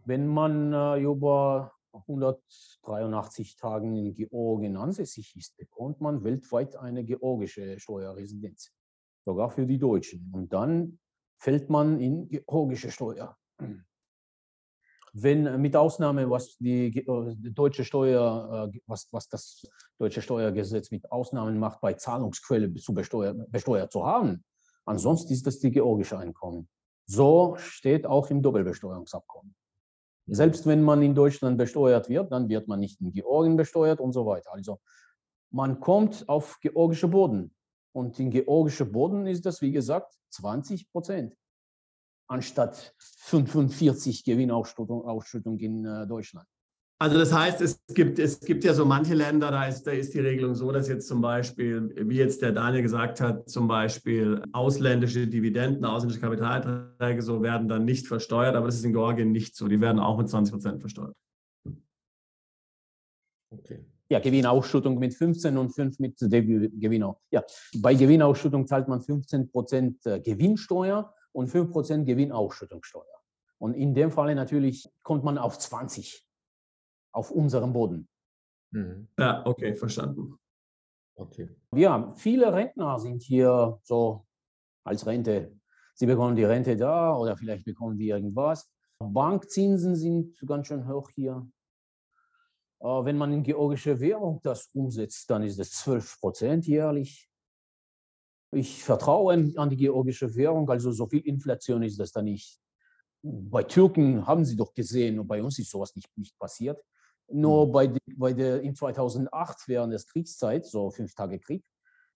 Wenn 0.05 0.27
man 0.27 0.73
äh, 0.73 1.01
über 1.01 1.71
183 1.93 3.55
Tagen 3.55 3.95
in 3.95 4.13
Georgien 4.13 4.75
ansässig 4.75 5.35
ist, 5.35 5.57
bekommt 5.57 6.01
man 6.01 6.23
weltweit 6.23 6.75
eine 6.75 7.03
georgische 7.03 7.79
Steuerresidenz, 7.79 8.71
sogar 9.23 9.49
für 9.49 9.65
die 9.65 9.79
Deutschen. 9.79 10.29
Und 10.33 10.53
dann 10.53 10.99
fällt 11.37 11.69
man 11.69 11.99
in 11.99 12.27
georgische 12.27 12.91
Steuer 12.91 13.35
wenn 15.17 15.61
mit 15.61 15.75
Ausnahme, 15.75 16.29
was 16.29 16.57
die, 16.57 16.97
äh, 16.97 17.35
deutsche 17.51 17.83
Steuer, 17.83 18.69
äh, 18.73 18.79
was, 18.85 19.07
was 19.11 19.27
das 19.29 19.65
deutsche 19.97 20.21
Steuergesetz 20.21 20.91
mit 20.91 21.11
Ausnahmen 21.11 21.57
macht, 21.57 21.81
bei 21.81 21.93
Zahlungsquelle 21.93 22.73
zu 22.75 22.93
besteuert, 22.93 23.51
besteuert 23.51 23.91
zu 23.91 24.05
haben, 24.05 24.43
Ansonsten 24.85 25.33
ist 25.33 25.45
das 25.47 25.59
die 25.59 25.71
georgische 25.71 26.17
Einkommen. 26.17 26.69
So 27.07 27.55
steht 27.57 28.05
auch 28.05 28.29
im 28.29 28.41
Doppelbesteuerungsabkommen. 28.41 29.55
Selbst 30.27 30.65
wenn 30.65 30.81
man 30.81 31.01
in 31.01 31.13
Deutschland 31.13 31.57
besteuert 31.57 32.09
wird, 32.09 32.31
dann 32.31 32.49
wird 32.49 32.67
man 32.67 32.79
nicht 32.79 33.01
in 33.01 33.11
Georgien 33.11 33.57
besteuert 33.57 33.99
und 33.99 34.13
so 34.13 34.25
weiter. 34.25 34.53
Also 34.53 34.79
man 35.51 35.79
kommt 35.79 36.27
auf 36.29 36.59
georgische 36.61 37.07
Boden. 37.07 37.53
Und 37.91 38.19
in 38.19 38.29
georgische 38.29 38.85
Boden 38.85 39.27
ist 39.27 39.45
das, 39.45 39.61
wie 39.61 39.71
gesagt, 39.71 40.13
20 40.31 40.91
Prozent 40.91 41.35
anstatt 42.27 42.93
45 42.97 44.23
Gewinnausschüttung 44.23 45.59
in 45.59 45.85
äh, 45.85 46.07
Deutschland. 46.07 46.47
Also 46.97 47.17
das 47.17 47.33
heißt, 47.33 47.59
es 47.59 47.83
gibt, 47.93 48.19
es 48.19 48.39
gibt 48.39 48.63
ja 48.63 48.73
so 48.73 48.85
manche 48.85 49.15
Länder, 49.15 49.51
da 49.51 49.65
ist, 49.65 49.83
da 49.83 49.91
ist 49.91 50.13
die 50.13 50.21
Regelung 50.21 50.55
so, 50.55 50.71
dass 50.71 50.87
jetzt 50.87 51.09
zum 51.09 51.19
Beispiel, 51.19 51.93
wie 51.97 52.15
jetzt 52.15 52.41
der 52.41 52.53
Daniel 52.53 52.83
gesagt 52.83 53.19
hat, 53.19 53.49
zum 53.49 53.67
Beispiel 53.67 54.41
ausländische 54.53 55.27
Dividenden, 55.27 55.83
ausländische 55.83 56.21
Kapitalträge 56.21 57.21
so 57.21 57.43
werden 57.43 57.67
dann 57.67 57.83
nicht 57.83 58.07
versteuert, 58.07 58.55
aber 58.55 58.67
das 58.67 58.75
ist 58.75 58.85
in 58.85 58.93
Georgien 58.93 59.33
nicht 59.33 59.57
so. 59.57 59.67
Die 59.67 59.81
werden 59.81 59.99
auch 59.99 60.17
mit 60.17 60.29
20 60.29 60.53
Prozent 60.53 60.79
versteuert. 60.79 61.15
Okay. 63.49 63.85
Ja, 64.07 64.19
Gewinnausschüttung 64.19 64.97
mit 64.97 65.15
15 65.15 65.57
und 65.57 65.71
5 65.71 65.99
mit 65.99 66.17
Gewinner. 66.19 67.17
Ja, 67.31 67.43
bei 67.77 67.93
Gewinnausschüttung 67.93 68.67
zahlt 68.67 68.87
man 68.87 69.01
15 69.01 69.51
Prozent 69.51 70.05
äh, 70.05 70.21
Gewinnsteuer 70.21 71.13
und 71.35 71.49
5 71.49 71.71
Prozent 71.71 72.05
Gewinnausschüttungssteuer. 72.05 73.03
Und 73.57 73.73
in 73.73 73.93
dem 73.93 74.09
Fall 74.09 74.33
natürlich 74.35 74.89
kommt 75.03 75.23
man 75.23 75.37
auf 75.37 75.59
20 75.59 76.25
auf 77.11 77.31
unserem 77.31 77.73
Boden. 77.73 78.07
Mhm. 78.71 79.07
Ja, 79.19 79.45
okay, 79.45 79.75
verstanden. 79.75 80.37
Okay. 81.15 81.49
Ja, 81.73 82.13
viele 82.15 82.53
Rentner 82.53 82.99
sind 82.99 83.21
hier 83.21 83.79
so 83.83 84.25
als 84.83 85.05
Rente. 85.05 85.57
Sie 85.93 86.05
bekommen 86.05 86.35
die 86.35 86.43
Rente 86.43 86.75
da 86.75 87.15
oder 87.15 87.37
vielleicht 87.37 87.65
bekommen 87.65 87.97
die 87.97 88.09
irgendwas. 88.09 88.69
Bankzinsen 88.99 89.95
sind 89.95 90.37
ganz 90.45 90.67
schön 90.67 90.87
hoch 90.87 91.09
hier. 91.15 91.47
Äh, 92.79 92.85
wenn 92.87 93.17
man 93.17 93.31
in 93.33 93.43
georgische 93.43 93.99
Währung 93.99 94.39
das 94.43 94.69
umsetzt, 94.73 95.29
dann 95.29 95.43
ist 95.43 95.59
es 95.59 95.71
12 95.71 96.19
Prozent 96.19 96.67
jährlich. 96.67 97.29
Ich 98.55 98.85
vertraue 98.85 99.33
an 99.57 99.69
die 99.69 99.75
georgische 99.75 100.33
Währung, 100.33 100.69
also 100.69 100.91
so 100.93 101.07
viel 101.07 101.19
Inflation 101.19 101.83
ist 101.83 101.99
das 101.99 102.13
da 102.13 102.21
nicht. 102.21 102.57
Bei 103.21 103.63
Türken 103.63 104.25
haben 104.25 104.45
sie 104.45 104.55
doch 104.55 104.73
gesehen, 104.73 105.19
und 105.19 105.27
bei 105.27 105.43
uns 105.43 105.59
ist 105.59 105.71
sowas 105.71 105.93
nicht, 105.95 106.07
nicht 106.17 106.37
passiert. 106.39 106.81
Nur 107.27 107.65
hm. 107.65 107.71
bei, 107.73 107.93
bei 108.15 108.33
der, 108.33 108.61
in 108.61 108.73
2008 108.73 109.67
während 109.67 109.91
der 109.91 109.99
Kriegszeit, 109.99 110.65
so 110.65 110.89
fünf 110.89 111.13
Tage 111.15 111.39
Krieg, 111.39 111.65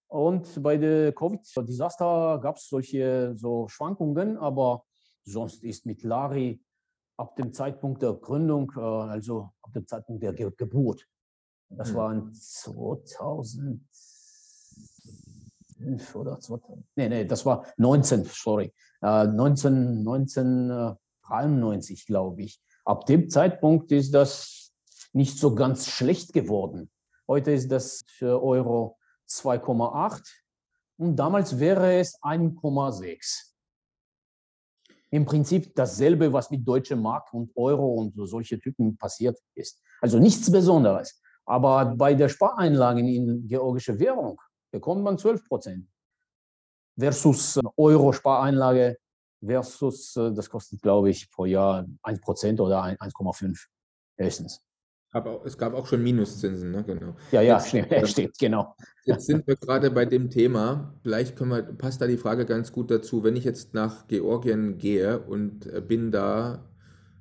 und 0.07 0.63
bei 0.63 0.77
der 0.77 1.11
Covid-Desaster 1.13 2.39
gab 2.41 2.55
es 2.55 2.69
solche 2.69 3.33
so 3.35 3.67
Schwankungen, 3.67 4.37
aber 4.37 4.85
sonst 5.23 5.63
ist 5.63 5.85
mit 5.85 6.03
Lari 6.03 6.63
ab 7.17 7.35
dem 7.35 7.51
Zeitpunkt 7.51 8.01
der 8.01 8.13
Gründung, 8.13 8.71
äh, 8.77 8.79
also 8.79 9.51
ab 9.61 9.73
dem 9.73 9.85
Zeitpunkt 9.85 10.23
der 10.23 10.33
Geburt, 10.33 11.05
das 11.69 11.89
hm. 11.89 11.95
waren 11.95 12.33
2000, 12.33 13.81
2011 15.79 16.15
oder 16.15 16.39
2000, 16.39 16.85
nee, 16.95 17.09
nee, 17.09 17.25
das 17.25 17.45
war 17.45 17.65
19, 17.77 18.23
sorry, 18.25 18.73
äh, 19.01 19.25
19, 19.25 19.99
1993, 19.99 22.05
glaube 22.05 22.43
ich. 22.43 22.61
Ab 22.85 23.05
dem 23.05 23.29
Zeitpunkt 23.29 23.91
ist 23.91 24.13
das 24.13 24.71
nicht 25.13 25.37
so 25.37 25.53
ganz 25.55 25.87
schlecht 25.87 26.33
geworden. 26.33 26.91
Heute 27.27 27.51
ist 27.51 27.71
das 27.71 28.01
für 28.07 28.43
Euro 28.43 28.97
2,8 29.27 30.23
und 30.97 31.15
damals 31.15 31.59
wäre 31.59 31.99
es 31.99 32.19
1,6. 32.21 33.45
Im 35.11 35.25
Prinzip 35.25 35.73
dasselbe, 35.75 36.31
was 36.31 36.51
mit 36.51 36.67
deutsche 36.67 36.95
Mark 36.95 37.33
und 37.33 37.51
Euro 37.55 37.95
und 37.95 38.15
so 38.15 38.27
solche 38.27 38.59
Typen 38.59 38.95
passiert 38.95 39.39
ist. 39.55 39.81
Also 40.01 40.19
nichts 40.19 40.51
Besonderes. 40.51 41.19
Aber 41.45 41.95
bei 41.95 42.13
der 42.13 42.29
Spareinlagen 42.29 43.07
in 43.07 43.47
georgische 43.47 43.99
Währung 43.99 44.39
bekommt 44.71 45.03
man 45.03 45.17
12 45.17 45.47
Prozent 45.47 45.87
versus 46.97 47.59
Euro-Spareinlage 47.77 48.97
versus, 49.43 50.15
äh, 50.15 50.31
das 50.33 50.49
kostet, 50.49 50.81
glaube 50.81 51.09
ich, 51.09 51.29
pro 51.31 51.45
Jahr 51.45 51.85
1 52.03 52.21
Prozent 52.21 52.59
oder 52.59 52.83
1,5 52.83 53.67
höchstens. 54.17 54.61
Aber 55.11 55.43
es 55.43 55.57
gab 55.57 55.73
auch 55.73 55.87
schon 55.87 56.03
Minuszinsen, 56.03 56.71
ne? 56.71 56.83
Genau. 56.83 57.15
Ja, 57.31 57.41
ja, 57.41 57.59
jetzt, 57.59 58.09
steht, 58.11 58.37
genau. 58.37 58.75
Jetzt 59.05 59.25
sind 59.25 59.47
wir 59.47 59.55
gerade 59.55 59.89
bei 59.89 60.05
dem 60.05 60.29
Thema. 60.29 60.93
Vielleicht 61.01 61.35
können 61.35 61.49
wir, 61.49 61.63
passt 61.63 61.99
da 62.01 62.05
die 62.05 62.17
Frage 62.17 62.45
ganz 62.45 62.71
gut 62.71 62.91
dazu. 62.91 63.23
Wenn 63.23 63.35
ich 63.35 63.43
jetzt 63.43 63.73
nach 63.73 64.07
Georgien 64.07 64.77
gehe 64.77 65.19
und 65.19 65.65
äh, 65.65 65.81
bin 65.81 66.11
da 66.11 66.63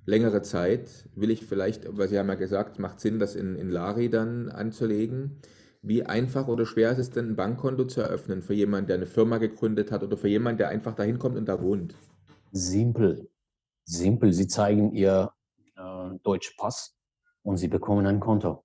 längere 0.05 0.43
Zeit, 0.43 1.09
will 1.15 1.31
ich 1.31 1.47
vielleicht, 1.47 1.97
weil 1.97 2.09
Sie 2.09 2.19
haben 2.19 2.29
ja 2.29 2.35
gesagt, 2.35 2.73
es 2.73 2.79
macht 2.79 3.01
Sinn, 3.01 3.19
das 3.19 3.35
in, 3.35 3.57
in 3.57 3.71
Lari 3.71 4.11
dann 4.11 4.51
anzulegen. 4.51 5.41
Wie 5.81 6.05
einfach 6.05 6.49
oder 6.49 6.67
schwer 6.67 6.91
ist 6.91 6.99
es 6.99 7.11
denn, 7.11 7.31
ein 7.31 7.37
Bankkonto 7.37 7.85
zu 7.85 8.01
eröffnen 8.01 8.43
für 8.43 8.55
jemanden, 8.55 8.89
der 8.89 8.97
eine 8.97 9.07
Firma 9.07 9.39
gegründet 9.39 9.93
hat 9.93 10.03
oder 10.03 10.17
für 10.17 10.29
jemanden, 10.29 10.59
der 10.59 10.69
einfach 10.69 10.95
dahin 10.95 11.19
kommt 11.19 11.37
und 11.37 11.47
da 11.47 11.63
wohnt? 11.63 11.95
Simpel. 12.51 13.31
Simpel. 13.85 14.33
Sie 14.33 14.49
zeigen 14.49 14.93
Ihr 14.93 15.33
äh, 15.77 16.11
deutschen 16.23 16.55
Pass 16.57 16.97
und 17.43 17.59
Sie 17.59 17.69
bekommen 17.69 18.07
ein 18.07 18.21
Konto. 18.21 18.65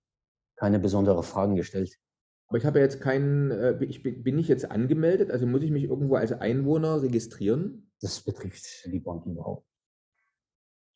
Keine 0.55 0.79
besonderen 0.79 1.23
Fragen 1.23 1.55
gestellt. 1.55 1.97
Aber 2.47 2.57
ich 2.57 2.65
habe 2.65 2.79
jetzt 2.79 2.99
keinen, 2.99 3.51
äh, 3.51 3.83
ich 3.83 4.03
bin 4.03 4.37
ich 4.37 4.47
jetzt 4.47 4.69
angemeldet, 4.69 5.31
also 5.31 5.45
muss 5.45 5.63
ich 5.63 5.71
mich 5.71 5.83
irgendwo 5.83 6.15
als 6.15 6.31
Einwohner 6.31 7.01
registrieren? 7.01 7.91
Das 8.01 8.21
betrifft 8.21 8.85
die 8.85 8.99
Banken 8.99 9.31
überhaupt. 9.31 9.65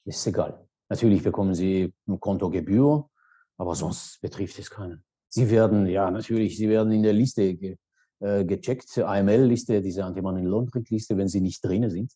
Ist 0.06 0.26
egal. 0.26 0.68
Natürlich 0.90 1.24
bekommen 1.24 1.54
Sie 1.54 1.94
eine 2.08 2.18
Kontogebühr, 2.18 3.10
aber 3.58 3.76
sonst 3.76 4.22
betrifft 4.22 4.58
es 4.60 4.70
keinen. 4.70 5.04
Sie 5.30 5.50
werden, 5.50 5.88
ja, 5.88 6.10
natürlich, 6.10 6.58
Sie 6.58 6.70
werden 6.70 6.92
in 6.92 7.04
der 7.04 7.14
Liste 7.14 7.56
ge, 7.56 7.78
äh, 8.20 8.46
gecheckt, 8.46 8.98
AML-Liste, 8.98 9.82
diese 9.82 10.04
Anti-Money-Laundering-Liste, 10.06 11.18
wenn 11.18 11.28
Sie 11.28 11.42
nicht 11.42 11.64
drin 11.64 11.90
sind, 11.90 12.14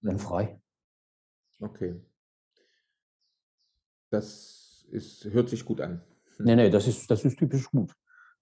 dann 0.00 0.14
mhm. 0.14 0.18
frei. 0.18 0.60
Okay. 1.60 2.00
Das 4.10 4.86
ist, 4.90 5.24
hört 5.26 5.48
sich 5.48 5.64
gut 5.64 5.80
an. 5.80 6.02
Nee, 6.40 6.54
nee, 6.54 6.70
das 6.70 6.86
ist, 6.86 7.10
das 7.10 7.24
ist 7.24 7.36
typisch 7.36 7.68
gut. 7.68 7.92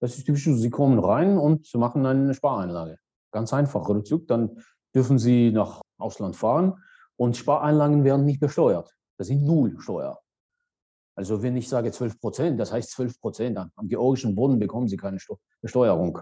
Das 0.01 0.19
ist 0.19 0.25
typisch, 0.27 0.45
Sie 0.45 0.69
kommen 0.69 0.99
rein 0.99 1.39
und 1.39 1.73
machen 1.75 2.05
eine 2.05 2.35
Spareinlage. 2.35 2.99
Ganz 3.31 3.55
einfach, 3.55 3.89
Rückzug, 3.89 4.27
dann 4.29 4.63
dürfen 4.95 5.19
Sie 5.19 5.51
nach 5.51 5.81
Ausland 5.97 6.37
fahren 6.37 6.75
und 7.17 7.39
Spareinlagen 7.39 8.05
werden 8.05 8.27
nicht 8.27 8.39
besteuert. 8.39 8.95
Das 9.17 9.29
sind 9.29 9.45
null 9.45 9.81
Steuer. 9.81 10.21
Also 11.17 11.43
wenn 11.43 11.57
ich 11.57 11.69
sage 11.69 11.91
12 11.91 12.21
Prozent, 12.21 12.61
das 12.61 12.73
heißt 12.73 12.91
12 12.91 13.21
Prozent. 13.21 13.59
Am 13.59 13.89
georgischen 13.89 14.35
Boden 14.35 14.59
bekommen 14.59 14.87
Sie 14.87 14.97
keine 14.97 15.19
Besteuerung. 15.63 16.19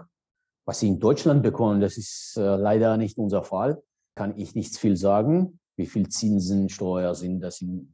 Was 0.65 0.79
Sie 0.79 0.87
in 0.87 0.99
Deutschland 0.99 1.43
bekommen, 1.43 1.81
das 1.81 1.97
ist 1.97 2.37
äh, 2.37 2.55
leider 2.55 2.97
nicht 2.97 3.17
unser 3.17 3.43
Fall. 3.43 3.83
Kann 4.15 4.37
ich 4.37 4.55
nicht 4.55 4.77
viel 4.77 4.95
sagen. 4.95 5.59
Wie 5.75 5.85
viel 5.85 6.07
Zinsen, 6.07 6.69
Steuer 6.69 7.13
sind 7.13 7.41
das 7.41 7.61
in 7.61 7.91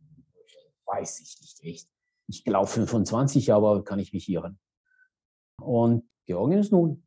weiß 0.85 1.21
ich 1.21 1.39
nicht 1.41 1.63
echt 1.63 1.89
ich 2.31 2.43
glaube 2.43 2.67
25, 2.67 3.51
aber 3.51 3.83
kann 3.83 3.99
ich 3.99 4.13
mich 4.13 4.29
irren. 4.29 4.59
Und 5.61 6.09
Georgien 6.25 6.59
ist 6.59 6.71
null. 6.71 7.01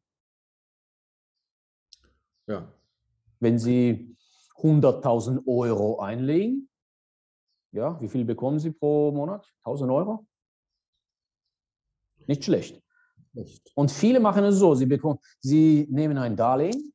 Ja. 2.46 2.70
Wenn 3.40 3.58
Sie 3.58 4.16
100.000 4.56 5.46
Euro 5.46 5.98
einlegen, 5.98 6.68
ja, 7.74 8.00
wie 8.00 8.08
viel 8.08 8.24
bekommen 8.24 8.58
Sie 8.58 8.70
pro 8.70 9.10
Monat? 9.10 9.52
1.000 9.64 9.92
Euro? 9.92 10.26
Nicht 12.26 12.44
schlecht. 12.44 12.80
Nicht. 13.32 13.70
Und 13.74 13.90
viele 13.90 14.20
machen 14.20 14.44
es 14.44 14.56
so, 14.56 14.74
sie, 14.74 14.86
bekommen, 14.86 15.18
sie 15.40 15.86
nehmen 15.90 16.16
ein 16.16 16.36
Darlehen. 16.36 16.92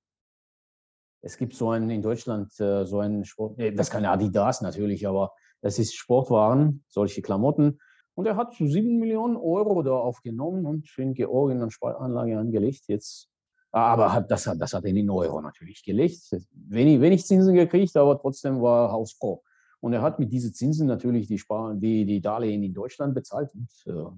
Es 1.21 1.35
gibt 1.37 1.53
so 1.53 1.69
einen 1.71 1.89
in 1.89 2.01
Deutschland, 2.01 2.57
äh, 2.61 2.85
so 2.85 2.99
einen 2.99 3.25
Sport, 3.25 3.59
das 3.59 3.87
ist 3.87 3.91
keine 3.91 4.09
Adidas 4.09 4.61
natürlich, 4.61 5.05
aber 5.05 5.33
das 5.61 5.77
ist 5.77 5.93
Sportwaren, 5.93 6.85
solche 6.87 7.21
Klamotten. 7.21 7.79
Und 8.15 8.25
er 8.25 8.37
hat 8.37 8.53
7 8.55 8.99
Millionen 8.99 9.35
Euro 9.35 9.83
da 9.83 9.91
aufgenommen 9.91 10.65
und 10.65 10.87
in 10.97 11.13
Georgien 11.13 11.61
eine 11.61 11.71
Speicheranlage 11.71 12.37
angelegt. 12.37 12.85
Jetzt, 12.87 13.27
aber 13.71 14.13
hat, 14.13 14.31
das, 14.31 14.47
hat, 14.47 14.61
das 14.61 14.73
hat 14.73 14.85
er 14.85 14.91
in 14.91 15.09
Euro 15.09 15.41
natürlich 15.41 15.83
gelegt. 15.83 16.21
Wenig, 16.53 17.01
wenig 17.01 17.25
Zinsen 17.25 17.53
gekriegt, 17.53 17.97
aber 17.97 18.17
trotzdem 18.17 18.61
war 18.61 18.87
er 18.87 18.91
hausfroh. 18.93 19.43
Und 19.81 19.93
er 19.93 20.01
hat 20.01 20.19
mit 20.19 20.31
diesen 20.31 20.53
Zinsen 20.53 20.87
natürlich 20.87 21.27
die, 21.27 21.37
Spar 21.37 21.73
die, 21.75 22.05
die 22.05 22.21
Darlehen 22.21 22.63
in 22.63 22.73
Deutschland 22.73 23.15
bezahlt 23.15 23.51
und, 23.53 23.69
äh, 23.85 24.09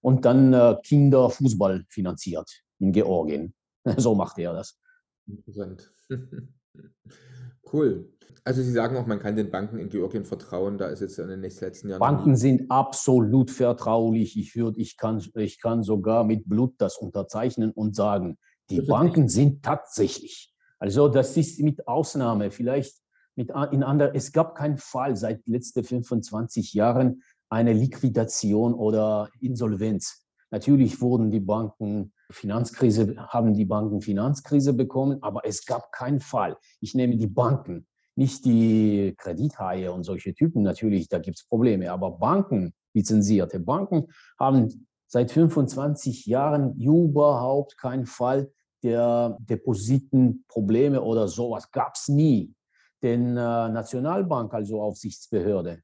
und 0.00 0.24
dann 0.24 0.52
äh, 0.52 0.76
Kinderfußball 0.82 1.84
finanziert 1.88 2.50
in 2.78 2.92
Georgien. 2.92 3.54
so 3.96 4.14
macht 4.14 4.38
er 4.38 4.52
das. 4.52 4.78
Interessant. 5.26 5.92
cool. 7.72 8.10
Also 8.44 8.62
Sie 8.62 8.72
sagen 8.72 8.96
auch, 8.96 9.06
man 9.06 9.18
kann 9.18 9.36
den 9.36 9.50
Banken 9.50 9.78
in 9.78 9.90
Georgien 9.90 10.24
vertrauen, 10.24 10.78
da 10.78 10.88
ist 10.88 11.00
jetzt 11.00 11.18
in 11.18 11.28
den 11.28 11.40
nächsten 11.40 11.64
letzten 11.66 11.88
Jahren. 11.90 12.00
Banken 12.00 12.36
sind 12.36 12.70
absolut 12.70 13.50
vertraulich. 13.50 14.38
Ich, 14.38 14.56
würde, 14.56 14.80
ich, 14.80 14.96
kann, 14.96 15.22
ich 15.34 15.60
kann 15.60 15.82
sogar 15.82 16.24
mit 16.24 16.48
Blut 16.48 16.74
das 16.78 16.96
unterzeichnen 16.96 17.70
und 17.70 17.94
sagen, 17.94 18.38
die 18.70 18.80
Banken 18.80 19.28
sind 19.28 19.62
tatsächlich 19.64 20.54
Also 20.78 21.08
das 21.08 21.36
ist 21.36 21.60
mit 21.60 21.86
Ausnahme, 21.86 22.50
vielleicht 22.50 22.99
mit 23.40 23.50
in 23.72 23.82
anderen, 23.82 24.14
es 24.14 24.32
gab 24.32 24.54
keinen 24.54 24.76
Fall 24.76 25.16
seit 25.16 25.46
letzten 25.46 25.82
25 25.82 26.74
Jahren 26.74 27.22
eine 27.48 27.72
Liquidation 27.72 28.74
oder 28.74 29.30
Insolvenz. 29.40 30.26
Natürlich 30.50 31.00
wurden 31.00 31.30
die 31.30 31.40
Banken 31.40 32.12
Finanzkrise, 32.30 33.16
haben 33.16 33.54
die 33.54 33.64
Banken 33.64 34.02
Finanzkrise 34.02 34.74
bekommen, 34.74 35.22
aber 35.22 35.46
es 35.46 35.64
gab 35.64 35.90
keinen 35.90 36.20
Fall. 36.20 36.58
Ich 36.80 36.94
nehme 36.94 37.16
die 37.16 37.28
Banken, 37.28 37.86
nicht 38.14 38.44
die 38.44 39.14
Kredithaie 39.16 39.90
und 39.90 40.04
solche 40.04 40.34
Typen. 40.34 40.62
Natürlich, 40.62 41.08
da 41.08 41.18
gibt 41.18 41.38
es 41.38 41.46
Probleme, 41.46 41.90
aber 41.90 42.10
Banken, 42.10 42.74
lizenzierte 42.92 43.58
Banken, 43.58 44.08
haben 44.38 44.86
seit 45.06 45.30
25 45.30 46.26
Jahren 46.26 46.76
überhaupt 46.78 47.78
keinen 47.78 48.06
Fall 48.06 48.52
der 48.82 49.38
Depositenprobleme 49.40 51.00
oder 51.00 51.26
sowas. 51.26 51.70
Gab 51.70 51.94
es 51.94 52.08
nie. 52.08 52.54
Den 53.02 53.36
äh, 53.36 53.68
Nationalbank, 53.68 54.52
also 54.52 54.82
Aufsichtsbehörde, 54.82 55.82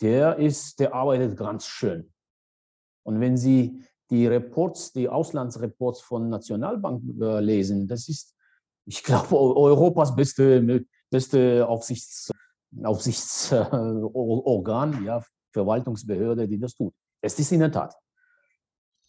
der 0.00 0.36
ist, 0.36 0.78
der 0.78 0.94
arbeitet 0.94 1.36
ganz 1.36 1.66
schön. 1.66 2.12
Und 3.02 3.20
wenn 3.20 3.36
Sie 3.36 3.84
die 4.10 4.26
Reports, 4.26 4.92
die 4.92 5.08
Auslandsreports 5.08 6.02
von 6.02 6.28
Nationalbank 6.28 7.02
äh, 7.20 7.40
lesen, 7.40 7.88
das 7.88 8.08
ist, 8.08 8.36
ich 8.84 9.02
glaube, 9.02 9.36
Europas 9.36 10.14
beste, 10.14 10.84
beste 11.10 11.66
Aufsichts, 11.66 12.30
Aufsichtsorgan, 12.82 15.04
ja, 15.04 15.22
Verwaltungsbehörde, 15.52 16.46
die 16.46 16.58
das 16.58 16.74
tut. 16.74 16.94
Es 17.20 17.38
ist 17.38 17.52
in 17.52 17.60
der 17.60 17.72
Tat. 17.72 17.94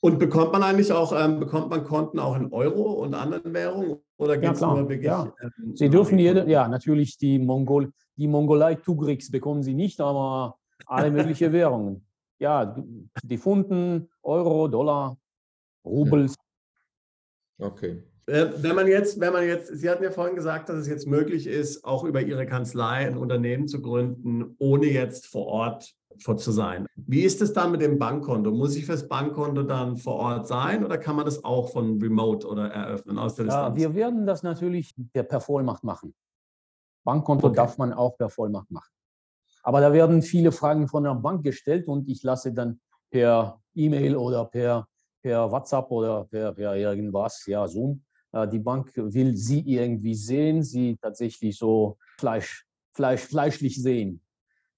Und 0.07 0.19
bekommt 0.19 0.53
man 0.53 0.63
eigentlich 0.63 0.89
auch, 0.93 1.11
ähm, 1.11 1.37
bekommt 1.37 1.69
man 1.69 1.83
Konten 1.83 2.17
auch 2.17 2.37
in 2.37 2.53
Euro 2.53 2.93
und 2.93 3.13
anderen 3.13 3.53
Währungen? 3.53 3.97
Oder 4.15 4.37
geht 4.37 4.53
es 4.53 4.61
ja, 4.61 4.67
nur 4.67 4.87
wirklich? 4.87 5.03
Ja. 5.03 5.33
Ähm, 5.41 5.75
Sie 5.75 5.89
dürfen 5.89 6.17
jede, 6.17 6.49
ja, 6.49 6.65
natürlich 6.69 7.17
die 7.17 7.37
Mongol, 7.37 7.91
die 8.15 8.29
Mongolei 8.29 8.75
Tugrix 8.75 9.29
bekommen 9.29 9.63
Sie 9.63 9.73
nicht, 9.73 9.99
aber 9.99 10.57
alle 10.85 11.11
möglichen 11.11 11.51
Währungen. 11.51 12.05
Ja, 12.39 12.73
die 13.21 13.37
Funden, 13.37 14.07
Euro, 14.23 14.69
Dollar, 14.69 15.17
Rubels. 15.83 16.35
Okay. 17.59 18.01
Äh, 18.27 18.45
wenn 18.59 18.75
man 18.77 18.87
jetzt, 18.87 19.19
wenn 19.19 19.33
man 19.33 19.45
jetzt, 19.45 19.77
Sie 19.77 19.89
hatten 19.89 20.05
ja 20.05 20.11
vorhin 20.11 20.37
gesagt, 20.37 20.69
dass 20.69 20.77
es 20.77 20.87
jetzt 20.87 21.05
möglich 21.05 21.47
ist, 21.47 21.83
auch 21.83 22.05
über 22.05 22.21
Ihre 22.21 22.45
Kanzlei 22.45 23.07
ein 23.07 23.17
Unternehmen 23.17 23.67
zu 23.67 23.81
gründen, 23.81 24.55
ohne 24.57 24.85
jetzt 24.85 25.27
vor 25.27 25.47
Ort 25.47 25.97
zu 26.19 26.51
sein. 26.51 26.87
Wie 26.95 27.21
ist 27.21 27.41
es 27.41 27.53
dann 27.53 27.71
mit 27.71 27.81
dem 27.81 27.99
Bankkonto? 27.99 28.51
Muss 28.51 28.75
ich 28.75 28.85
fürs 28.85 29.07
Bankkonto 29.07 29.63
dann 29.63 29.97
vor 29.97 30.15
Ort 30.15 30.47
sein 30.47 30.83
oder 30.83 30.97
kann 30.97 31.15
man 31.15 31.25
das 31.25 31.43
auch 31.43 31.69
von 31.69 32.01
Remote 32.01 32.47
oder 32.47 32.69
eröffnen 32.69 33.17
aus 33.17 33.35
der 33.35 33.45
Distanz? 33.45 33.81
Ja, 33.81 33.89
wir 33.89 33.95
werden 33.95 34.25
das 34.25 34.43
natürlich 34.43 34.93
per 35.13 35.39
Vollmacht 35.39 35.83
machen. 35.83 36.13
Bankkonto 37.03 37.47
okay. 37.47 37.55
darf 37.55 37.77
man 37.77 37.93
auch 37.93 38.17
per 38.17 38.29
Vollmacht 38.29 38.69
machen. 38.71 38.91
Aber 39.63 39.81
da 39.81 39.91
werden 39.93 40.21
viele 40.21 40.51
Fragen 40.51 40.87
von 40.87 41.03
der 41.03 41.15
Bank 41.15 41.43
gestellt 41.43 41.87
und 41.87 42.07
ich 42.07 42.23
lasse 42.23 42.53
dann 42.53 42.79
per 43.09 43.61
E-Mail 43.75 44.15
oder 44.15 44.45
per, 44.45 44.87
per 45.21 45.51
WhatsApp 45.51 45.91
oder 45.91 46.25
per, 46.25 46.53
per 46.53 46.75
irgendwas, 46.75 47.45
ja, 47.45 47.67
Zoom, 47.67 48.03
äh, 48.31 48.47
die 48.47 48.59
Bank 48.59 48.91
will 48.95 49.35
sie 49.35 49.61
irgendwie 49.61 50.15
sehen, 50.15 50.63
sie 50.63 50.97
tatsächlich 50.97 51.57
so 51.57 51.97
Fleisch, 52.17 52.65
Fleisch, 52.93 53.21
fleischlich 53.21 53.81
sehen. 53.81 54.21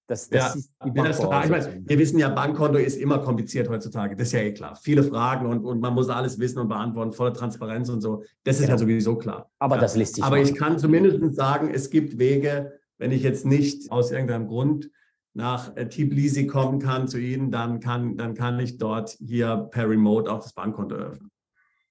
Das, 0.10 0.28
das 0.28 0.40
ja, 0.40 0.60
ist 0.60 0.72
die 0.84 0.92
das 0.92 1.20
klar. 1.20 1.44
Ich 1.44 1.52
meine, 1.52 1.84
wir 1.86 2.00
wissen 2.00 2.18
ja, 2.18 2.30
Bankkonto 2.30 2.80
ist 2.80 2.98
immer 2.98 3.20
kompliziert 3.20 3.70
heutzutage. 3.70 4.16
Das 4.16 4.30
ist 4.30 4.34
ja 4.34 4.40
eh 4.40 4.54
klar. 4.54 4.76
Viele 4.76 5.04
Fragen 5.04 5.46
und, 5.46 5.64
und 5.64 5.80
man 5.82 5.94
muss 5.94 6.10
alles 6.10 6.40
wissen 6.40 6.58
und 6.58 6.68
beantworten, 6.68 7.14
voller 7.14 7.34
Transparenz 7.34 7.90
und 7.90 8.02
so. 8.02 8.24
Das 8.44 8.56
ist 8.60 8.64
ja, 8.64 8.70
ja 8.70 8.78
sowieso 8.80 9.18
klar. 9.18 9.52
Aber 9.60 9.76
ja. 9.76 9.82
das 9.82 9.96
lässt 9.96 10.16
sich. 10.16 10.24
Aber 10.24 10.38
machen. 10.38 10.50
ich 10.50 10.56
kann 10.56 10.80
zumindest 10.80 11.36
sagen, 11.36 11.70
es 11.72 11.92
gibt 11.92 12.18
Wege, 12.18 12.80
wenn 12.98 13.12
ich 13.12 13.22
jetzt 13.22 13.46
nicht 13.46 13.92
aus 13.92 14.12
irgendeinem 14.12 14.48
Grund 14.48 14.90
nach 15.36 15.78
äh, 15.78 15.88
Tbilisi 15.88 16.48
kommen 16.48 16.80
kann 16.80 17.08
zu 17.08 17.20
Ihnen, 17.20 17.52
dann 17.52 17.80
kann, 17.80 18.18
dann 18.18 18.34
kann 18.34 18.60
ich 18.60 18.80
dort 18.80 19.12
hier 19.24 19.68
per 19.70 19.88
Remote 19.88 20.32
auch 20.32 20.40
das 20.40 20.54
Bankkonto 20.54 20.96
öffnen. 20.96 21.30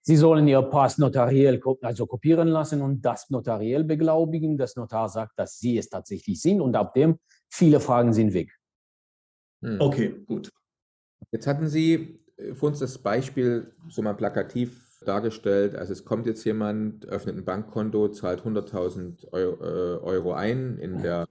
Sie 0.02 0.16
sollen 0.16 0.48
Ihr 0.48 0.62
Pass 0.62 0.98
notariell 0.98 1.62
also 1.82 2.06
kopieren 2.06 2.48
lassen 2.48 2.82
und 2.82 3.02
das 3.02 3.30
notariell 3.30 3.84
beglaubigen. 3.84 4.56
Das 4.58 4.74
Notar 4.74 5.08
sagt, 5.08 5.38
dass 5.38 5.60
Sie 5.60 5.78
es 5.78 5.88
tatsächlich 5.88 6.40
sind 6.40 6.60
und 6.60 6.74
ab 6.74 6.94
dem 6.94 7.18
viele 7.48 7.80
Fragen 7.80 8.12
sind 8.12 8.34
weg. 8.34 8.50
Hm. 9.62 9.80
Okay, 9.80 10.14
gut. 10.26 10.50
Jetzt 11.30 11.46
hatten 11.46 11.68
Sie 11.68 12.20
äh, 12.36 12.54
für 12.54 12.66
uns 12.66 12.78
das 12.78 12.98
Beispiel 12.98 13.74
so 13.88 14.02
mal 14.02 14.14
plakativ 14.14 15.00
dargestellt. 15.04 15.74
Also 15.76 15.92
es 15.92 16.04
kommt 16.04 16.26
jetzt 16.26 16.44
jemand, 16.44 17.06
öffnet 17.06 17.36
ein 17.36 17.44
Bankkonto, 17.44 18.08
zahlt 18.08 18.42
100.000 18.42 19.24
äh, 19.32 19.36
Euro 19.36 20.32
ein 20.32 20.78
in 20.78 21.02
der 21.02 21.26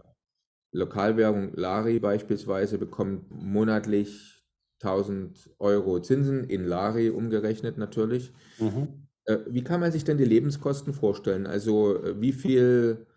Lokalwährung 0.72 1.53
Lari 1.53 1.99
beispielsweise, 1.99 2.78
bekommt 2.78 3.30
monatlich 3.32 4.43
1000 4.82 5.49
Euro 5.59 5.99
Zinsen 6.01 6.43
in 6.43 6.65
Lari 6.65 7.09
umgerechnet 7.09 7.78
natürlich. 7.78 8.32
Mhm. 8.59 9.07
Äh, 9.26 9.39
wie 9.47 9.63
kann 9.63 9.80
man 9.80 9.91
sich 9.91 10.03
denn 10.03 10.18
die 10.18 10.26
Lebenskosten 10.26 10.93
vorstellen? 10.93 11.47
Also 11.47 11.99
wie 12.22 12.32
viel 12.32 13.07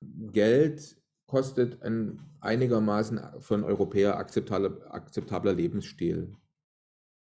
Geld 0.00 0.96
kostet 1.26 1.82
ein 1.82 2.20
einigermaßen 2.40 3.20
für 3.40 3.54
einen 3.54 3.64
Europäer 3.64 4.16
akzeptabler, 4.16 4.70
akzeptabler 4.88 5.52
Lebensstil? 5.52 6.32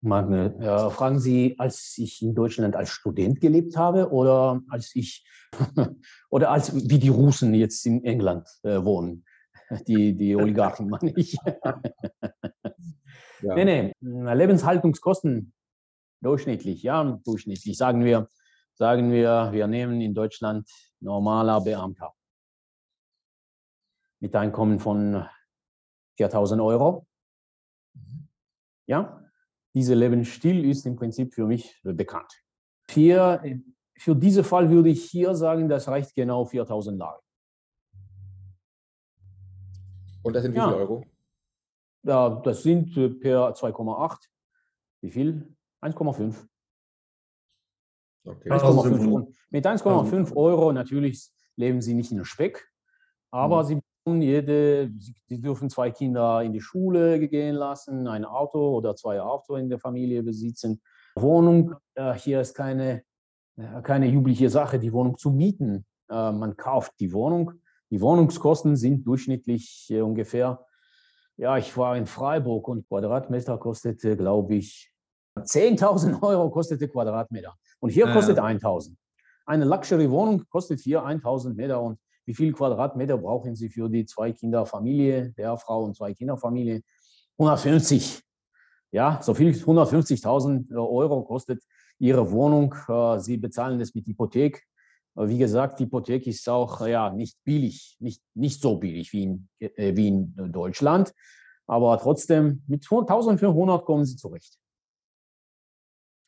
Magne, 0.02 0.54
ja, 0.60 0.90
fragen 0.90 1.20
Sie, 1.20 1.56
als 1.60 1.98
ich 1.98 2.22
in 2.22 2.36
Deutschland 2.36 2.76
als 2.76 2.90
Student 2.90 3.40
gelebt 3.40 3.78
habe 3.78 4.12
oder 4.12 4.62
als 4.70 4.92
ich 4.96 5.26
oder 6.30 6.52
als 6.52 6.76
wie 6.90 7.00
die 7.00 7.10
Russen 7.10 7.54
jetzt 7.54 7.86
in 7.86 8.04
England 8.04 8.48
äh, 8.64 8.84
wohnen, 8.84 9.24
die, 9.88 10.14
die 10.14 10.36
Oligarchen 10.36 10.90
meine 10.90 11.14
ich. 11.16 11.38
Ja. 13.42 13.56
Nee, 13.56 13.66
nee, 13.66 14.34
Lebenshaltungskosten 14.34 15.54
durchschnittlich, 16.22 16.82
ja, 16.82 17.20
durchschnittlich. 17.26 17.78
Sagen 17.78 18.06
wir, 18.06 18.30
sagen 18.74 19.12
wir, 19.12 19.50
wir 19.52 19.68
nehmen 19.68 20.00
in 20.00 20.14
Deutschland 20.14 20.66
normaler 21.02 21.60
Beamter 21.60 22.14
mit 24.24 24.38
Einkommen 24.38 24.80
von 24.80 25.28
4000 26.16 26.62
Euro. 26.62 27.06
Mhm. 27.94 28.30
Ja, 28.88 29.30
dieser 29.76 29.96
Lebensstil 29.96 30.64
ist 30.64 30.86
im 30.86 30.96
Prinzip 30.96 31.34
für 31.34 31.46
mich 31.46 31.78
bekannt. 31.84 32.32
Für, 32.88 33.44
für 33.98 34.16
diesen 34.16 34.46
Fall 34.46 34.70
würde 34.70 34.90
ich 34.90 35.04
hier 35.04 35.36
sagen, 35.36 35.68
das 35.68 35.90
reicht 35.90 36.16
genau 36.16 36.46
4000 36.46 36.98
Lage. 36.98 37.20
Und 40.22 40.34
das 40.34 40.44
sind 40.44 40.54
wie 40.54 40.58
ja. 40.58 40.70
viele 40.70 40.78
Euro? 40.78 41.06
Ja, 42.04 42.30
das 42.30 42.64
sind 42.64 42.96
äh, 42.96 43.10
per 43.10 43.50
2,8. 43.50 44.20
Wie 45.02 45.12
viel? 45.12 45.54
1,5. 45.82 46.48
Okay. 48.24 48.50
1,5. 48.50 49.36
Mit 49.50 49.68
1,5 49.68 50.34
Euro 50.38 50.72
natürlich 50.72 51.30
leben 51.58 51.82
Sie 51.82 51.94
nicht 51.94 52.12
in 52.12 52.20
der 52.20 52.26
Speck, 52.26 52.72
aber 53.30 53.64
mhm. 53.64 53.68
Sie 53.68 53.82
jede, 54.06 54.92
Sie 54.98 55.42
dürfen 55.42 55.70
zwei 55.70 55.92
Kinder 55.92 56.42
in 56.44 56.54
die 56.54 56.62
Schule 56.62 57.20
gehen 57.28 57.56
lassen, 57.56 58.08
ein 58.08 58.26
Auto 58.26 58.76
oder 58.76 58.96
zwei 58.96 59.22
Autos 59.22 59.60
in 59.60 59.70
der 59.70 59.80
Familie 59.80 60.24
besitzen. 60.24 60.82
Wohnung, 61.16 61.76
äh, 61.96 62.14
hier 62.14 62.42
ist 62.42 62.56
keine, 62.56 63.04
äh, 63.56 63.82
keine 63.82 64.10
übliche 64.12 64.50
Sache, 64.50 64.80
die 64.80 64.92
Wohnung 64.94 65.18
zu 65.18 65.32
mieten. 65.32 65.86
man 66.10 66.56
kauft 66.58 67.00
die 67.00 67.12
Wohnung. 67.12 67.54
Die 67.90 68.00
Wohnungskosten 68.00 68.76
sind 68.76 69.08
durchschnittlich 69.08 69.92
ungefähr 70.00 70.64
ja, 71.38 71.58
ich 71.58 71.76
war 71.78 71.98
in 71.98 72.06
Freiburg 72.06 72.68
und 72.68 72.88
Quadratmeter 72.88 73.58
kostete, 73.58 74.16
glaube 74.16 74.56
ich, 74.56 74.92
10.000 75.38 76.22
Euro 76.24 76.50
kostete 76.50 76.88
Quadratmeter. 76.88 77.56
Und 77.80 77.90
hier 77.90 78.08
ja. 78.08 78.14
kostet 78.14 78.40
1.000. 78.40 78.96
Eine 79.46 79.66
Luxury-Wohnung 79.66 80.48
kostet 80.50 80.80
hier 80.80 81.04
1.000 81.04 81.56
Meter. 81.56 81.82
Und 81.82 82.00
wie 82.26 82.34
viel 82.34 82.54
Quadratmeter 82.54 83.18
brauchen 83.18 83.56
Sie 83.56 83.70
für 83.70 83.90
die 83.90 84.06
zwei 84.06 84.32
Kinderfamilie, 84.32 85.32
der 85.32 85.58
Frau 85.58 85.84
und 85.84 85.96
zwei 85.96 86.14
Kinderfamilie? 86.14 86.82
150. 87.38 88.22
Ja, 88.92 89.20
so 89.22 89.34
viel 89.34 89.52
150.000 89.52 90.76
Euro 90.76 91.24
kostet 91.24 91.64
Ihre 92.00 92.30
Wohnung. 92.32 92.76
Äh, 92.88 93.20
Sie 93.20 93.38
bezahlen 93.38 93.80
das 93.80 93.94
mit 93.96 94.06
Hypothek. 94.06 94.64
Wie 95.16 95.38
gesagt, 95.38 95.80
die 95.80 95.86
Hypothek 95.86 96.26
ist 96.26 96.48
auch 96.50 96.86
ja, 96.88 97.12
nicht 97.12 97.38
billig, 97.44 97.98
nicht, 98.00 98.22
nicht 98.34 98.62
so 98.62 98.78
billig 98.78 99.14
wie 99.14 99.24
in, 99.24 99.50
äh, 99.60 99.96
wie 99.96 100.08
in 100.08 100.52
Deutschland. 100.52 101.14
Aber 101.68 101.98
trotzdem, 101.98 102.64
mit 102.68 102.84
1500 102.84 103.86
kommen 103.86 104.06
Sie 104.06 104.16
zurecht. 104.16 104.58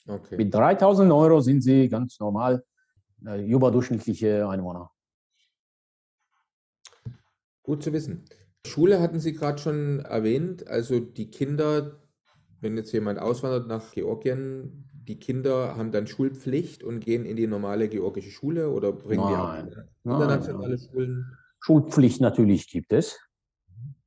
Okay. 0.07 0.37
Mit 0.37 0.53
3000 0.53 1.11
Euro 1.11 1.41
sind 1.41 1.61
Sie 1.61 1.89
ganz 1.89 2.19
normal 2.19 2.63
äh, 3.25 3.43
überdurchschnittliche 3.43 4.47
Einwohner. 4.47 4.91
Gut 7.65 7.81
zu 7.81 7.93
wissen. 7.93 8.25
Schule 8.67 9.01
hatten 9.01 9.19
Sie 9.19 9.33
gerade 9.33 9.57
schon 9.57 9.99
erwähnt. 9.99 10.67
Also 10.67 10.99
die 10.99 11.31
Kinder, 11.31 11.99
wenn 12.61 12.77
jetzt 12.77 12.91
jemand 12.91 13.17
auswandert 13.17 13.67
nach 13.67 13.91
Georgien, 13.91 14.87
die 15.07 15.17
Kinder 15.17 15.75
haben 15.75 15.91
dann 15.91 16.05
Schulpflicht 16.05 16.83
und 16.83 16.99
gehen 16.99 17.25
in 17.25 17.35
die 17.35 17.47
normale 17.47 17.89
georgische 17.89 18.29
Schule 18.29 18.69
oder 18.69 18.91
bringen 18.91 19.27
die 19.27 19.33
auch 19.33 19.53
Nein, 19.53 19.71
internationale 20.03 20.75
nein. 20.75 20.79
Schulen? 20.79 21.37
Schulpflicht 21.59 22.21
natürlich 22.21 22.67
gibt 22.69 22.93
es. 22.93 23.19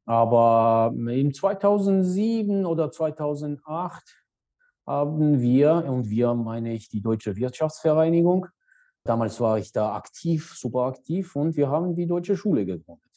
Aber 0.07 0.95
in 0.95 1.35
2007 1.35 2.65
oder 2.65 2.93
2008 2.93 4.25
haben 4.87 5.41
wir, 5.41 5.85
und 5.85 6.09
wir 6.09 6.33
meine 6.35 6.75
ich 6.75 6.89
die 6.89 7.03
Deutsche 7.03 7.35
Wirtschaftsvereinigung, 7.35 8.47
damals 9.03 9.41
war 9.41 9.59
ich 9.59 9.73
da 9.73 9.97
aktiv, 9.97 10.55
super 10.55 10.83
aktiv, 10.87 11.35
und 11.35 11.57
wir 11.57 11.69
haben 11.69 11.97
die 11.97 12.07
Deutsche 12.07 12.37
Schule 12.37 12.65
gegründet. 12.65 13.08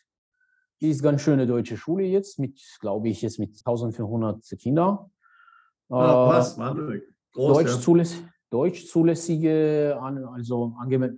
Die 0.81 0.89
ist 0.89 1.03
ganz 1.03 1.21
schöne 1.21 1.45
deutsche 1.45 1.77
Schule 1.77 2.03
jetzt, 2.05 2.39
mit, 2.39 2.59
glaube 2.79 3.09
ich, 3.09 3.21
jetzt 3.21 3.39
mit 3.39 3.49
1500 3.49 4.43
Kindern. 4.59 5.11
Ah, 5.89 6.27
Äh, 6.27 6.29
was? 6.29 6.57
Wahnsinnig. 6.57 7.03
Groß, 7.33 7.57
Deutsch, 7.57 7.71
ja. 7.71 7.79
zuläss 7.79 8.23
Deutsch 8.49 8.85
zulässige, 8.87 9.97
also. 10.01 10.75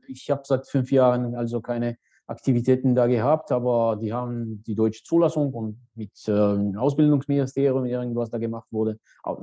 Ich 0.08 0.30
habe 0.30 0.44
seit 0.46 0.68
fünf 0.68 0.92
Jahren 0.92 1.34
also 1.34 1.62
keine 1.62 1.98
Aktivitäten 2.28 2.94
da 2.94 3.08
gehabt, 3.08 3.52
aber 3.52 3.98
die 4.00 4.14
haben 4.14 4.62
die 4.64 4.76
deutsche 4.76 5.04
Zulassung 5.04 5.52
und 5.52 5.80
mit 5.96 6.12
ähm, 6.28 6.78
Ausbildungsministerium 6.78 7.86
irgendwas 7.86 8.30
da 8.30 8.38
gemacht 8.38 8.68
wurde. 8.72 9.00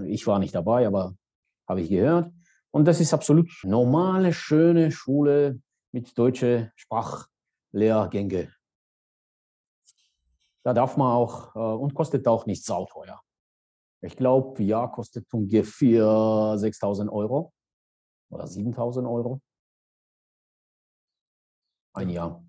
Ich 0.06 0.24
war 0.26 0.38
nicht 0.38 0.54
dabei, 0.54 0.86
aber 0.86 1.14
habe 1.68 1.80
ich 1.80 1.90
gehört. 1.90 2.30
Und 2.70 2.86
das 2.86 3.00
ist 3.00 3.12
absolut 3.12 3.50
normale, 3.64 4.32
schöne 4.32 4.92
Schule 4.92 5.60
mit 5.90 6.16
deutsche 6.16 6.70
Sprachlehrgänge. 6.76 8.50
Da 10.70 10.74
darf 10.74 10.96
man 10.96 11.08
auch 11.08 11.56
äh, 11.56 11.58
und 11.58 11.94
kostet 11.94 12.28
auch 12.28 12.46
nicht 12.46 12.64
sauteuer. 12.64 13.20
Ich 14.02 14.16
glaube, 14.16 14.62
ja, 14.62 14.86
kostet 14.86 15.26
ungefähr 15.32 16.04
6.000 16.04 17.10
Euro 17.10 17.52
oder 18.30 18.44
7.000 18.44 19.10
Euro. 19.10 19.40
Ein 21.92 22.10
Jahr. 22.10 22.48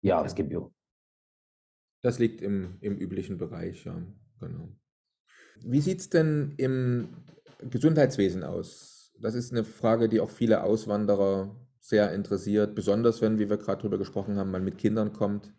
Jahresgebühr. 0.00 0.72
Das 2.02 2.20
liegt 2.20 2.40
im, 2.40 2.78
im 2.80 2.96
üblichen 2.98 3.36
Bereich, 3.36 3.84
ja, 3.84 4.00
genau. 4.38 4.68
Wie 5.56 5.80
sieht 5.80 6.02
es 6.02 6.10
denn 6.10 6.54
im 6.56 7.24
Gesundheitswesen 7.58 8.44
aus? 8.44 9.12
Das 9.18 9.34
ist 9.34 9.50
eine 9.50 9.64
Frage, 9.64 10.08
die 10.08 10.20
auch 10.20 10.30
viele 10.30 10.62
Auswanderer 10.62 11.52
sehr 11.80 12.12
interessiert, 12.12 12.76
besonders 12.76 13.20
wenn, 13.22 13.40
wie 13.40 13.50
wir 13.50 13.56
gerade 13.56 13.82
drüber 13.82 13.98
gesprochen 13.98 14.36
haben, 14.36 14.52
man 14.52 14.62
mit 14.62 14.78
Kindern 14.78 15.12
kommt. 15.12 15.52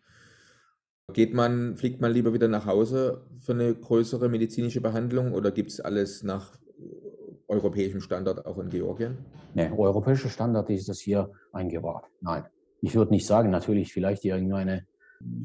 Geht 1.13 1.33
man, 1.33 1.77
fliegt 1.77 2.01
man 2.01 2.11
lieber 2.11 2.33
wieder 2.33 2.47
nach 2.47 2.65
Hause 2.65 3.21
für 3.39 3.53
eine 3.53 3.73
größere 3.73 4.27
medizinische 4.27 4.81
Behandlung 4.81 5.33
oder 5.33 5.51
gibt 5.51 5.69
es 5.71 5.79
alles 5.79 6.23
nach 6.23 6.57
europäischem 7.47 8.01
Standard 8.01 8.45
auch 8.45 8.57
in 8.57 8.69
Georgien? 8.69 9.19
Ne, 9.53 9.71
europäische 9.77 10.29
Standard 10.29 10.69
ist 10.71 10.89
das 10.89 10.99
hier 10.99 11.31
eingebaut. 11.53 12.05
Nein, 12.21 12.45
ich 12.81 12.95
würde 12.95 13.11
nicht 13.11 13.27
sagen, 13.27 13.51
natürlich 13.51 13.93
vielleicht 13.93 14.25
irgendeine, 14.25 14.87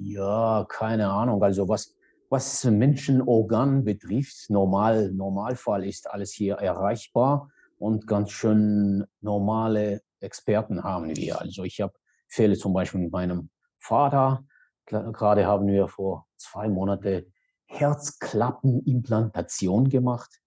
ja, 0.01 0.67
keine 0.69 1.11
Ahnung, 1.11 1.43
also 1.43 1.69
was, 1.69 1.95
was 2.31 2.65
Menschenorgan 2.65 3.85
betrifft, 3.85 4.49
normal, 4.49 5.13
Normalfall 5.13 5.85
ist 5.85 6.11
alles 6.11 6.33
hier 6.33 6.55
erreichbar 6.55 7.51
und 7.79 8.07
ganz 8.07 8.31
schön 8.31 9.05
normale 9.21 10.01
Experten 10.21 10.83
haben 10.83 11.15
wir. 11.15 11.39
Also 11.39 11.65
ich 11.65 11.83
habe 11.83 11.93
Fälle 12.29 12.57
zum 12.57 12.73
Beispiel 12.73 13.03
mit 13.03 13.13
meinem 13.13 13.51
Vater, 13.79 14.45
gerade 14.91 15.47
haben 15.47 15.67
wir 15.67 15.89
vor 15.89 16.27
zwei 16.37 16.69
Monaten 16.69 17.33
Herzklappenimplantation 17.67 19.89
gemacht. 19.89 20.43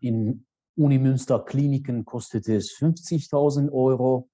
In 0.00 0.46
Unimünster 0.76 1.44
Kliniken 1.44 2.04
kostet 2.04 2.48
es 2.48 2.72
50.000 2.72 3.72
Euro. 3.72 4.30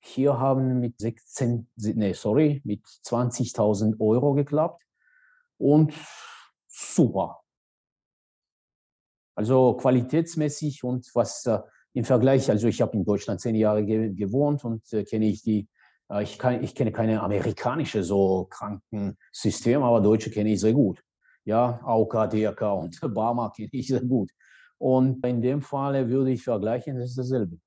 Hier 0.00 0.38
haben 0.38 0.80
mit 0.80 0.98
16, 0.98 1.68
nee, 1.76 2.12
sorry, 2.12 2.60
mit 2.64 2.84
20.000 2.84 4.00
Euro 4.00 4.34
geklappt. 4.34 4.82
Und 5.58 5.94
super. 6.66 7.40
Also 9.36 9.74
qualitätsmäßig 9.74 10.84
und 10.84 11.10
was 11.14 11.46
äh, 11.46 11.60
im 11.92 12.04
Vergleich, 12.04 12.50
also 12.50 12.68
ich 12.68 12.82
habe 12.82 12.96
in 12.96 13.04
Deutschland 13.04 13.40
zehn 13.40 13.54
Jahre 13.54 13.84
ge 13.84 14.12
gewohnt 14.12 14.64
und 14.64 14.92
äh, 14.92 15.04
kenne 15.04 15.26
ich 15.26 15.42
die, 15.42 15.68
ich, 16.22 16.38
kann, 16.38 16.62
ich 16.62 16.74
kenne 16.74 16.92
keine 16.92 17.22
amerikanische 17.22 18.02
so 18.02 18.46
Krankensystem, 18.50 19.82
aber 19.82 20.00
deutsche 20.00 20.30
kenne 20.30 20.52
ich 20.52 20.60
sehr 20.60 20.72
gut. 20.72 21.02
Ja, 21.44 21.80
AOK, 21.82 22.30
DRK 22.30 22.62
und 22.72 23.00
Barmer 23.14 23.52
kenne 23.54 23.70
ich 23.72 23.88
sehr 23.88 24.00
gut. 24.00 24.30
Und 24.78 25.24
in 25.26 25.40
dem 25.40 25.62
Falle 25.62 26.08
würde 26.08 26.32
ich 26.32 26.42
vergleichen, 26.42 26.98
das 26.98 27.10
ist 27.10 27.18
dasselbe. 27.18 27.58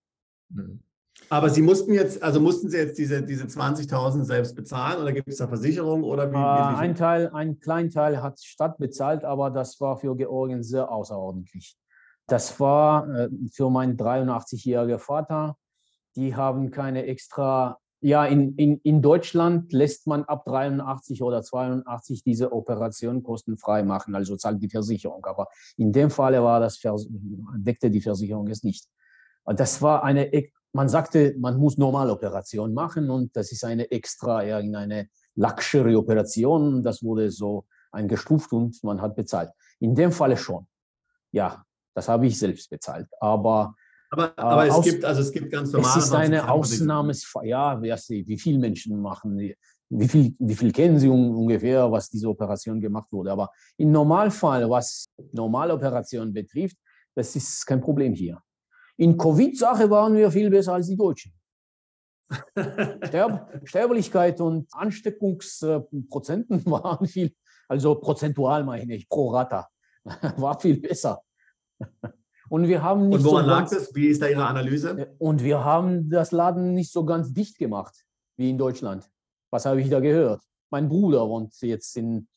Hm. 0.53 0.81
Aber 1.29 1.49
Sie 1.49 1.61
mussten 1.61 1.93
jetzt, 1.93 2.21
also 2.21 2.39
mussten 2.39 2.69
Sie 2.69 2.77
jetzt 2.77 2.97
diese, 2.97 3.23
diese 3.23 3.45
20.000 3.45 4.23
selbst 4.23 4.55
bezahlen 4.55 5.01
oder 5.01 5.11
gibt 5.11 5.27
es 5.27 5.37
da 5.37 5.47
Versicherung 5.47 6.03
oder 6.03 6.31
wie? 6.31 6.35
Äh, 6.35 6.77
ein 6.77 6.95
Teil, 6.95 7.29
ein 7.33 7.59
kleiner 7.59 7.89
Teil 7.89 8.21
hat 8.21 8.39
Stadt 8.39 8.77
bezahlt, 8.77 9.23
aber 9.23 9.49
das 9.49 9.81
war 9.81 9.97
für 9.97 10.15
Georgien 10.15 10.63
sehr 10.63 10.91
außerordentlich. 10.91 11.75
Das 12.27 12.59
war 12.59 13.09
äh, 13.09 13.29
für 13.51 13.69
meinen 13.69 13.97
83-jährigen 13.97 14.99
Vater. 14.99 15.57
Die 16.15 16.35
haben 16.35 16.71
keine 16.71 17.05
extra. 17.05 17.79
Ja, 17.99 18.25
in, 18.25 18.55
in, 18.57 18.79
in 18.83 19.01
Deutschland 19.01 19.73
lässt 19.73 20.05
man 20.05 20.23
ab 20.25 20.45
83 20.45 21.23
oder 21.23 21.41
82 21.41 22.23
diese 22.23 22.51
Operation 22.51 23.23
kostenfrei 23.23 23.81
machen, 23.83 24.13
also 24.13 24.35
zahlt 24.37 24.61
die 24.61 24.69
Versicherung. 24.69 25.25
Aber 25.25 25.47
in 25.77 25.91
dem 25.91 26.11
Falle 26.11 26.43
war 26.43 26.59
das, 26.59 26.79
deckte 27.55 27.89
die 27.89 28.01
Versicherung 28.01 28.47
es 28.49 28.63
nicht. 28.63 28.87
Das 29.45 29.81
war 29.81 30.03
eine, 30.03 30.31
ex- 30.31 30.53
man 30.73 30.89
sagte, 30.89 31.33
man 31.39 31.57
muss 31.57 31.77
Normaloperation 31.77 32.71
machen 32.73 33.09
und 33.09 33.35
das 33.35 33.51
ist 33.51 33.63
eine 33.63 33.89
extra, 33.89 34.43
irgendeine 34.43 35.09
Luxury-Operation. 35.35 36.83
Das 36.83 37.01
wurde 37.01 37.31
so 37.31 37.65
eingestuft 37.91 38.51
und 38.53 38.83
man 38.83 39.01
hat 39.01 39.15
bezahlt. 39.15 39.49
In 39.79 39.95
dem 39.95 40.11
Falle 40.11 40.37
schon. 40.37 40.67
Ja, 41.31 41.63
das 41.95 42.09
habe 42.09 42.27
ich 42.27 42.37
selbst 42.37 42.69
bezahlt. 42.69 43.07
Aber 43.19 43.73
aber 44.09 44.33
aber 44.37 44.65
äh, 44.65 44.67
es 44.69 44.73
aus- 44.73 44.85
gibt, 44.85 45.03
also 45.05 45.21
es 45.21 45.31
gibt 45.31 45.51
ganz 45.51 45.71
normale. 45.71 45.97
es 45.99 46.05
ist 46.05 46.13
eine. 46.13 46.49
Ausnahmesfall. 46.49 47.45
Ja, 47.47 47.81
wie 47.81 48.37
viele 48.37 48.59
Menschen 48.59 49.01
machen, 49.01 49.37
wie 49.89 50.07
viel, 50.07 50.35
wie 50.39 50.55
viel 50.55 50.71
kennen 50.71 50.99
Sie 50.99 51.07
un- 51.09 51.33
ungefähr, 51.35 51.91
was 51.91 52.09
diese 52.09 52.27
Operation 52.29 52.79
gemacht 52.79 53.11
wurde. 53.11 53.31
Aber 53.31 53.49
im 53.77 53.91
Normalfall, 53.91 54.69
was 54.69 55.05
Normaloperation 55.31 56.33
betrifft, 56.33 56.77
das 57.15 57.35
ist 57.35 57.65
kein 57.65 57.81
Problem 57.81 58.13
hier. 58.13 58.39
In 58.97 59.17
Covid-Sache 59.17 59.89
waren 59.89 60.15
wir 60.15 60.29
viel 60.31 60.49
besser 60.49 60.73
als 60.73 60.87
die 60.87 60.97
Deutschen. 60.97 61.33
Sterb 63.07 63.61
Sterblichkeit 63.63 64.41
und 64.41 64.67
Ansteckungsprozenten 64.73 66.65
waren 66.65 67.07
viel, 67.07 67.33
also 67.69 67.95
prozentual 67.95 68.63
meine 68.63 68.95
ich, 68.95 69.07
pro 69.07 69.29
Rata, 69.29 69.67
war 70.37 70.59
viel 70.59 70.79
besser. 70.79 71.21
Und 72.49 72.67
wir 72.67 72.81
haben 72.81 73.09
nicht 73.09 73.19
Und 73.19 73.25
woran 73.25 73.45
so 73.45 73.49
lag 73.49 73.57
ganz, 73.59 73.71
das? 73.71 73.95
Wie 73.95 74.07
ist 74.07 74.21
da 74.21 74.27
Ihre 74.27 74.45
Analyse? 74.45 74.89
Äh, 74.91 75.07
und 75.17 75.43
wir 75.43 75.63
haben 75.63 76.09
das 76.09 76.31
Laden 76.31 76.73
nicht 76.73 76.91
so 76.91 77.05
ganz 77.05 77.33
dicht 77.33 77.57
gemacht 77.57 78.05
wie 78.37 78.49
in 78.49 78.57
Deutschland. 78.57 79.09
Was 79.51 79.65
habe 79.65 79.81
ich 79.81 79.89
da 79.89 79.99
gehört? 79.99 80.41
Mein 80.69 80.87
Bruder 80.89 81.27
wohnt 81.27 81.59
jetzt 81.61 81.95
in 81.97 82.27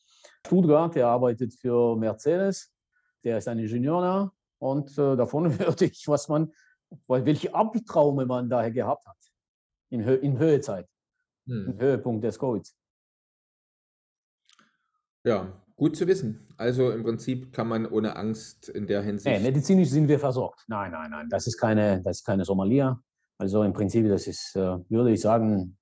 Stuttgart, 0.45 0.95
der 0.95 1.07
arbeitet 1.07 1.53
für 1.53 1.95
Mercedes, 1.95 2.71
der 3.23 3.37
ist 3.37 3.47
ein 3.47 3.59
Ingenieur 3.59 4.01
da 4.01 4.31
und 4.59 4.97
äh, 4.97 5.15
davon 5.15 5.57
hörte 5.59 5.85
ich, 5.85 6.07
was 6.07 6.27
man, 6.27 6.51
welche 7.07 7.53
Albtraume 7.53 8.25
man 8.25 8.49
daher 8.49 8.71
gehabt 8.71 9.05
hat 9.05 9.17
in, 9.89 10.03
Hö 10.05 10.15
in 10.15 10.37
Höhezeit, 10.37 10.87
im 11.45 11.67
Hm. 11.67 11.79
Höhepunkt 11.79 12.23
des 12.23 12.37
Covids. 12.39 12.75
Ja, 15.23 15.60
gut 15.81 15.95
zu 15.95 16.05
wissen. 16.05 16.47
Also 16.57 16.91
im 16.91 17.01
Prinzip 17.01 17.51
kann 17.51 17.67
man 17.67 17.87
ohne 17.87 18.15
Angst 18.15 18.69
in 18.69 18.85
der 18.85 19.01
Nee, 19.01 19.07
Hinsicht. 19.07 19.41
medizinisch 19.41 19.89
sind 19.89 20.07
wir 20.07 20.19
versorgt. 20.19 20.63
Nein, 20.67 20.91
nein, 20.91 21.09
nein, 21.09 21.27
das 21.27 21.47
ist 21.47 21.57
keine, 21.57 21.99
das 22.03 22.17
ist 22.17 22.23
keine 22.23 22.45
Somalia. 22.45 23.01
Also 23.39 23.63
im 23.63 23.73
Prinzip, 23.73 24.07
das 24.07 24.27
ist, 24.27 24.55
äh, 24.55 24.77
würde 24.89 25.11
ich 25.11 25.21
sagen, 25.21 25.75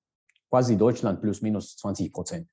quasi 0.48 0.78
Deutschland 0.78 1.20
plus 1.20 1.42
minus 1.42 1.76
20 1.76 2.10
Prozent. 2.14 2.48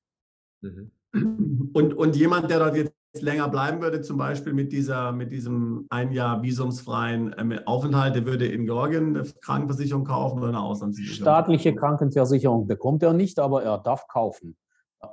Mhm. 0.60 1.70
Und, 1.72 1.94
und 1.94 2.16
jemand, 2.16 2.50
der 2.50 2.58
dort 2.58 2.76
jetzt 2.76 2.92
länger 3.18 3.48
bleiben 3.48 3.80
würde, 3.80 4.02
zum 4.02 4.18
Beispiel 4.18 4.52
mit, 4.52 4.70
dieser, 4.70 5.12
mit 5.12 5.32
diesem 5.32 5.86
ein 5.88 6.12
Jahr 6.12 6.42
visumsfreien 6.42 7.34
ähm, 7.38 7.58
Aufenthalt, 7.64 8.14
der 8.14 8.26
würde 8.26 8.46
in 8.46 8.66
Georgien 8.66 9.16
eine 9.16 9.26
Krankenversicherung 9.40 10.04
kaufen 10.04 10.40
oder 10.40 10.48
eine 10.48 10.60
Auslandsversicherung? 10.60 11.24
Staatliche 11.24 11.74
Krankenversicherung 11.74 12.66
bekommt 12.66 13.02
er 13.02 13.14
nicht, 13.14 13.38
aber 13.38 13.62
er 13.62 13.78
darf 13.78 14.06
kaufen. 14.06 14.58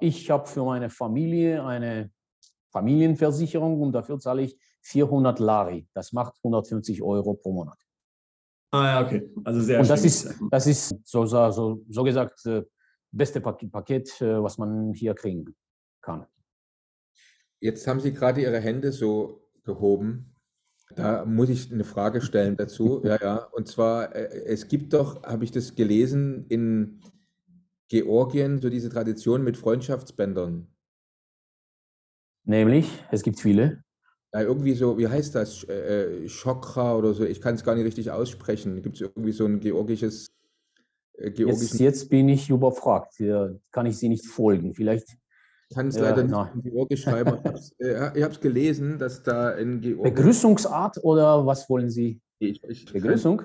Ich 0.01 0.29
habe 0.29 0.47
für 0.47 0.65
meine 0.65 0.89
Familie 0.89 1.63
eine 1.63 2.09
Familienversicherung 2.75 3.79
und 3.81 3.93
dafür 3.93 4.19
zahle 4.19 4.41
ich 4.41 4.57
400 4.81 5.39
Lari. 5.39 5.87
Das 5.93 6.11
macht 6.11 6.35
150 6.43 7.01
Euro 7.01 7.33
pro 7.35 7.53
Monat. 7.53 7.79
Ah 8.71 8.85
ja, 8.85 9.05
okay. 9.05 9.29
Also 9.45 9.61
sehr 9.61 9.79
Und 9.79 9.89
das 9.89 9.99
stimmig. 10.01 10.13
ist, 10.15 10.51
das 10.51 10.67
ist 10.67 10.95
so, 11.05 11.25
so, 11.25 11.49
so, 11.51 11.81
so 11.89 12.03
gesagt 12.03 12.45
äh, 12.45 12.63
beste 13.11 13.39
Pak- 13.39 13.71
Paket, 13.71 14.19
äh, 14.21 14.43
was 14.43 14.57
man 14.57 14.93
hier 14.93 15.13
kriegen 15.13 15.45
kann. 16.01 16.25
Jetzt 17.61 17.87
haben 17.87 18.01
Sie 18.01 18.11
gerade 18.11 18.41
Ihre 18.41 18.59
Hände 18.59 18.91
so 18.91 19.47
gehoben. 19.63 20.35
Da 20.95 21.23
muss 21.25 21.47
ich 21.49 21.71
eine 21.71 21.85
Frage 21.85 22.19
stellen 22.21 22.57
dazu. 22.57 23.01
Ja, 23.05 23.17
ja. 23.21 23.35
Und 23.53 23.69
zwar, 23.69 24.13
äh, 24.13 24.43
es 24.47 24.67
gibt 24.67 24.91
doch, 24.93 25.23
habe 25.23 25.45
ich 25.45 25.51
das 25.51 25.75
gelesen, 25.75 26.45
in 26.49 26.99
Georgien 27.87 28.59
so 28.61 28.69
diese 28.69 28.89
Tradition 28.89 29.43
mit 29.45 29.55
Freundschaftsbändern. 29.55 30.67
Nämlich, 32.45 32.87
es 33.11 33.23
gibt 33.23 33.39
viele. 33.39 33.83
Ja, 34.33 34.41
irgendwie 34.41 34.73
so, 34.73 34.97
wie 34.97 35.07
heißt 35.07 35.33
das? 35.35 35.63
Äh, 35.63 36.27
Chokra 36.27 36.95
oder 36.95 37.13
so, 37.13 37.23
ich 37.25 37.41
kann 37.41 37.55
es 37.55 37.63
gar 37.63 37.75
nicht 37.75 37.85
richtig 37.85 38.11
aussprechen. 38.11 38.81
Gibt 38.81 38.95
es 38.95 39.01
irgendwie 39.01 39.31
so 39.31 39.45
ein 39.45 39.59
georgisches, 39.59 40.27
äh, 41.17 41.31
Jetzt, 41.35 41.79
jetzt 41.79 42.09
bin 42.09 42.29
ich 42.29 42.49
überfragt. 42.49 43.13
Hier 43.17 43.59
kann 43.71 43.85
ich 43.85 43.97
Sie 43.97 44.09
nicht 44.09 44.25
folgen. 44.25 44.73
Vielleicht 44.73 45.07
Ich 45.69 45.75
kann 45.75 45.87
es 45.87 45.97
leider 45.97 46.23
nicht 46.23 46.55
in 46.55 46.71
Georgisch 46.71 47.03
schreiben. 47.03 47.39
Ich 47.79 48.23
habe 48.23 48.33
es 48.33 48.39
gelesen, 48.39 48.99
dass 48.99 49.23
da 49.23 49.51
in 49.51 49.81
Georgien. 49.81 50.13
Begrüßungsart 50.13 51.03
oder 51.03 51.45
was 51.45 51.69
wollen 51.69 51.89
Sie? 51.89 52.21
Ich, 52.39 52.61
ich, 52.63 52.91
Begrüßung. 52.91 53.41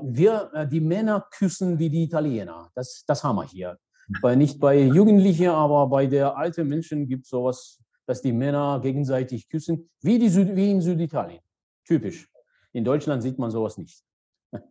Wir, 0.00 0.50
äh, 0.54 0.66
die 0.66 0.80
Männer 0.80 1.26
küssen 1.30 1.78
wie 1.78 1.90
die 1.90 2.04
Italiener. 2.04 2.70
Das, 2.74 3.04
das 3.06 3.22
haben 3.22 3.36
wir 3.36 3.44
hier. 3.44 3.76
Bei, 4.22 4.34
nicht 4.34 4.58
bei 4.58 4.80
Jugendlichen, 4.80 5.48
aber 5.48 5.86
bei 5.86 6.06
der 6.06 6.36
alten 6.36 6.66
Menschen 6.66 7.06
gibt 7.06 7.24
es 7.24 7.30
sowas 7.30 7.79
dass 8.10 8.22
die 8.22 8.32
Männer 8.32 8.80
gegenseitig 8.82 9.48
küssen, 9.48 9.88
wie, 10.02 10.18
die 10.18 10.28
Süd, 10.28 10.56
wie 10.56 10.72
in 10.72 10.80
Süditalien. 10.80 11.38
Typisch. 11.84 12.28
In 12.72 12.82
Deutschland 12.82 13.22
sieht 13.22 13.38
man 13.38 13.52
sowas 13.52 13.78
nicht. 13.78 14.02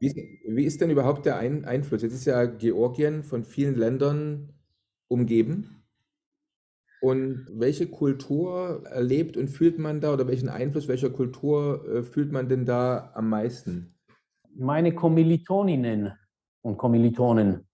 Wie, 0.01 0.41
wie 0.45 0.65
ist 0.65 0.81
denn 0.81 0.89
überhaupt 0.89 1.25
der 1.25 1.37
Ein 1.37 1.63
Einfluss? 1.63 2.01
Jetzt 2.01 2.15
ist 2.15 2.25
ja 2.25 2.43
Georgien 2.43 3.23
von 3.23 3.45
vielen 3.45 3.75
Ländern 3.75 4.51
umgeben. 5.07 5.85
Und 6.99 7.47
welche 7.53 7.87
Kultur 7.87 8.83
erlebt 8.87 9.37
und 9.37 9.47
fühlt 9.47 9.79
man 9.79 10.01
da 10.01 10.11
oder 10.11 10.27
welchen 10.27 10.49
Einfluss 10.49 10.89
welcher 10.89 11.09
Kultur 11.09 11.85
äh, 11.87 12.03
fühlt 12.03 12.33
man 12.33 12.49
denn 12.49 12.65
da 12.65 13.13
am 13.15 13.29
meisten? 13.29 13.95
Meine 14.53 14.93
Kommilitoninnen 14.93 16.11
und 16.61 16.75
Kommilitonen 16.75 17.68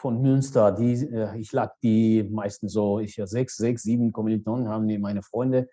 von 0.00 0.20
Münster, 0.22 0.72
die, 0.72 0.94
äh, 0.94 1.38
ich 1.38 1.52
lag 1.52 1.74
die 1.82 2.22
meisten 2.24 2.68
so, 2.68 2.98
ich 2.98 3.20
sechs, 3.24 3.56
sechs, 3.56 3.82
sieben 3.82 4.12
Kommilitonen 4.12 4.68
haben 4.68 4.88
die 4.88 4.98
meine 4.98 5.22
Freunde, 5.22 5.68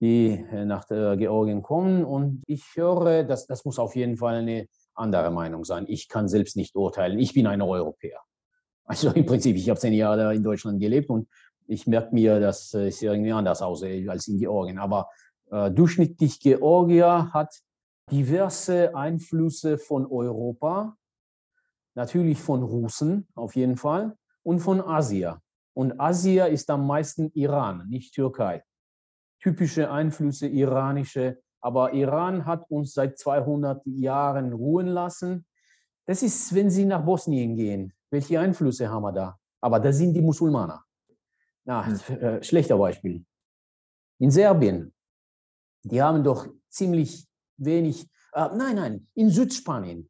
die 0.00 0.44
äh, 0.50 0.64
nach 0.64 0.86
Georgien 0.88 1.62
kommen 1.62 2.04
und 2.04 2.42
ich 2.46 2.64
höre, 2.74 3.24
dass 3.24 3.46
das 3.46 3.64
muss 3.64 3.78
auf 3.78 3.96
jeden 3.96 4.16
Fall 4.16 4.36
eine 4.36 4.66
andere 4.94 5.30
Meinung 5.30 5.64
sein. 5.64 5.84
Ich 5.88 6.08
kann 6.08 6.28
selbst 6.28 6.56
nicht 6.56 6.74
urteilen. 6.74 7.18
Ich 7.18 7.32
bin 7.32 7.46
ein 7.46 7.62
Europäer. 7.62 8.20
Also 8.84 9.10
im 9.10 9.26
Prinzip, 9.26 9.56
ich 9.56 9.68
habe 9.68 9.78
zehn 9.78 9.92
Jahre 9.92 10.34
in 10.34 10.42
Deutschland 10.42 10.80
gelebt 10.80 11.10
und 11.10 11.28
ich 11.66 11.86
merke 11.86 12.14
mir, 12.14 12.40
dass 12.40 12.72
es 12.74 13.02
irgendwie 13.02 13.32
anders 13.32 13.62
aussieht 13.62 14.08
als 14.08 14.26
in 14.26 14.38
Georgien. 14.38 14.78
Aber 14.78 15.08
äh, 15.50 15.70
durchschnittlich 15.70 16.40
Georgier 16.40 17.30
hat 17.32 17.54
diverse 18.10 18.94
Einflüsse 18.96 19.78
von 19.78 20.06
Europa 20.06 20.96
Natürlich 21.98 22.40
von 22.40 22.62
Russen 22.62 23.26
auf 23.34 23.56
jeden 23.56 23.76
Fall 23.76 24.16
und 24.44 24.60
von 24.60 24.80
Asia. 24.80 25.42
Und 25.74 25.98
Asia 25.98 26.46
ist 26.46 26.70
am 26.70 26.86
meisten 26.86 27.32
Iran, 27.34 27.88
nicht 27.88 28.14
Türkei. 28.14 28.62
Typische 29.42 29.90
Einflüsse 29.90 30.46
iranische, 30.46 31.42
aber 31.60 31.94
Iran 31.94 32.46
hat 32.46 32.70
uns 32.70 32.94
seit 32.94 33.18
200 33.18 33.84
Jahren 33.84 34.52
ruhen 34.52 34.86
lassen. 34.86 35.44
Das 36.06 36.22
ist, 36.22 36.54
wenn 36.54 36.70
Sie 36.70 36.84
nach 36.84 37.04
Bosnien 37.04 37.56
gehen. 37.56 37.92
Welche 38.12 38.38
Einflüsse 38.38 38.88
haben 38.88 39.02
wir 39.02 39.12
da? 39.12 39.36
Aber 39.60 39.80
da 39.80 39.92
sind 39.92 40.14
die 40.14 40.22
Musulmaner. 40.22 40.84
Na, 41.64 41.84
hm. 41.84 42.16
äh, 42.20 42.42
schlechter 42.44 42.78
Beispiel. 42.78 43.26
In 44.20 44.30
Serbien, 44.30 44.94
die 45.82 46.00
haben 46.00 46.22
doch 46.22 46.46
ziemlich 46.68 47.26
wenig, 47.56 48.08
äh, 48.34 48.48
nein, 48.54 48.76
nein, 48.76 49.08
in 49.14 49.30
Südspanien, 49.30 50.08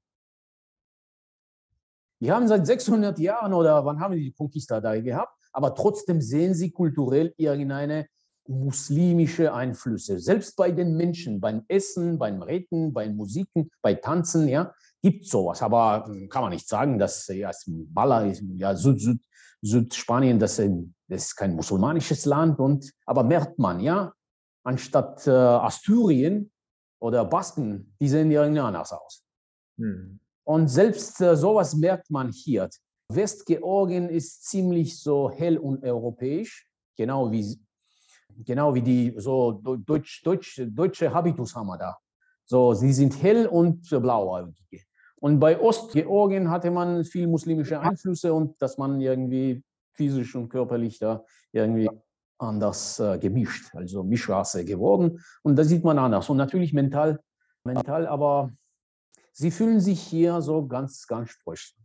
die 2.20 2.32
haben 2.32 2.48
seit 2.48 2.66
600 2.66 3.18
Jahren 3.18 3.52
oder 3.52 3.84
wann 3.84 4.00
haben 4.00 4.14
die 4.14 4.24
die 4.24 4.32
Conquista 4.32 4.80
da 4.80 5.00
gehabt, 5.00 5.32
aber 5.52 5.74
trotzdem 5.74 6.20
sehen 6.20 6.54
sie 6.54 6.70
kulturell 6.70 7.32
irgendeine 7.36 8.06
muslimische 8.48 9.52
Einflüsse. 9.52 10.18
Selbst 10.18 10.56
bei 10.56 10.70
den 10.70 10.96
Menschen, 10.96 11.40
beim 11.40 11.64
Essen, 11.68 12.18
beim 12.18 12.42
Reden, 12.42 12.92
beim 12.92 13.14
Musiken, 13.14 13.70
bei 13.82 13.94
Tanzen, 13.94 14.48
ja, 14.48 14.72
gibt 15.02 15.26
sowas. 15.26 15.62
Aber 15.62 16.06
hm, 16.06 16.28
kann 16.28 16.42
man 16.42 16.52
nicht 16.52 16.66
sagen, 16.66 16.98
dass 16.98 17.26
ja, 17.28 17.50
Balla 17.66 18.22
ist, 18.24 18.42
ja, 18.56 18.74
Süd, 18.74 19.00
Süd, 19.00 19.20
Südspanien, 19.60 20.38
das, 20.38 20.56
das 20.56 20.66
ist 21.08 21.36
kein 21.36 21.54
musulmanisches 21.54 22.24
Land. 22.24 22.58
Und, 22.58 22.90
aber 23.04 23.22
merkt 23.22 23.58
man, 23.58 23.80
ja, 23.80 24.12
anstatt 24.64 25.26
äh, 25.26 25.30
Asturien 25.30 26.50
oder 27.00 27.24
Basken, 27.24 27.94
die 28.00 28.08
sehen 28.08 28.30
irgendwie 28.30 28.60
anders 28.60 28.92
aus. 28.92 29.24
Hm. 29.78 30.20
Und 30.48 30.68
selbst 30.68 31.20
äh, 31.20 31.36
sowas 31.36 31.74
merkt 31.74 32.10
man 32.10 32.32
hier. 32.32 32.70
Westgeorgien 33.12 34.08
ist 34.08 34.44
ziemlich 34.44 34.98
so 34.98 35.30
hell 35.30 35.58
und 35.58 35.84
europäisch, 35.84 36.66
genau 36.96 37.30
wie, 37.30 37.60
genau 38.46 38.74
wie 38.74 38.80
die 38.80 39.12
so 39.18 39.52
Deutsch, 39.52 40.22
Deutsch, 40.24 40.62
deutsche 40.70 41.12
Habitus 41.12 41.54
haben 41.54 41.66
wir 41.66 41.76
da. 41.76 41.98
So, 42.46 42.72
sie 42.72 42.94
sind 42.94 43.22
hell 43.22 43.46
und 43.46 43.90
blauäugige. 43.90 44.84
Und 45.16 45.38
bei 45.38 45.60
Ostgeorgien 45.60 46.50
hatte 46.50 46.70
man 46.70 47.04
viel 47.04 47.26
muslimische 47.26 47.78
Einflüsse 47.78 48.32
und 48.32 48.56
dass 48.62 48.78
man 48.78 49.02
irgendwie 49.02 49.62
physisch 49.92 50.34
und 50.34 50.48
körperlich 50.48 50.98
da 50.98 51.24
irgendwie 51.52 51.90
anders 52.38 52.98
äh, 53.00 53.18
gemischt, 53.18 53.74
also 53.74 54.02
Mischrasse 54.02 54.64
geworden. 54.64 55.22
Und 55.42 55.56
da 55.56 55.64
sieht 55.64 55.84
man 55.84 55.98
anders. 55.98 56.30
Und 56.30 56.38
natürlich 56.38 56.72
mental, 56.72 57.20
mental 57.64 58.06
aber 58.06 58.50
Sie 59.38 59.52
fühlen 59.52 59.80
sich 59.80 60.00
hier 60.00 60.42
so 60.42 60.66
ganz, 60.66 61.06
ganz, 61.06 61.38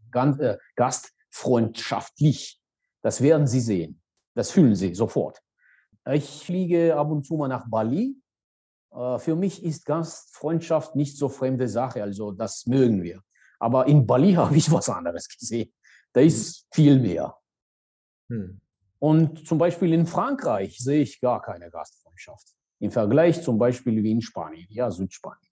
ganz 0.09 0.39
äh, 0.39 0.57
gastfreundschaftlich. 0.75 2.59
Das 3.03 3.21
werden 3.21 3.45
Sie 3.45 3.59
sehen. 3.59 4.01
Das 4.33 4.49
fühlen 4.49 4.73
Sie 4.73 4.95
sofort. 4.95 5.39
Ich 6.09 6.43
fliege 6.47 6.95
ab 6.95 7.11
und 7.11 7.27
zu 7.27 7.35
mal 7.35 7.47
nach 7.47 7.69
Bali. 7.69 8.19
Äh, 8.91 9.19
für 9.19 9.35
mich 9.35 9.63
ist 9.63 9.85
Gastfreundschaft 9.85 10.95
nicht 10.95 11.15
so 11.15 11.29
fremde 11.29 11.67
Sache. 11.67 12.01
Also 12.01 12.31
das 12.31 12.65
mögen 12.65 13.03
wir. 13.03 13.21
Aber 13.59 13.85
in 13.85 14.07
Bali 14.07 14.33
habe 14.43 14.57
ich 14.57 14.71
was 14.71 14.89
anderes 14.89 15.27
gesehen. 15.27 15.71
Da 16.11 16.21
ist 16.21 16.65
viel 16.73 16.99
mehr. 16.99 17.37
Hm. 18.29 18.59
Und 18.97 19.47
zum 19.47 19.59
Beispiel 19.59 19.93
in 19.93 20.07
Frankreich 20.07 20.79
sehe 20.79 21.03
ich 21.03 21.21
gar 21.21 21.39
keine 21.39 21.69
Gastfreundschaft. 21.69 22.47
Im 22.79 22.89
Vergleich 22.89 23.43
zum 23.43 23.59
Beispiel 23.59 24.01
wie 24.01 24.11
in 24.11 24.21
Spanien, 24.23 24.65
ja, 24.71 24.89
Südspanien. 24.89 25.51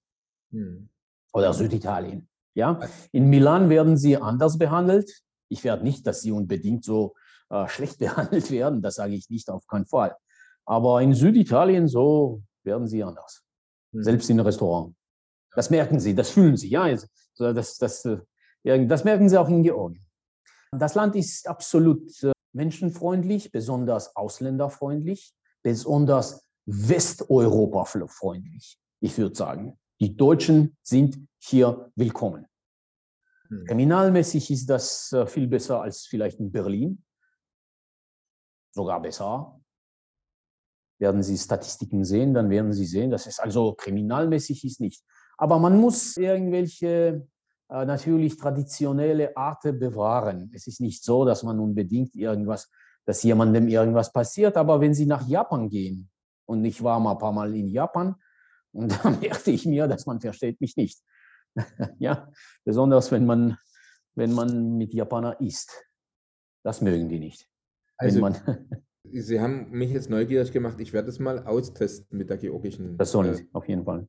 Hm 0.49 0.89
oder 1.33 1.53
Süditalien. 1.53 2.27
Ja, 2.53 2.79
in 3.11 3.29
Milan 3.29 3.69
werden 3.69 3.97
sie 3.97 4.17
anders 4.17 4.57
behandelt. 4.57 5.21
Ich 5.49 5.63
werde 5.63 5.83
nicht, 5.83 6.05
dass 6.05 6.21
sie 6.21 6.31
unbedingt 6.31 6.83
so 6.83 7.15
äh, 7.49 7.67
schlecht 7.67 7.99
behandelt 7.99 8.51
werden. 8.51 8.81
Das 8.81 8.95
sage 8.95 9.13
ich 9.13 9.29
nicht 9.29 9.49
auf 9.49 9.65
keinen 9.67 9.85
Fall. 9.85 10.15
Aber 10.65 11.01
in 11.01 11.13
Süditalien 11.13 11.87
so 11.87 12.43
werden 12.63 12.87
sie 12.87 13.03
anders. 13.03 13.43
Mhm. 13.91 14.03
Selbst 14.03 14.29
in 14.29 14.39
Restaurant. 14.39 14.95
Das 15.53 15.69
merken 15.69 15.99
sie, 15.99 16.15
das 16.15 16.29
fühlen 16.29 16.55
sie. 16.55 16.69
Ja, 16.69 16.87
das, 17.37 17.77
das, 17.77 18.05
äh, 18.05 18.19
das 18.63 19.03
merken 19.03 19.27
sie 19.27 19.37
auch 19.37 19.49
in 19.49 19.63
Georgien. 19.63 20.05
Das 20.71 20.95
Land 20.95 21.17
ist 21.17 21.45
absolut 21.47 22.23
äh, 22.23 22.31
menschenfreundlich, 22.53 23.51
besonders 23.51 24.15
ausländerfreundlich, 24.15 25.33
besonders 25.61 26.45
Westeuropa-freundlich, 26.65 28.77
ich 29.01 29.17
würde 29.17 29.35
sagen. 29.35 29.77
Die 30.01 30.17
Deutschen 30.17 30.75
sind 30.81 31.27
hier 31.37 31.91
willkommen. 31.95 32.47
Hm. 33.49 33.65
Kriminalmäßig 33.65 34.49
ist 34.49 34.67
das 34.67 35.13
äh, 35.13 35.27
viel 35.27 35.47
besser 35.47 35.79
als 35.83 36.07
vielleicht 36.07 36.39
in 36.39 36.51
Berlin. 36.51 37.03
Sogar 38.73 38.99
besser. 38.99 39.61
Werden 40.97 41.21
Sie 41.21 41.37
Statistiken 41.37 42.03
sehen, 42.03 42.33
dann 42.33 42.49
werden 42.49 42.73
Sie 42.73 42.87
sehen, 42.87 43.11
dass 43.11 43.27
es 43.27 43.39
also 43.39 43.73
kriminalmäßig 43.73 44.65
ist 44.65 44.79
nicht. 44.79 45.03
Aber 45.37 45.59
man 45.59 45.79
muss 45.79 46.17
irgendwelche 46.17 47.27
äh, 47.69 47.85
natürlich 47.85 48.37
traditionelle 48.37 49.37
Arten 49.37 49.77
bewahren. 49.77 50.51
Es 50.51 50.65
ist 50.65 50.81
nicht 50.81 51.03
so, 51.03 51.25
dass 51.25 51.43
man 51.43 51.59
unbedingt 51.59 52.15
irgendwas, 52.15 52.71
dass 53.05 53.21
jemandem 53.21 53.67
irgendwas 53.67 54.11
passiert. 54.11 54.57
Aber 54.57 54.81
wenn 54.81 54.95
Sie 54.95 55.05
nach 55.05 55.27
Japan 55.27 55.69
gehen, 55.69 56.09
und 56.47 56.65
ich 56.65 56.81
war 56.83 56.99
mal 56.99 57.11
ein 57.11 57.19
paar 57.19 57.31
Mal 57.31 57.55
in 57.55 57.67
Japan, 57.67 58.15
und 58.73 58.91
da 58.91 59.09
merkte 59.21 59.51
ich 59.51 59.65
mir, 59.65 59.87
dass 59.87 60.05
man 60.05 60.19
versteht 60.19 60.61
mich 60.61 60.75
nicht. 60.77 61.01
ja, 61.99 62.31
besonders 62.63 63.11
wenn 63.11 63.25
man, 63.25 63.57
wenn 64.15 64.33
man 64.33 64.77
mit 64.77 64.93
Japaner 64.93 65.39
isst. 65.41 65.71
Das 66.63 66.81
mögen 66.81 67.09
die 67.09 67.19
nicht. 67.19 67.47
Also, 67.97 68.29
Sie 69.03 69.41
haben 69.41 69.71
mich 69.71 69.91
jetzt 69.91 70.09
neugierig 70.09 70.51
gemacht. 70.51 70.79
Ich 70.79 70.93
werde 70.93 71.09
es 71.09 71.19
mal 71.19 71.43
austesten 71.45 72.17
mit 72.17 72.29
der 72.29 72.37
georgischen. 72.37 72.97
Das 72.97 73.11
sollen 73.11 73.35
äh, 73.35 73.47
auf 73.51 73.67
jeden 73.67 73.83
Fall. 73.83 74.07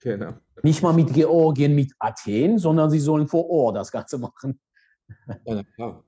Genau. 0.00 0.34
Nicht 0.62 0.82
mal 0.82 0.92
mit 0.92 1.12
Georgien, 1.12 1.74
mit 1.74 1.92
Athen, 1.98 2.58
sondern 2.58 2.90
Sie 2.90 2.98
sollen 2.98 3.26
vor 3.26 3.48
Ort 3.48 3.76
das 3.76 3.90
Ganze 3.90 4.18
machen. 4.18 4.60
Ja, 5.44 5.62
klar. 5.74 6.04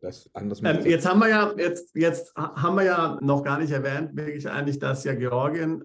Das 0.00 0.30
anders 0.32 0.62
ähm, 0.62 0.86
jetzt 0.86 1.06
haben 1.06 1.18
wir 1.18 1.28
ja 1.28 1.52
jetzt, 1.58 1.94
jetzt 1.94 2.34
haben 2.34 2.76
wir 2.76 2.84
ja 2.84 3.18
noch 3.20 3.44
gar 3.44 3.58
nicht 3.58 3.70
erwähnt, 3.70 4.16
wirklich 4.16 4.48
eigentlich, 4.48 4.78
dass 4.78 5.04
ja 5.04 5.14
Georgien 5.14 5.84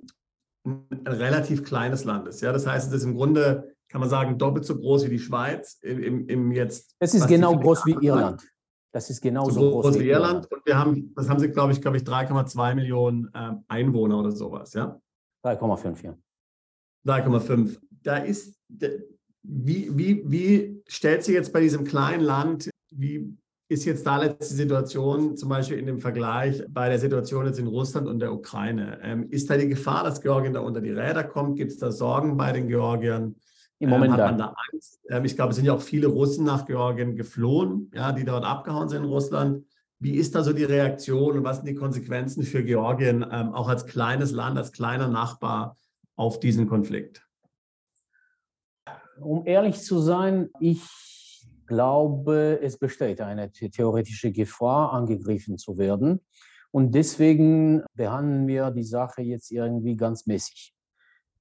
ein 0.64 1.07
relativ 1.07 1.64
kleines 1.64 2.03
Land 2.03 2.28
ist. 2.28 2.41
Ja, 2.41 2.51
das 2.51 2.68
heißt, 2.68 2.89
es 2.89 2.93
ist 2.93 3.03
im 3.03 3.16
Grunde, 3.16 3.76
kann 3.89 4.01
man 4.01 4.09
sagen, 4.09 4.38
doppelt 4.38 4.66
so 4.66 4.78
groß 4.78 5.05
wie 5.05 5.09
die 5.09 5.20
Schweiz. 5.20 5.80
Im, 5.82 6.28
im 6.28 6.51
jetzt, 6.51 6.95
es 6.99 7.14
ist 7.14 7.28
genau 7.28 7.57
groß 7.57 7.86
wie 7.86 8.05
Irland. 8.05 8.43
Das 8.93 9.09
ist 9.09 9.22
genauso 9.22 9.51
so 9.51 9.72
groß, 9.72 9.86
groß 9.86 9.99
wie 9.99 10.09
Irland. 10.09 10.51
Und 10.51 10.66
wir 10.66 10.78
haben, 10.78 11.14
das 11.16 11.30
haben 11.30 11.39
sie, 11.39 11.49
glaube 11.49 11.72
ich, 11.72 11.82
glaube 11.82 11.97
ich, 11.97 12.03
3,2 12.03 12.76
Millionen 12.76 13.32
äh, 13.34 13.53
Einwohner 13.68 14.20
oder 14.20 14.32
sowas, 14.32 14.74
ja? 14.74 14.99
3,5, 15.45 16.03
ja. 16.03 16.18
3,5. 17.07 17.80
Da 18.03 18.18
ist, 18.18 18.59
wie, 19.43 19.97
wie, 19.97 20.24
wie 20.30 20.84
stellt 20.88 21.24
sich 21.24 21.34
jetzt 21.34 21.53
bei 21.53 21.62
diesem 21.62 21.86
kleinen 21.86 22.22
Land, 22.22 22.70
wie 22.91 23.38
ist 23.72 23.86
jetzt 23.86 24.05
da 24.05 24.17
letzte 24.17 24.53
Situation, 24.53 25.38
zum 25.38 25.47
Beispiel 25.47 25.78
in 25.78 25.86
dem 25.86 25.99
Vergleich 25.99 26.61
bei 26.67 26.89
der 26.89 26.99
Situation 26.99 27.45
jetzt 27.45 27.57
in 27.57 27.67
Russland 27.67 28.05
und 28.05 28.19
der 28.19 28.34
Ukraine? 28.34 28.99
Ähm, 29.01 29.30
ist 29.30 29.49
da 29.49 29.55
die 29.55 29.69
Gefahr, 29.69 30.03
dass 30.03 30.22
Georgien 30.22 30.53
da 30.53 30.59
unter 30.59 30.82
die 30.82 30.91
Räder 30.91 31.24
kommt? 31.24 31.55
Gibt 31.55 31.72
es 31.72 31.78
da 31.78 31.89
Sorgen 31.89 32.36
bei 32.36 32.51
den 32.51 32.67
Georgiern? 32.67 33.38
Im 33.80 33.89
Moment 33.89 34.13
ähm, 34.13 34.19
hat 34.19 34.32
man 34.32 34.38
da 34.38 34.55
Angst? 34.72 34.99
Ähm, 35.07 35.24
ich 35.24 35.38
glaube, 35.38 35.51
es 35.51 35.55
sind 35.55 35.63
ja 35.63 35.74
auch 35.74 35.82
viele 35.82 36.07
Russen 36.07 36.43
nach 36.43 36.65
Georgien 36.65 37.15
geflohen, 37.15 37.89
ja, 37.95 38.11
die 38.11 38.26
dort 38.26 38.43
abgehauen 38.43 38.89
sind 38.89 39.03
in 39.03 39.09
Russland. 39.09 39.65
Wie 39.99 40.15
ist 40.15 40.36
da 40.36 40.43
so 40.43 40.51
die 40.51 40.65
Reaktion 40.65 41.38
und 41.38 41.45
was 41.45 41.57
sind 41.57 41.67
die 41.69 41.76
Konsequenzen 41.76 42.43
für 42.43 42.63
Georgien, 42.63 43.26
ähm, 43.32 43.53
auch 43.53 43.69
als 43.69 43.86
kleines 43.86 44.34
Land, 44.34 44.57
als 44.57 44.74
kleiner 44.74 45.07
Nachbar 45.07 45.78
auf 46.17 46.41
diesen 46.41 46.67
Konflikt? 46.67 47.26
Um 49.17 49.45
ehrlich 49.45 49.80
zu 49.80 49.99
sein, 49.99 50.49
ich 50.59 50.82
glaube, 51.72 52.59
es 52.61 52.78
besteht 52.78 53.22
eine 53.22 53.49
theoretische 53.49 54.34
Gefahr, 54.34 54.91
angegriffen 54.91 55.57
zu 55.57 55.78
werden. 55.78 56.19
Und 56.72 56.93
deswegen 56.93 57.82
behandeln 57.95 58.45
wir 58.45 58.72
die 58.72 58.84
Sache 58.84 59.22
jetzt 59.22 59.51
irgendwie 59.51 59.95
ganz 59.95 60.28
mäßig. 60.28 60.74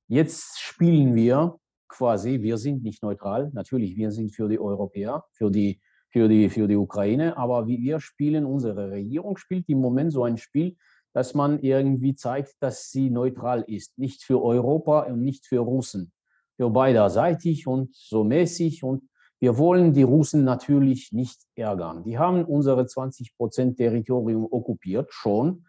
Jetzt 0.07 0.61
spielen 0.61 1.16
wir 1.16 1.57
quasi, 1.89 2.43
wir 2.43 2.59
sind 2.59 2.85
nicht 2.85 3.03
neutral, 3.03 3.51
natürlich, 3.55 3.97
wir 3.97 4.12
sind 4.12 4.31
für 4.33 4.49
die 4.49 4.61
Europäer, 4.61 5.24
für 5.33 5.51
die, 5.51 5.81
für 6.11 6.28
die, 6.28 6.49
für 6.49 6.68
die 6.68 6.76
Ukraine, 6.76 7.37
aber 7.37 7.66
wir 7.66 7.99
spielen, 7.99 8.45
unsere 8.45 8.93
Regierung 8.93 9.37
spielt 9.37 9.68
im 9.68 9.81
Moment 9.81 10.12
so 10.12 10.22
ein 10.22 10.37
Spiel, 10.37 10.76
dass 11.12 11.35
man 11.35 11.59
irgendwie 11.59 12.14
zeigt, 12.14 12.55
dass 12.61 12.93
sie 12.93 13.11
neutral 13.11 13.64
ist, 13.66 13.99
nicht 13.99 14.22
für 14.22 14.41
Europa 14.41 15.01
und 15.07 15.22
nicht 15.24 15.45
für 15.47 15.59
Russen, 15.59 16.12
für 16.57 16.70
beiderseitig 16.70 17.66
und 17.66 17.97
so 17.97 18.22
mäßig 18.22 18.85
und 18.85 19.09
wir 19.41 19.57
wollen 19.57 19.95
die 19.95 20.03
Russen 20.03 20.45
natürlich 20.45 21.12
nicht 21.12 21.41
ärgern. 21.57 22.05
Die 22.05 22.18
haben 22.18 22.45
unsere 22.45 22.86
20 22.86 23.34
Prozent 23.36 23.78
Territorium 23.78 24.47
okkupiert 24.51 25.12
schon 25.12 25.66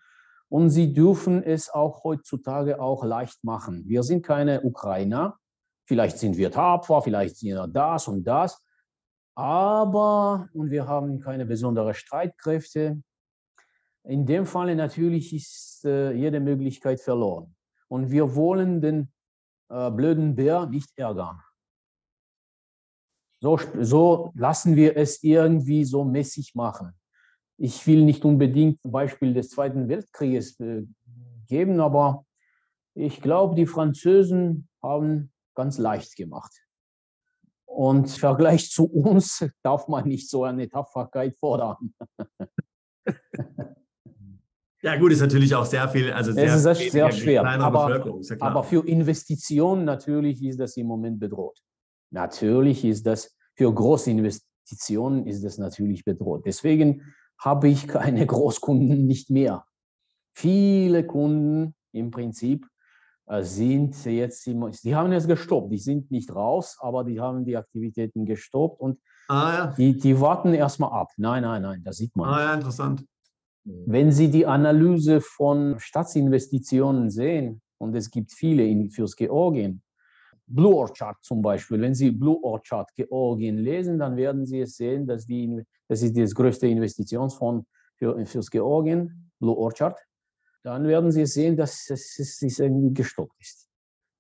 und 0.49 0.69
sie 0.69 0.93
dürfen 0.93 1.41
es 1.41 1.69
auch 1.69 2.03
heutzutage 2.03 2.81
auch 2.81 3.05
leicht 3.05 3.43
machen. 3.45 3.83
Wir 3.87 4.03
sind 4.03 4.25
keine 4.25 4.61
Ukrainer. 4.63 5.37
Vielleicht 5.85 6.17
sind 6.17 6.35
wir 6.35 6.51
tapfer, 6.51 7.01
vielleicht 7.01 7.37
sind 7.37 7.51
wir 7.51 7.67
das 7.67 8.09
und 8.09 8.25
das. 8.25 8.61
Aber, 9.35 10.49
und 10.53 10.69
wir 10.69 10.87
haben 10.87 11.21
keine 11.21 11.45
besonderen 11.45 11.93
Streitkräfte. 11.93 13.01
In 14.03 14.25
dem 14.25 14.45
Fall 14.45 14.75
natürlich 14.75 15.33
ist 15.33 15.85
äh, 15.85 16.11
jede 16.11 16.41
Möglichkeit 16.41 16.99
verloren. 16.99 17.55
Und 17.87 18.11
wir 18.11 18.35
wollen 18.35 18.81
den 18.81 19.11
äh, 19.69 19.89
blöden 19.89 20.35
Bär 20.35 20.65
nicht 20.65 20.89
ärgern. 20.97 21.39
So, 23.41 23.59
so 23.79 24.31
lassen 24.35 24.75
wir 24.75 24.95
es 24.95 25.23
irgendwie 25.23 25.83
so 25.83 26.03
mäßig 26.03 26.53
machen. 26.53 26.93
Ich 27.57 27.85
will 27.87 28.05
nicht 28.05 28.23
unbedingt 28.23 28.85
ein 28.85 28.91
Beispiel 28.91 29.33
des 29.33 29.49
Zweiten 29.49 29.89
Weltkrieges 29.89 30.59
äh, 30.59 30.83
geben, 31.47 31.79
aber 31.79 32.25
ich 32.93 33.19
glaube, 33.19 33.55
die 33.55 33.65
Französen 33.65 34.69
haben 34.83 35.31
ganz 35.55 35.79
leicht 35.79 36.15
gemacht. 36.15 36.51
Und 37.65 38.05
im 38.05 38.05
Vergleich 38.19 38.69
zu 38.69 38.85
uns 38.85 39.43
darf 39.63 39.87
man 39.87 40.07
nicht 40.07 40.29
so 40.29 40.43
eine 40.43 40.69
Tapferkeit 40.69 41.35
fordern. 41.37 41.93
Ja, 44.83 44.97
gut, 44.97 45.11
ist 45.11 45.21
natürlich 45.21 45.53
auch 45.53 45.65
sehr 45.65 45.87
viel, 45.89 46.11
also 46.11 46.31
sehr, 46.31 46.55
es 46.55 46.65
ist 46.65 46.91
sehr 46.91 47.11
schwer. 47.11 47.45
Aber, 47.45 48.03
aber 48.39 48.63
für 48.63 48.83
Investitionen 48.87 49.85
natürlich 49.85 50.43
ist 50.43 50.59
das 50.59 50.75
im 50.75 50.87
Moment 50.87 51.19
bedroht. 51.19 51.61
Natürlich 52.11 52.85
ist 52.85 53.05
das 53.05 53.35
für 53.55 53.73
große 53.73 54.11
Investitionen 54.11 55.27
ist 55.27 55.43
das 55.43 55.57
natürlich 55.57 56.05
bedroht. 56.05 56.43
Deswegen 56.45 57.13
habe 57.39 57.69
ich 57.69 57.87
keine 57.87 58.25
Großkunden 58.27 59.05
nicht 59.05 59.29
mehr. 59.29 59.65
Viele 60.33 61.05
Kunden 61.05 61.75
im 61.91 62.11
Prinzip 62.11 62.65
äh, 63.27 63.43
sind 63.43 64.03
jetzt, 64.05 64.45
die 64.45 64.95
haben 64.95 65.11
es 65.11 65.27
gestoppt. 65.27 65.71
Die 65.71 65.77
sind 65.77 66.11
nicht 66.11 66.33
raus, 66.33 66.77
aber 66.79 67.03
die 67.03 67.19
haben 67.19 67.45
die 67.45 67.57
Aktivitäten 67.57 68.25
gestoppt 68.25 68.79
und 68.79 68.99
ah, 69.27 69.53
ja. 69.53 69.73
die, 69.77 69.97
die 69.97 70.19
warten 70.19 70.53
erstmal 70.53 70.91
ab. 70.91 71.09
Nein, 71.17 71.43
nein, 71.43 71.61
nein, 71.61 71.83
das 71.83 71.97
sieht 71.97 72.15
man. 72.15 72.29
Ah, 72.29 72.41
ja, 72.41 72.53
interessant. 72.53 73.05
Wenn 73.63 74.11
Sie 74.11 74.31
die 74.31 74.47
Analyse 74.47 75.21
von 75.21 75.79
Staatsinvestitionen 75.79 77.11
sehen, 77.11 77.61
und 77.77 77.95
es 77.95 78.09
gibt 78.11 78.31
viele 78.31 78.89
fürs 78.89 79.15
Georgien, 79.15 79.81
Blue 80.53 80.75
Orchard 80.75 81.17
zum 81.21 81.41
Beispiel. 81.41 81.79
Wenn 81.81 81.95
Sie 81.95 82.11
Blue 82.11 82.43
Orchard 82.43 82.89
Georgien 82.95 83.57
lesen, 83.57 83.99
dann 83.99 84.15
werden 84.17 84.45
Sie 84.45 84.61
es 84.61 84.75
sehen, 84.75 85.07
dass 85.07 85.25
die, 85.25 85.63
das 85.87 86.01
ist 86.01 86.17
das 86.17 86.35
größte 86.35 86.67
Investitionsfonds 86.67 87.65
für, 87.95 88.25
fürs 88.25 88.49
Georgien, 88.49 89.31
Blue 89.39 89.57
Orchard. 89.57 89.97
Dann 90.63 90.87
werden 90.87 91.11
Sie 91.11 91.21
es 91.21 91.33
sehen, 91.33 91.57
dass 91.57 91.89
es, 91.89 92.17
es 92.19 92.59
irgendwie 92.59 92.93
gestoppt 92.93 93.35
ist. 93.39 93.67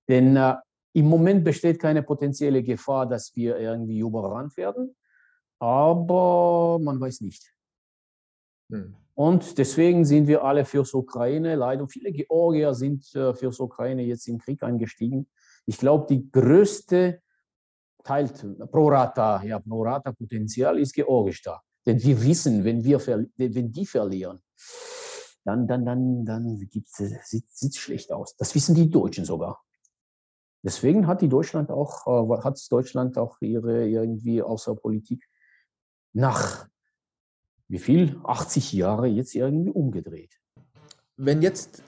Denn 0.07 0.35
äh, 0.35 0.55
im 0.93 1.07
Moment 1.07 1.43
besteht 1.43 1.79
keine 1.79 2.03
potenzielle 2.03 2.63
Gefahr, 2.63 3.07
dass 3.07 3.35
wir 3.35 3.57
irgendwie 3.57 3.99
überrannt 3.99 4.57
werden, 4.57 4.95
aber 5.59 6.79
man 6.79 6.99
weiß 6.99 7.21
nicht. 7.21 7.53
Hm. 8.71 8.95
Und 9.13 9.57
deswegen 9.57 10.05
sind 10.05 10.27
wir 10.27 10.43
alle 10.43 10.65
fürs 10.65 10.93
Ukraine. 10.93 11.55
Leider 11.55 11.87
viele 11.87 12.11
Georgier 12.11 12.73
sind 12.73 13.13
äh, 13.13 13.33
fürs 13.33 13.59
Ukraine 13.59 14.03
jetzt 14.03 14.27
im 14.27 14.39
Krieg 14.39 14.63
eingestiegen. 14.63 15.27
Ich 15.65 15.77
glaube, 15.77 16.07
die 16.09 16.29
größte 16.31 17.21
Teil, 18.03 18.29
pro 18.71 18.89
Rata, 18.89 19.43
ja, 19.43 19.59
pro 19.59 19.83
Rata 19.83 20.11
Potenzial 20.11 20.79
ist 20.79 20.93
georgisch 20.93 21.43
da. 21.43 21.61
Denn 21.85 22.01
wir 22.01 22.21
wissen, 22.23 22.63
wenn, 22.63 22.83
wir 22.83 22.99
wenn 23.37 23.71
die 23.71 23.85
verlieren, 23.85 24.41
dann, 25.43 25.67
dann, 25.67 25.85
dann, 25.85 26.25
dann 26.25 26.57
sieht 26.57 26.87
es 26.87 27.77
schlecht 27.77 28.11
aus. 28.11 28.35
Das 28.35 28.53
wissen 28.53 28.75
die 28.75 28.89
Deutschen 28.89 29.25
sogar. 29.25 29.63
Deswegen 30.63 31.07
hat 31.07 31.21
die 31.21 31.29
Deutschland 31.29 31.71
auch, 31.71 32.05
äh, 32.05 32.43
hat 32.43 32.59
Deutschland 32.69 33.17
auch 33.17 33.37
ihre 33.41 33.87
irgendwie 33.87 34.43
Außerpolitik 34.43 35.27
nach 36.13 36.67
wie 37.71 37.79
viel? 37.79 38.19
80 38.25 38.73
Jahre 38.73 39.07
jetzt 39.07 39.33
irgendwie 39.33 39.71
umgedreht. 39.71 40.41
Wenn 41.15 41.41
jetzt 41.41 41.83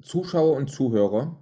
Zuschauer 0.00 0.56
und 0.56 0.70
Zuhörer 0.70 1.36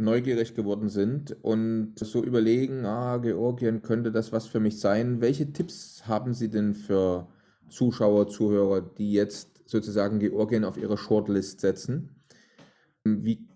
neugierig 0.00 0.54
geworden 0.54 0.88
sind 0.88 1.36
und 1.42 1.94
so 1.98 2.24
überlegen, 2.24 2.84
ah, 2.84 3.18
Georgien 3.18 3.82
könnte 3.82 4.10
das 4.10 4.32
was 4.32 4.46
für 4.46 4.60
mich 4.60 4.80
sein. 4.80 5.20
Welche 5.20 5.52
Tipps 5.52 6.06
haben 6.06 6.34
Sie 6.34 6.48
denn 6.48 6.74
für 6.74 7.28
Zuschauer, 7.68 8.28
Zuhörer, 8.28 8.80
die 8.80 9.12
jetzt 9.12 9.68
sozusagen 9.68 10.18
Georgien 10.18 10.64
auf 10.64 10.76
ihre 10.76 10.98
Shortlist 10.98 11.60
setzen? 11.60 12.10
Wie 13.04 13.48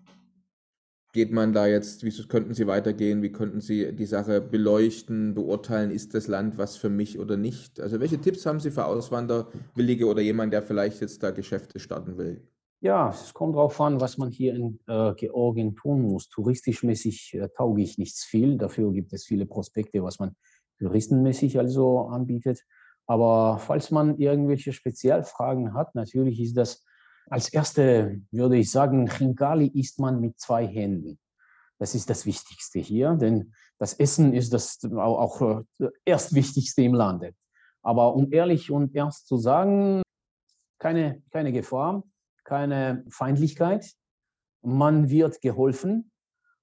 geht 1.13 1.31
man 1.31 1.53
da 1.53 1.65
jetzt, 1.65 2.03
wie 2.03 2.27
könnten 2.27 2.53
Sie 2.53 2.67
weitergehen? 2.67 3.21
Wie 3.21 3.31
könnten 3.31 3.61
Sie 3.61 3.93
die 3.93 4.05
Sache 4.05 4.41
beleuchten, 4.41 5.33
beurteilen, 5.33 5.91
ist 5.91 6.13
das 6.13 6.27
Land 6.27 6.57
was 6.57 6.75
für 6.75 6.89
mich 6.89 7.19
oder 7.19 7.37
nicht? 7.37 7.79
Also 7.79 7.99
welche 7.99 8.19
Tipps 8.19 8.45
haben 8.45 8.59
Sie 8.59 8.71
für 8.71 8.85
Auswanderwillige 8.85 10.07
oder 10.07 10.21
jemand, 10.21 10.51
der 10.51 10.61
vielleicht 10.61 11.01
jetzt 11.01 11.23
da 11.23 11.31
Geschäfte 11.31 11.79
starten 11.79 12.17
will? 12.17 12.45
Ja, 12.85 13.09
es 13.09 13.33
kommt 13.33 13.55
darauf 13.55 13.81
an, 13.81 13.99
was 13.99 14.19
man 14.19 14.29
hier 14.29 14.53
in 14.53 14.79
äh, 14.85 15.15
Georgien 15.15 15.75
tun 15.75 16.03
muss. 16.03 16.29
Touristischmäßig 16.29 17.33
äh, 17.33 17.49
tauge 17.57 17.81
ich 17.81 17.97
nichts 17.97 18.23
viel. 18.23 18.59
Dafür 18.59 18.93
gibt 18.93 19.11
es 19.11 19.25
viele 19.25 19.47
Prospekte, 19.47 20.03
was 20.03 20.19
man 20.19 20.35
touristenmäßig 20.77 21.57
also 21.57 22.01
anbietet. 22.01 22.63
Aber 23.07 23.57
falls 23.57 23.89
man 23.89 24.19
irgendwelche 24.19 24.71
Spezialfragen 24.71 25.73
hat, 25.73 25.95
natürlich 25.95 26.39
ist 26.39 26.57
das 26.57 26.85
als 27.27 27.51
erste, 27.51 28.21
würde 28.29 28.57
ich 28.57 28.69
sagen, 28.69 29.07
Chinkali 29.07 29.65
isst 29.65 29.97
man 29.97 30.21
mit 30.21 30.39
zwei 30.39 30.67
Händen. 30.67 31.17
Das 31.79 31.95
ist 31.95 32.11
das 32.11 32.27
Wichtigste 32.27 32.77
hier, 32.77 33.15
denn 33.15 33.51
das 33.79 33.95
Essen 33.95 34.31
ist 34.31 34.53
das 34.53 34.77
auch, 34.95 35.41
auch 35.41 35.65
äh, 35.79 35.87
erstwichtigste 36.05 36.83
im 36.83 36.93
Lande. 36.93 37.33
Aber 37.81 38.13
um 38.13 38.31
ehrlich 38.31 38.69
und 38.69 38.95
ernst 38.95 39.25
zu 39.27 39.37
sagen, 39.37 40.03
keine, 40.77 41.23
keine 41.31 41.51
Gefahr 41.51 42.03
keine 42.45 43.03
Feindlichkeit. 43.09 43.91
Man 44.61 45.09
wird 45.09 45.41
geholfen 45.41 46.11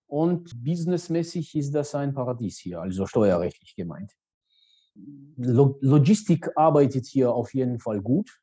und 0.06 0.64
businessmäßig 0.64 1.54
ist 1.54 1.72
das 1.72 1.94
ein 1.94 2.14
Paradies 2.14 2.58
hier, 2.58 2.80
also 2.80 3.06
steuerrechtlich 3.06 3.74
gemeint. 3.76 4.12
Logistik 5.36 6.50
arbeitet 6.56 7.06
hier 7.06 7.32
auf 7.32 7.54
jeden 7.54 7.78
Fall 7.78 8.00
gut, 8.00 8.40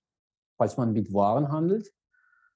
falls 0.57 0.77
man 0.77 0.93
mit 0.93 1.13
Waren 1.13 1.51
handelt. 1.51 1.91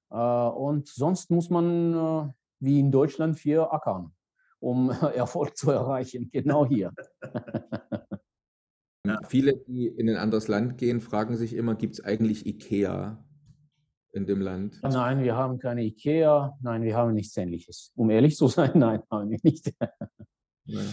Äh, 0.09 0.15
und 0.15 0.87
sonst 0.87 1.29
muss 1.29 1.49
man, 1.49 1.93
äh, 1.93 2.33
wie 2.59 2.79
in 2.79 2.91
Deutschland 2.91 3.43
wir 3.45 3.71
ackern, 3.73 4.13
um 4.59 4.89
Erfolg 5.15 5.57
zu 5.57 5.71
erreichen. 5.71 6.29
Genau 6.31 6.65
hier. 6.65 6.91
Ja. 9.05 9.19
Viele, 9.27 9.57
die 9.67 9.87
in 9.87 10.09
ein 10.09 10.15
anderes 10.15 10.47
Land 10.47 10.77
gehen, 10.77 11.01
fragen 11.01 11.35
sich 11.35 11.55
immer, 11.55 11.75
gibt 11.75 11.95
es 11.95 12.05
eigentlich 12.05 12.45
IKEA 12.45 13.21
in 14.13 14.25
dem 14.25 14.41
Land? 14.41 14.79
Nein, 14.83 15.23
wir 15.23 15.35
haben 15.35 15.59
keine 15.59 15.83
IKEA. 15.83 16.55
Nein, 16.61 16.83
wir 16.83 16.95
haben 16.95 17.13
nichts 17.13 17.35
Ähnliches. 17.35 17.91
Um 17.95 18.09
ehrlich 18.09 18.37
zu 18.37 18.47
sein, 18.47 18.71
nein, 18.75 19.01
haben 19.11 19.29
wir 19.31 19.39
nicht. 19.43 19.73
Nein. 20.65 20.87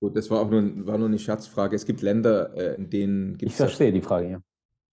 Gut, 0.00 0.16
das 0.16 0.28
war 0.30 0.40
auch 0.40 0.50
nur, 0.50 0.86
war 0.86 0.98
nur 0.98 1.06
eine 1.06 1.18
Scherzfrage. 1.18 1.76
Es 1.76 1.86
gibt 1.86 2.02
Länder, 2.02 2.54
äh, 2.56 2.74
in 2.74 2.90
denen 2.90 3.38
gibt 3.38 3.52
es. 3.52 3.54
Ich 3.54 3.56
verstehe 3.56 3.92
die 3.92 4.02
Frage, 4.02 4.30
ja. 4.30 4.42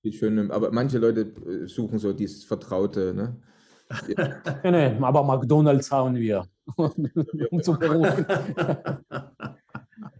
Die 0.03 0.13
schöne, 0.13 0.53
aber 0.53 0.71
manche 0.71 0.99
Leute 0.99 1.21
äh, 1.21 1.67
suchen 1.67 1.99
so 1.99 2.13
dieses 2.13 2.45
Vertraute, 2.45 3.13
ne? 3.13 3.41
Ja. 4.15 4.59
nee, 4.63 4.91
nee, 4.91 4.97
aber 5.01 5.23
McDonalds 5.23 5.91
haben 5.91 6.15
wir. 6.15 6.45
um 6.75 7.63
zu 7.63 7.73
berufen. 7.73 8.23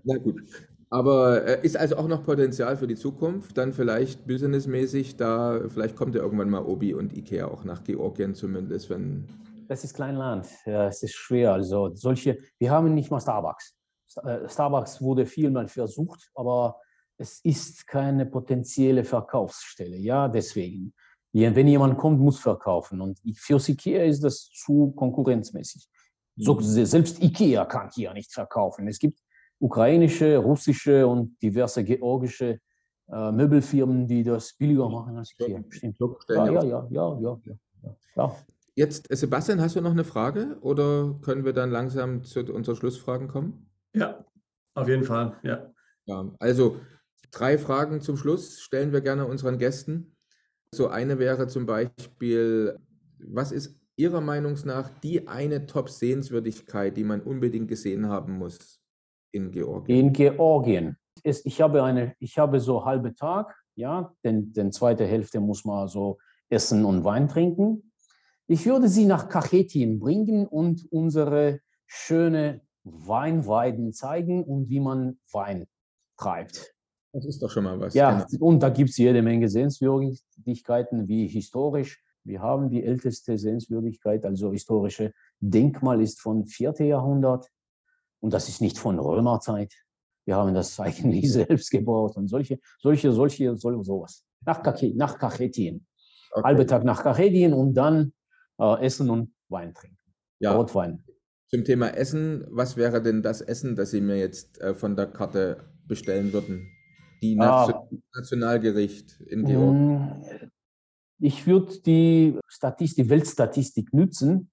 Na 0.03 0.17
gut. 0.17 0.41
Aber 0.89 1.45
äh, 1.45 1.65
ist 1.65 1.77
also 1.77 1.97
auch 1.97 2.07
noch 2.07 2.23
Potenzial 2.23 2.75
für 2.75 2.87
die 2.87 2.95
Zukunft, 2.95 3.57
dann 3.57 3.73
vielleicht 3.73 4.25
businessmäßig, 4.25 5.17
da 5.17 5.61
vielleicht 5.69 5.95
kommt 5.95 6.15
ja 6.15 6.21
irgendwann 6.21 6.49
mal 6.49 6.63
Obi 6.63 6.93
und 6.93 7.15
Ikea 7.15 7.47
auch 7.47 7.63
nach 7.63 7.83
Georgien 7.83 8.33
zumindest, 8.33 8.89
wenn. 8.89 9.27
Das 9.67 9.83
ist 9.83 9.93
Kleinland, 9.93 10.47
ja, 10.65 10.87
es 10.87 11.03
ist 11.03 11.13
schwer. 11.13 11.53
Also 11.53 11.93
solche, 11.93 12.39
wir 12.57 12.71
haben 12.71 12.95
nicht 12.95 13.11
mal 13.11 13.19
Starbucks. 13.19 13.75
Äh, 14.23 14.49
Starbucks 14.49 14.99
wurde 15.01 15.27
vielmal 15.27 15.67
versucht, 15.67 16.31
aber 16.33 16.79
es 17.17 17.39
ist 17.43 17.85
keine 17.85 18.25
potenzielle 18.25 19.03
Verkaufsstelle. 19.03 19.97
Ja, 19.97 20.27
deswegen. 20.27 20.93
Wenn 21.31 21.67
jemand 21.67 21.99
kommt, 21.99 22.19
muss 22.19 22.39
verkaufen. 22.39 23.01
Und 23.01 23.19
für 23.35 23.59
Ikea 23.63 24.03
ist 24.05 24.23
das 24.23 24.49
zu 24.49 24.91
konkurrenzmäßig. 24.95 25.87
So, 26.37 26.55
mhm. 26.55 26.61
selbst 26.63 27.21
Ikea 27.21 27.65
kann 27.65 27.91
hier 27.93 28.11
nicht 28.13 28.33
verkaufen. 28.33 28.87
Es 28.87 28.97
gibt 28.97 29.19
ukrainische, 29.59 30.37
russische 30.37 31.05
und 31.05 31.41
diverse 31.41 31.83
georgische 31.83 32.59
äh, 33.11 33.31
Möbelfirmen, 33.31 34.07
die 34.07 34.23
das 34.23 34.53
billiger 34.53 34.89
machen 34.89 35.17
als 35.17 35.31
Ikea. 35.31 35.63
Stimmt. 35.69 35.97
Ja, 36.29 36.45
ja, 36.45 36.63
ja, 36.63 36.87
ja, 36.89 37.19
ja, 37.21 37.57
ja. 38.15 38.35
Jetzt, 38.75 39.07
Sebastian, 39.09 39.59
hast 39.59 39.75
du 39.75 39.81
noch 39.81 39.91
eine 39.91 40.05
Frage 40.05 40.57
oder 40.61 41.19
können 41.21 41.43
wir 41.43 41.53
dann 41.53 41.69
langsam 41.69 42.23
zu 42.23 42.41
unseren 42.53 42.75
Schlussfragen 42.77 43.27
kommen? 43.27 43.69
Ja, 43.93 44.23
auf 44.73 44.87
jeden 44.87 45.03
Fall, 45.03 45.37
ja. 45.43 45.73
ja. 46.05 46.31
Also 46.39 46.77
drei 47.31 47.57
Fragen 47.57 47.99
zum 47.99 48.15
Schluss 48.15 48.61
stellen 48.61 48.93
wir 48.93 49.01
gerne 49.01 49.25
unseren 49.25 49.57
Gästen. 49.57 50.15
So 50.73 50.87
eine 50.87 51.19
wäre 51.19 51.47
zum 51.47 51.65
Beispiel, 51.65 52.77
was 53.19 53.51
ist 53.51 53.77
Ihrer 53.97 54.21
Meinung 54.21 54.57
nach 54.63 54.89
die 54.99 55.27
eine 55.27 55.65
Top-Sehenswürdigkeit, 55.65 56.95
die 56.95 57.03
man 57.03 57.19
unbedingt 57.21 57.67
gesehen 57.67 58.07
haben 58.07 58.37
muss? 58.37 58.78
In 59.31 59.51
Georgien? 59.51 59.97
In 59.97 60.13
Georgien. 60.13 60.97
Ist, 61.23 61.45
ich, 61.45 61.61
habe 61.61 61.83
eine, 61.83 62.15
ich 62.19 62.37
habe 62.37 62.59
so 62.59 62.85
halbe 62.85 63.13
Tag, 63.13 63.55
ja, 63.75 64.13
denn 64.23 64.53
den 64.53 64.71
zweite 64.71 65.05
Hälfte 65.05 65.39
muss 65.39 65.65
man 65.65 65.87
so 65.87 66.17
essen 66.49 66.85
und 66.85 67.03
Wein 67.03 67.27
trinken. 67.27 67.91
Ich 68.47 68.65
würde 68.65 68.87
sie 68.87 69.05
nach 69.05 69.29
Kachetin 69.29 69.99
bringen 69.99 70.47
und 70.47 70.91
unsere 70.91 71.59
schöne 71.85 72.61
Weinweiden 72.83 73.93
zeigen 73.93 74.43
und 74.43 74.69
wie 74.69 74.79
man 74.79 75.19
Wein 75.31 75.67
treibt. 76.17 76.73
Das 77.13 77.25
ist 77.25 77.41
doch 77.41 77.49
schon 77.49 77.63
mal 77.63 77.79
was. 77.79 77.93
Ja, 77.93 78.23
genau. 78.23 78.45
und 78.45 78.61
da 78.61 78.69
gibt 78.69 78.91
es 78.91 78.97
jede 78.97 79.21
Menge 79.21 79.49
Sehenswürdigkeiten, 79.49 81.07
wie 81.07 81.27
historisch. 81.27 82.03
Wir 82.23 82.41
haben 82.41 82.69
die 82.69 82.83
älteste 82.83 83.37
Sehenswürdigkeit, 83.37 84.25
also 84.25 84.51
historische 84.51 85.13
Denkmal 85.39 86.01
ist 86.01 86.19
von 86.19 86.45
4. 86.45 86.75
Jahrhundert. 86.79 87.47
Und 88.19 88.33
das 88.33 88.49
ist 88.49 88.61
nicht 88.61 88.77
von 88.77 88.99
Römerzeit. 88.99 89.73
Wir 90.25 90.35
haben 90.35 90.53
das 90.53 90.79
eigentlich 90.79 91.31
selbst 91.31 91.71
gebaut 91.71 92.17
und 92.17 92.27
solche, 92.27 92.59
solche, 92.79 93.11
solche, 93.11 93.55
solche 93.55 93.83
sowas. 93.83 94.23
Nach, 94.45 94.61
Kake, 94.61 94.93
nach 94.95 95.17
Kachetien. 95.17 95.85
Okay. 96.31 96.43
Halbe 96.47 96.65
Tag 96.65 96.83
nach 96.83 97.03
Kachetien 97.03 97.53
und 97.53 97.73
dann 97.73 98.13
äh, 98.59 98.85
essen 98.85 99.09
und 99.09 99.33
Wein 99.49 99.73
trinken. 99.73 99.97
Ja. 100.39 100.55
Rotwein. 100.55 101.03
Zum 101.47 101.65
Thema 101.65 101.89
Essen, 101.89 102.45
was 102.51 102.77
wäre 102.77 103.01
denn 103.01 103.23
das 103.23 103.41
Essen, 103.41 103.75
das 103.75 103.91
Sie 103.91 104.01
mir 104.01 104.17
jetzt 104.17 104.61
äh, 104.61 104.75
von 104.75 104.95
der 104.95 105.07
Karte 105.07 105.71
bestellen 105.87 106.31
würden? 106.31 106.69
Die 107.23 107.37
ah. 107.39 107.87
Nationalgericht 108.13 109.19
in 109.21 109.45
Georgien. 109.45 109.95
Mm, 109.95 110.51
ich 111.19 111.47
würde 111.47 111.79
die 111.81 112.37
Statistik, 112.47 113.09
Weltstatistik 113.09 113.93
nützen. 113.93 114.51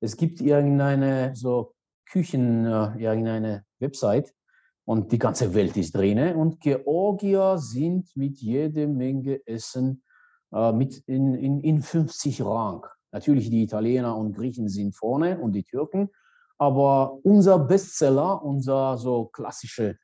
Es 0.00 0.16
gibt 0.16 0.40
irgendeine 0.40 1.34
so 1.34 1.74
Küchen, 2.10 2.64
äh, 2.64 2.98
irgendeine 2.98 3.64
Website 3.78 4.34
und 4.84 5.12
die 5.12 5.18
ganze 5.18 5.54
Welt 5.54 5.76
ist 5.76 5.94
drin. 5.94 6.34
Und 6.36 6.60
Georgier 6.60 7.58
sind 7.58 8.14
mit 8.16 8.38
jeder 8.38 8.86
Menge 8.86 9.40
Essen 9.46 10.02
äh, 10.52 10.72
mit 10.72 11.02
in, 11.06 11.34
in, 11.34 11.60
in 11.60 11.82
50 11.82 12.42
Rang. 12.42 12.86
Natürlich 13.12 13.50
die 13.50 13.62
Italiener 13.62 14.16
und 14.16 14.34
Griechen 14.34 14.68
sind 14.68 14.94
vorne 14.94 15.38
und 15.40 15.52
die 15.52 15.64
Türken. 15.64 16.10
Aber 16.58 17.18
unser 17.24 17.58
Bestseller, 17.58 18.42
unser 18.42 18.96
so 18.96 19.26
klassische, 19.26 19.98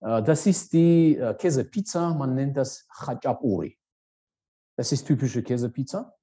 äh, 0.00 0.22
das 0.22 0.46
ist 0.46 0.72
die 0.72 1.16
äh, 1.16 1.34
Käsepizza. 1.34 2.14
Man 2.14 2.34
nennt 2.34 2.56
das 2.56 2.86
Khachapuri. 2.88 3.76
Das 4.76 4.92
ist 4.92 5.06
typische 5.06 5.42
Käsepizza. 5.42 6.14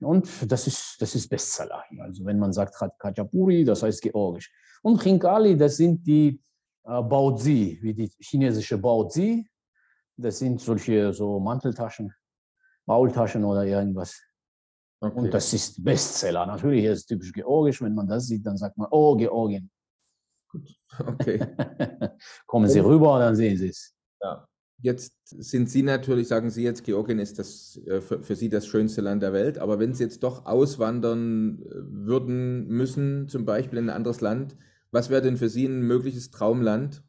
Und 0.00 0.50
das 0.50 0.66
ist, 0.66 1.00
das 1.00 1.14
ist 1.14 1.28
Bestseller. 1.28 1.82
Also 2.00 2.24
wenn 2.24 2.38
man 2.38 2.52
sagt 2.52 2.74
Khachapuri, 2.98 3.64
das 3.64 3.82
heißt 3.82 4.02
georgisch. 4.02 4.52
Und 4.82 5.00
Khinkali, 5.00 5.56
das 5.56 5.76
sind 5.76 6.06
die 6.06 6.40
äh, 6.84 7.02
Baozi, 7.02 7.78
wie 7.82 7.94
die 7.94 8.10
chinesische 8.20 8.78
Baozi. 8.78 9.48
Das 10.16 10.38
sind 10.38 10.60
solche 10.60 11.12
so 11.12 11.40
Manteltaschen, 11.40 12.12
Maultaschen 12.86 13.44
oder 13.44 13.64
irgendwas. 13.64 14.20
Okay. 15.00 15.18
Und 15.18 15.34
das 15.34 15.52
ist 15.52 15.82
Bestseller. 15.84 16.46
Natürlich 16.46 16.84
ist 16.84 16.98
es 16.98 17.06
typisch 17.06 17.32
georgisch. 17.32 17.80
Wenn 17.82 17.94
man 17.94 18.08
das 18.08 18.26
sieht, 18.26 18.44
dann 18.44 18.56
sagt 18.56 18.76
man, 18.76 18.88
oh, 18.90 19.16
Georgien. 19.16 19.70
Gut, 20.50 20.68
okay. 20.98 21.38
Kommen 22.46 22.68
Sie 22.68 22.80
rüber, 22.80 23.18
dann 23.18 23.36
sehen 23.36 23.56
Sie 23.56 23.68
es. 23.68 23.94
Ja. 24.20 24.48
Jetzt 24.80 25.12
sind 25.26 25.68
Sie 25.68 25.82
natürlich, 25.82 26.28
sagen 26.28 26.50
Sie 26.50 26.62
jetzt, 26.62 26.84
Georgien 26.84 27.18
ist 27.18 27.38
das, 27.38 27.80
äh, 27.86 28.00
für, 28.00 28.22
für, 28.22 28.36
Sie 28.36 28.48
das 28.48 28.66
schönste 28.66 29.00
Land 29.00 29.22
der 29.22 29.32
Welt. 29.32 29.58
Aber 29.58 29.80
wenn 29.80 29.92
Sie 29.92 30.04
jetzt 30.04 30.22
doch 30.22 30.46
auswandern 30.46 31.62
äh, 31.62 31.66
würden 31.72 32.68
müssen, 32.68 33.28
zum 33.28 33.44
Beispiel 33.44 33.80
in 33.80 33.90
ein 33.90 33.96
anderes 33.96 34.20
Land, 34.20 34.56
was 34.92 35.10
wäre 35.10 35.20
denn 35.20 35.36
für 35.36 35.48
Sie 35.48 35.66
ein 35.66 35.82
mögliches 35.82 36.30
Traumland, 36.30 37.02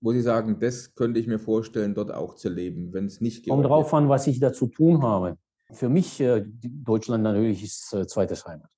wo 0.00 0.12
Sie 0.12 0.22
sagen, 0.22 0.58
das 0.58 0.94
könnte 0.94 1.20
ich 1.20 1.26
mir 1.26 1.38
vorstellen, 1.38 1.94
dort 1.94 2.12
auch 2.12 2.34
zu 2.34 2.48
leben, 2.48 2.94
wenn 2.94 3.04
es 3.04 3.20
nicht 3.20 3.44
Georgien 3.44 3.62
Kommt 3.62 3.70
drauf 3.70 3.92
an, 3.92 4.08
was 4.08 4.26
ich 4.26 4.40
da 4.40 4.52
zu 4.52 4.68
tun 4.68 5.02
habe. 5.02 5.36
Für 5.70 5.90
mich, 5.90 6.18
äh, 6.18 6.44
Deutschland 6.46 7.24
natürlich 7.24 7.62
ist 7.62 7.94
zweites 8.08 8.46
Heimat. 8.46 8.70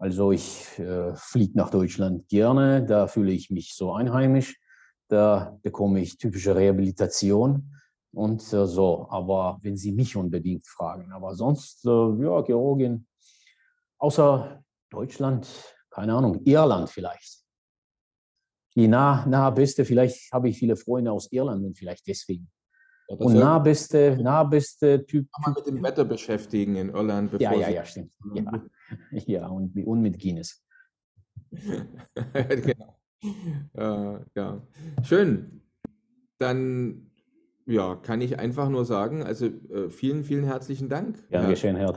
Also 0.00 0.30
ich 0.30 0.64
fliege 1.16 1.58
nach 1.58 1.70
Deutschland 1.70 2.28
gerne, 2.28 2.86
da 2.86 3.08
fühle 3.08 3.32
ich 3.32 3.50
mich 3.50 3.74
so 3.74 3.92
einheimisch. 3.92 4.56
Da 5.08 5.58
bekomme 5.62 6.00
ich 6.00 6.18
typische 6.18 6.54
Rehabilitation 6.54 7.74
und 8.12 8.40
äh, 8.52 8.66
so. 8.66 9.06
Aber 9.10 9.58
wenn 9.62 9.76
Sie 9.76 9.92
mich 9.92 10.16
unbedingt 10.16 10.66
fragen, 10.66 11.12
aber 11.12 11.34
sonst, 11.34 11.84
äh, 11.86 11.88
ja, 11.88 12.40
Georgien, 12.42 13.06
außer 13.98 14.62
Deutschland, 14.90 15.48
keine 15.90 16.14
Ahnung, 16.14 16.40
Irland 16.44 16.90
vielleicht. 16.90 17.44
Die 18.74 18.86
nah, 18.86 19.26
nahebeste, 19.26 19.84
vielleicht 19.84 20.32
habe 20.32 20.50
ich 20.50 20.58
viele 20.58 20.76
Freunde 20.76 21.10
aus 21.10 21.32
Irland 21.32 21.64
und 21.64 21.76
vielleicht 21.76 22.06
deswegen. 22.06 22.50
Ja, 23.08 23.16
und 23.16 23.34
nahebeste, 23.34 24.18
nahebeste 24.20 25.04
Typ. 25.06 25.28
Kann 25.32 25.52
man 25.52 25.54
mit 25.54 25.66
dem 25.66 25.82
Wetter 25.82 26.04
beschäftigen 26.04 26.76
in 26.76 26.90
Irland. 26.90 27.32
Ja, 27.40 27.54
ja, 27.54 27.70
ja, 27.70 27.84
stimmt. 27.84 28.12
Ja, 28.34 29.22
ja 29.26 29.46
und, 29.48 29.74
und 29.84 30.02
mit 30.02 30.18
Guinness. 30.20 30.62
genau. 31.52 32.97
Äh, 33.22 34.18
ja, 34.34 34.62
schön. 35.02 35.62
Dann 36.38 37.10
ja, 37.66 37.96
kann 37.96 38.20
ich 38.20 38.38
einfach 38.38 38.68
nur 38.68 38.84
sagen, 38.84 39.22
also 39.22 39.46
äh, 39.46 39.90
vielen, 39.90 40.24
vielen 40.24 40.44
herzlichen 40.44 40.88
Dank. 40.88 41.18
Ja, 41.30 41.42
Herr 41.42 41.50
geschehen, 41.50 41.76
Herr. 41.76 41.92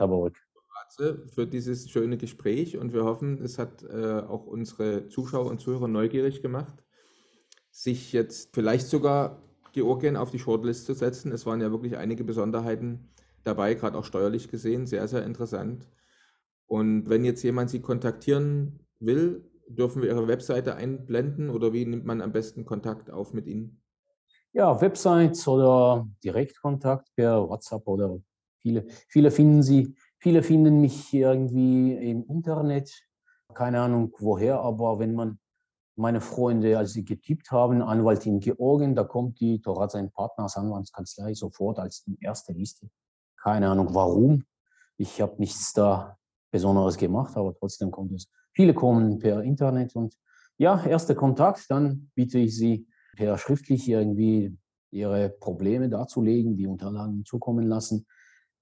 Für 1.34 1.46
dieses 1.46 1.88
schöne 1.88 2.18
Gespräch 2.18 2.76
und 2.76 2.92
wir 2.92 3.04
hoffen, 3.04 3.40
es 3.42 3.58
hat 3.58 3.82
äh, 3.82 4.20
auch 4.20 4.46
unsere 4.46 5.08
Zuschauer 5.08 5.46
und 5.46 5.58
Zuhörer 5.58 5.88
neugierig 5.88 6.42
gemacht, 6.42 6.84
sich 7.70 8.12
jetzt 8.12 8.54
vielleicht 8.54 8.88
sogar 8.88 9.42
Georgien 9.72 10.18
auf 10.18 10.30
die 10.30 10.38
Shortlist 10.38 10.84
zu 10.84 10.92
setzen. 10.92 11.32
Es 11.32 11.46
waren 11.46 11.62
ja 11.62 11.70
wirklich 11.70 11.96
einige 11.96 12.24
Besonderheiten 12.24 13.08
dabei, 13.42 13.72
gerade 13.72 13.96
auch 13.96 14.04
steuerlich 14.04 14.50
gesehen, 14.50 14.86
sehr, 14.86 15.08
sehr 15.08 15.24
interessant. 15.24 15.88
Und 16.66 17.08
wenn 17.08 17.24
jetzt 17.24 17.42
jemand 17.42 17.70
Sie 17.70 17.80
kontaktieren 17.80 18.80
will, 19.00 19.50
dürfen 19.76 20.02
wir 20.02 20.10
Ihre 20.10 20.28
Webseite 20.28 20.74
einblenden 20.74 21.50
oder 21.50 21.72
wie 21.72 21.84
nimmt 21.84 22.04
man 22.04 22.20
am 22.20 22.32
besten 22.32 22.64
Kontakt 22.64 23.10
auf 23.10 23.32
mit 23.32 23.46
Ihnen? 23.46 23.82
Ja, 24.52 24.80
Websites 24.80 25.48
oder 25.48 26.08
Direktkontakt 26.22 27.08
per 27.16 27.48
WhatsApp 27.48 27.86
oder 27.86 28.18
viele, 28.58 28.86
viele 29.08 29.30
finden 29.30 29.62
Sie, 29.62 29.94
viele 30.18 30.42
finden 30.42 30.80
mich 30.80 31.12
irgendwie 31.12 31.94
im 31.94 32.24
Internet. 32.28 32.90
keine 33.54 33.80
Ahnung 33.80 34.12
woher, 34.18 34.60
aber 34.60 34.98
wenn 34.98 35.14
man 35.14 35.38
meine 35.96 36.20
Freunde, 36.20 36.78
als 36.78 36.94
sie 36.94 37.04
getippt 37.04 37.50
haben, 37.50 37.82
Anwalt 37.82 38.24
in 38.26 38.40
Georgien, 38.40 38.94
da 38.94 39.04
kommt 39.04 39.40
die 39.40 39.60
Torah 39.60 39.88
sein 39.88 40.10
Partner 40.10 40.44
aus 40.44 40.56
Anwaltskanzlei 40.56 41.34
sofort 41.34 41.78
als 41.78 42.02
die 42.04 42.18
erste 42.20 42.52
Liste. 42.52 42.88
Keine 43.42 43.68
Ahnung 43.68 43.94
warum. 43.94 44.44
Ich 44.96 45.20
habe 45.20 45.36
nichts 45.38 45.72
da 45.72 46.16
Besonderes 46.50 46.96
gemacht, 46.96 47.36
aber 47.36 47.54
trotzdem 47.54 47.90
kommt 47.90 48.12
es. 48.12 48.30
Viele 48.52 48.74
kommen 48.74 49.18
per 49.18 49.42
Internet 49.42 49.94
und 49.96 50.14
ja, 50.58 50.84
erster 50.84 51.14
Kontakt, 51.14 51.70
dann 51.70 52.10
biete 52.14 52.38
ich 52.38 52.56
sie 52.56 52.86
per 53.16 53.38
schriftlich 53.38 53.88
irgendwie 53.88 54.56
ihre 54.90 55.30
Probleme 55.30 55.88
darzulegen, 55.88 56.56
die 56.56 56.66
Unterlagen 56.66 57.24
zukommen 57.24 57.66
lassen. 57.66 58.06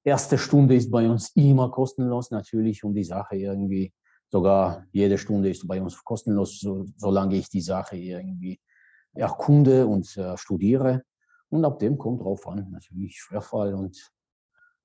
Erste 0.04 0.38
Stunde 0.38 0.76
ist 0.76 0.90
bei 0.90 1.08
uns 1.08 1.30
immer 1.34 1.70
kostenlos 1.70 2.30
natürlich, 2.30 2.84
um 2.84 2.94
die 2.94 3.04
Sache 3.04 3.36
irgendwie 3.36 3.92
Sogar 4.30 4.86
jede 4.92 5.18
Stunde 5.18 5.50
ist 5.50 5.66
bei 5.66 5.82
uns 5.82 6.02
kostenlos, 6.04 6.60
so, 6.60 6.86
solange 6.96 7.34
ich 7.36 7.48
die 7.48 7.60
Sache 7.60 7.96
irgendwie 7.96 8.60
erkunde 9.12 9.86
und 9.86 10.16
äh, 10.16 10.36
studiere. 10.36 11.02
Und 11.48 11.64
ab 11.64 11.80
dem 11.80 11.98
kommt 11.98 12.20
drauf 12.20 12.46
an, 12.46 12.70
natürlich 12.70 13.20
Schwerfall 13.20 13.74
und 13.74 14.12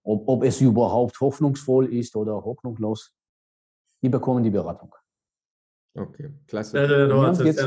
ob, 0.03 0.28
ob 0.28 0.43
es 0.43 0.62
überhaupt 0.62 1.20
hoffnungsvoll 1.20 1.93
ist 1.93 2.16
oder 2.16 2.43
hoffnungslos. 2.43 3.14
Die 4.02 4.10
bekommen 4.10 4.43
die 4.43 4.50
Beratung. 4.50 4.93
Okay, 5.96 6.30
klasse. 6.48 6.78
Ja, 6.78 7.43
jetzt, 7.43 7.64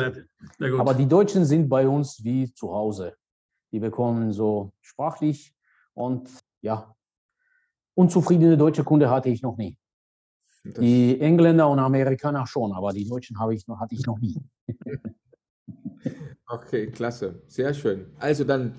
aber 0.78 0.94
die 0.94 1.06
Deutschen 1.06 1.44
sind 1.44 1.68
bei 1.68 1.88
uns 1.88 2.22
wie 2.22 2.52
zu 2.52 2.70
Hause. 2.70 3.16
Die 3.72 3.80
bekommen 3.80 4.32
so 4.32 4.72
sprachlich 4.82 5.54
und 5.94 6.28
ja, 6.60 6.94
unzufriedene 7.94 8.56
deutsche 8.56 8.84
Kunde 8.84 9.08
hatte 9.08 9.30
ich 9.30 9.42
noch 9.42 9.56
nie. 9.56 9.76
Das 10.64 10.74
die 10.74 11.18
Engländer 11.20 11.68
und 11.68 11.78
Amerikaner 11.78 12.46
schon, 12.46 12.72
aber 12.72 12.92
die 12.92 13.08
Deutschen 13.08 13.38
habe 13.38 13.54
ich 13.54 13.66
noch, 13.66 13.80
hatte 13.80 13.94
ich 13.94 14.04
noch 14.06 14.18
nie. 14.18 14.36
okay, 16.46 16.90
klasse. 16.90 17.42
Sehr 17.46 17.72
schön. 17.72 18.12
Also 18.18 18.44
dann 18.44 18.74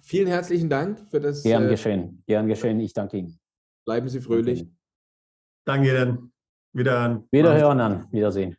vielen 0.00 0.28
herzlichen 0.28 0.70
Dank 0.70 1.00
für 1.10 1.20
das. 1.20 1.42
Gern 1.42 1.66
äh, 1.66 1.70
geschehen. 1.70 2.22
Gern 2.26 2.46
geschehen. 2.46 2.80
Ich 2.80 2.94
danke 2.94 3.18
Ihnen. 3.18 3.38
Bleiben 3.84 4.08
Sie 4.08 4.20
fröhlich. 4.20 4.66
Danke 5.64 5.90
Ihnen. 5.90 6.32
Wiederhören. 6.76 7.28
Wiederhören 7.30 7.80
an. 7.80 8.06
Wiedersehen. 8.12 8.56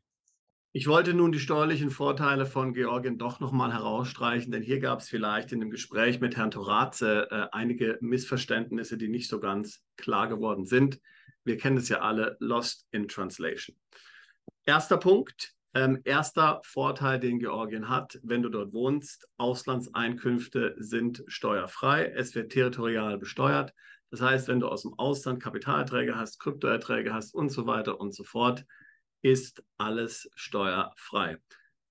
Ich 0.74 0.88
wollte 0.88 1.14
nun 1.14 1.32
die 1.32 1.40
steuerlichen 1.40 1.90
Vorteile 1.90 2.46
von 2.46 2.74
Georgien 2.74 3.18
doch 3.18 3.40
nochmal 3.40 3.74
herausstreichen, 3.74 4.52
denn 4.52 4.62
hier 4.62 4.80
gab 4.80 5.00
es 5.00 5.10
vielleicht 5.10 5.52
in 5.52 5.60
dem 5.60 5.72
Gespräch 5.72 6.20
mit 6.20 6.38
Herrn 6.38 6.52
Toraze 6.52 7.28
äh, 7.32 7.48
einige 7.52 7.98
Missverständnisse, 8.02 8.98
die 8.98 9.08
nicht 9.08 9.30
so 9.30 9.40
ganz 9.40 9.82
klar 9.96 10.28
geworden 10.28 10.66
sind 10.66 11.00
wir 11.48 11.58
kennen 11.58 11.78
es 11.78 11.90
ja 11.90 12.02
alle, 12.02 12.38
Lost 12.40 12.86
in 12.92 13.08
Translation. 13.08 13.76
Erster 14.66 14.98
Punkt, 14.98 15.54
ähm, 15.74 16.02
erster 16.04 16.60
Vorteil, 16.64 17.20
den 17.20 17.40
Georgien 17.40 17.90
hat, 17.90 18.20
wenn 18.22 18.44
du 18.44 18.50
dort 18.50 18.74
wohnst, 18.74 19.28
Auslandseinkünfte 19.38 20.76
sind 20.78 21.24
steuerfrei, 21.28 22.12
es 22.16 22.36
wird 22.36 22.52
territorial 22.52 23.18
besteuert. 23.18 23.74
Das 24.10 24.22
heißt, 24.22 24.48
wenn 24.48 24.60
du 24.60 24.68
aus 24.68 24.84
dem 24.84 24.94
Ausland 24.98 25.42
Kapitalerträge 25.42 26.16
hast, 26.16 26.40
Kryptoerträge 26.40 27.14
hast 27.14 27.34
und 27.34 27.50
so 27.50 27.68
weiter 27.68 28.00
und 28.00 28.14
so 28.14 28.24
fort, 28.24 28.66
ist 29.22 29.64
alles 29.78 30.30
steuerfrei. 30.36 31.38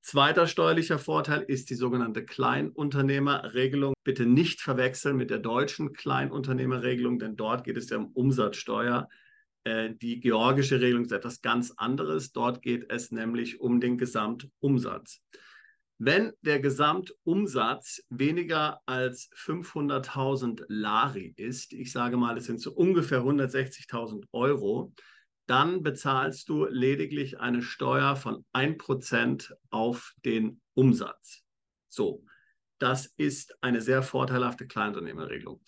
Zweiter 0.00 0.46
steuerlicher 0.46 1.00
Vorteil 1.00 1.42
ist 1.42 1.68
die 1.68 1.74
sogenannte 1.74 2.24
Kleinunternehmerregelung. 2.24 3.94
Bitte 4.04 4.24
nicht 4.24 4.60
verwechseln 4.60 5.16
mit 5.16 5.30
der 5.30 5.40
deutschen 5.40 5.92
Kleinunternehmerregelung, 5.92 7.18
denn 7.18 7.34
dort 7.34 7.64
geht 7.64 7.76
es 7.76 7.90
ja 7.90 7.96
um 7.96 8.12
Umsatzsteuer. 8.12 9.08
Äh, 9.64 9.94
die 10.00 10.20
georgische 10.20 10.80
Regelung 10.80 11.04
ist 11.04 11.12
etwas 11.12 11.42
ganz 11.42 11.72
anderes. 11.72 12.30
Dort 12.30 12.62
geht 12.62 12.86
es 12.88 13.10
nämlich 13.10 13.60
um 13.60 13.80
den 13.80 13.98
Gesamtumsatz. 13.98 15.22
Wenn 15.98 16.32
der 16.42 16.60
Gesamtumsatz 16.60 18.02
weniger 18.10 18.80
als 18.84 19.30
500.000 19.32 20.64
Lari 20.68 21.32
ist, 21.36 21.72
ich 21.72 21.90
sage 21.90 22.18
mal, 22.18 22.36
es 22.36 22.44
sind 22.44 22.60
so 22.60 22.72
ungefähr 22.72 23.20
160.000 23.20 24.24
Euro, 24.32 24.92
dann 25.46 25.82
bezahlst 25.82 26.48
du 26.48 26.66
lediglich 26.66 27.40
eine 27.40 27.62
Steuer 27.62 28.16
von 28.16 28.44
1% 28.52 29.52
auf 29.70 30.12
den 30.24 30.60
Umsatz. 30.74 31.44
So, 31.88 32.24
das 32.78 33.06
ist 33.16 33.56
eine 33.62 33.80
sehr 33.80 34.02
vorteilhafte 34.02 34.66
Kleinunternehmerregelung. 34.66 35.62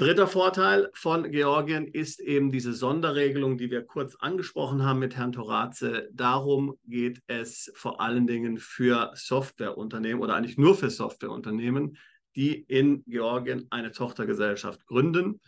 Dritter 0.00 0.26
Vorteil 0.26 0.88
von 0.94 1.30
Georgien 1.30 1.86
ist 1.86 2.20
eben 2.20 2.50
diese 2.50 2.72
Sonderregelung, 2.72 3.58
die 3.58 3.70
wir 3.70 3.84
kurz 3.84 4.14
angesprochen 4.14 4.82
haben 4.82 4.98
mit 4.98 5.14
Herrn 5.14 5.32
Toraze. 5.32 6.08
Darum 6.14 6.78
geht 6.86 7.20
es 7.26 7.70
vor 7.74 8.00
allen 8.00 8.26
Dingen 8.26 8.56
für 8.56 9.10
Softwareunternehmen 9.14 10.22
oder 10.22 10.36
eigentlich 10.36 10.56
nur 10.56 10.74
für 10.74 10.88
Softwareunternehmen, 10.88 11.98
die 12.34 12.62
in 12.62 13.04
Georgien 13.08 13.66
eine 13.68 13.92
Tochtergesellschaft 13.92 14.86
gründen. 14.86 15.38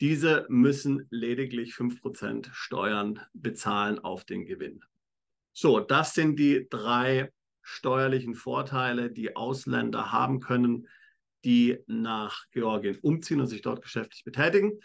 Diese 0.00 0.46
müssen 0.48 1.06
lediglich 1.10 1.74
5% 1.74 2.48
Steuern 2.52 3.20
bezahlen 3.34 4.00
auf 4.00 4.24
den 4.24 4.46
Gewinn. 4.46 4.80
So, 5.52 5.78
das 5.78 6.14
sind 6.14 6.40
die 6.40 6.66
drei 6.68 7.30
steuerlichen 7.60 8.34
Vorteile, 8.34 9.12
die 9.12 9.36
Ausländer 9.36 10.10
haben 10.10 10.40
können, 10.40 10.88
die 11.44 11.78
nach 11.86 12.44
Georgien 12.50 12.98
umziehen 13.02 13.40
und 13.40 13.46
sich 13.46 13.62
dort 13.62 13.82
geschäftlich 13.82 14.24
betätigen. 14.24 14.80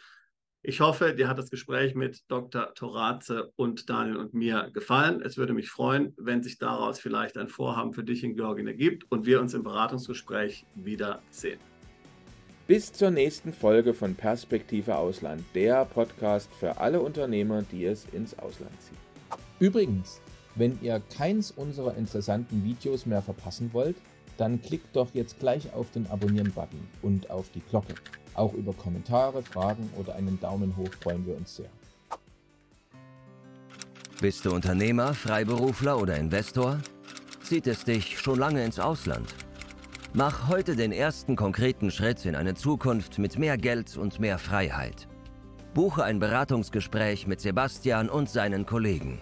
Ich 0.64 0.82
hoffe, 0.82 1.14
dir 1.14 1.30
hat 1.30 1.38
das 1.38 1.50
Gespräch 1.50 1.96
mit 1.96 2.30
Dr. 2.30 2.74
Toraze 2.74 3.54
und 3.56 3.90
Daniel 3.90 4.18
und 4.18 4.34
mir 4.34 4.70
gefallen. 4.74 5.22
Es 5.22 5.38
würde 5.38 5.54
mich 5.54 5.70
freuen, 5.70 6.14
wenn 6.18 6.44
sich 6.44 6.58
daraus 6.58 7.00
vielleicht 7.00 7.38
ein 7.38 7.48
Vorhaben 7.48 7.94
für 7.94 8.04
dich 8.04 8.24
in 8.24 8.36
Georgien 8.36 8.68
ergibt 8.68 9.10
und 9.10 9.26
wir 9.26 9.40
uns 9.40 9.54
im 9.54 9.64
Beratungsgespräch 9.64 10.66
wiedersehen. 10.76 11.60
Bis 12.68 12.92
zur 12.92 13.12
nächsten 13.12 13.54
Folge 13.54 13.94
von 13.94 14.14
Perspektive 14.14 14.98
Ausland, 14.98 15.42
der 15.56 15.86
Podcast 15.86 16.54
für 16.60 16.76
alle 16.78 17.00
Unternehmer, 17.00 17.62
die 17.62 17.86
es 17.86 18.06
ins 18.12 18.38
Ausland 18.38 18.74
ziehen. 18.82 18.98
Übrigens, 19.60 20.20
wenn 20.56 20.78
ihr 20.82 21.02
keins 21.16 21.52
unserer 21.52 21.96
interessanten 21.96 22.66
Videos 22.66 23.06
mehr 23.06 23.22
verpassen 23.22 23.70
wollt, 23.72 23.96
dann 24.38 24.62
klickt 24.62 24.96
doch 24.96 25.10
jetzt 25.14 25.40
gleich 25.40 25.74
auf 25.74 25.92
den 25.92 26.08
Abonnieren-Button 26.08 26.80
und 27.02 27.30
auf 27.30 27.50
die 27.54 27.62
Glocke. 27.62 27.96
Auch 28.34 28.54
über 28.54 28.74
Kommentare, 28.74 29.42
Fragen 29.42 29.90
oder 29.98 30.16
einen 30.16 30.40
Daumen 30.40 30.78
hoch 30.78 30.92
freuen 31.02 31.26
wir 31.26 31.36
uns 31.36 31.56
sehr. 31.56 31.70
Bist 34.22 34.46
du 34.46 34.52
Unternehmer, 34.52 35.14
Freiberufler 35.14 36.00
oder 36.00 36.18
Investor? 36.18 36.80
Zieht 37.44 37.68
es 37.68 37.84
dich 37.84 38.20
schon 38.20 38.40
lange 38.40 38.64
ins 38.64 38.80
Ausland? 38.80 39.34
Mach 40.14 40.48
heute 40.48 40.76
den 40.76 40.92
ersten 40.92 41.36
konkreten 41.36 41.92
Schritt 41.92 42.26
in 42.26 42.36
eine 42.36 42.56
Zukunft 42.56 43.20
mit 43.20 43.38
mehr 43.38 43.58
Geld 43.58 43.98
und 43.98 44.20
mehr 44.20 44.40
Freiheit. 44.40 45.08
Buche 45.74 46.04
ein 46.04 46.18
Beratungsgespräch 46.18 47.28
mit 47.28 47.40
Sebastian 47.40 48.10
und 48.10 48.30
seinen 48.30 48.66
Kollegen. 48.66 49.22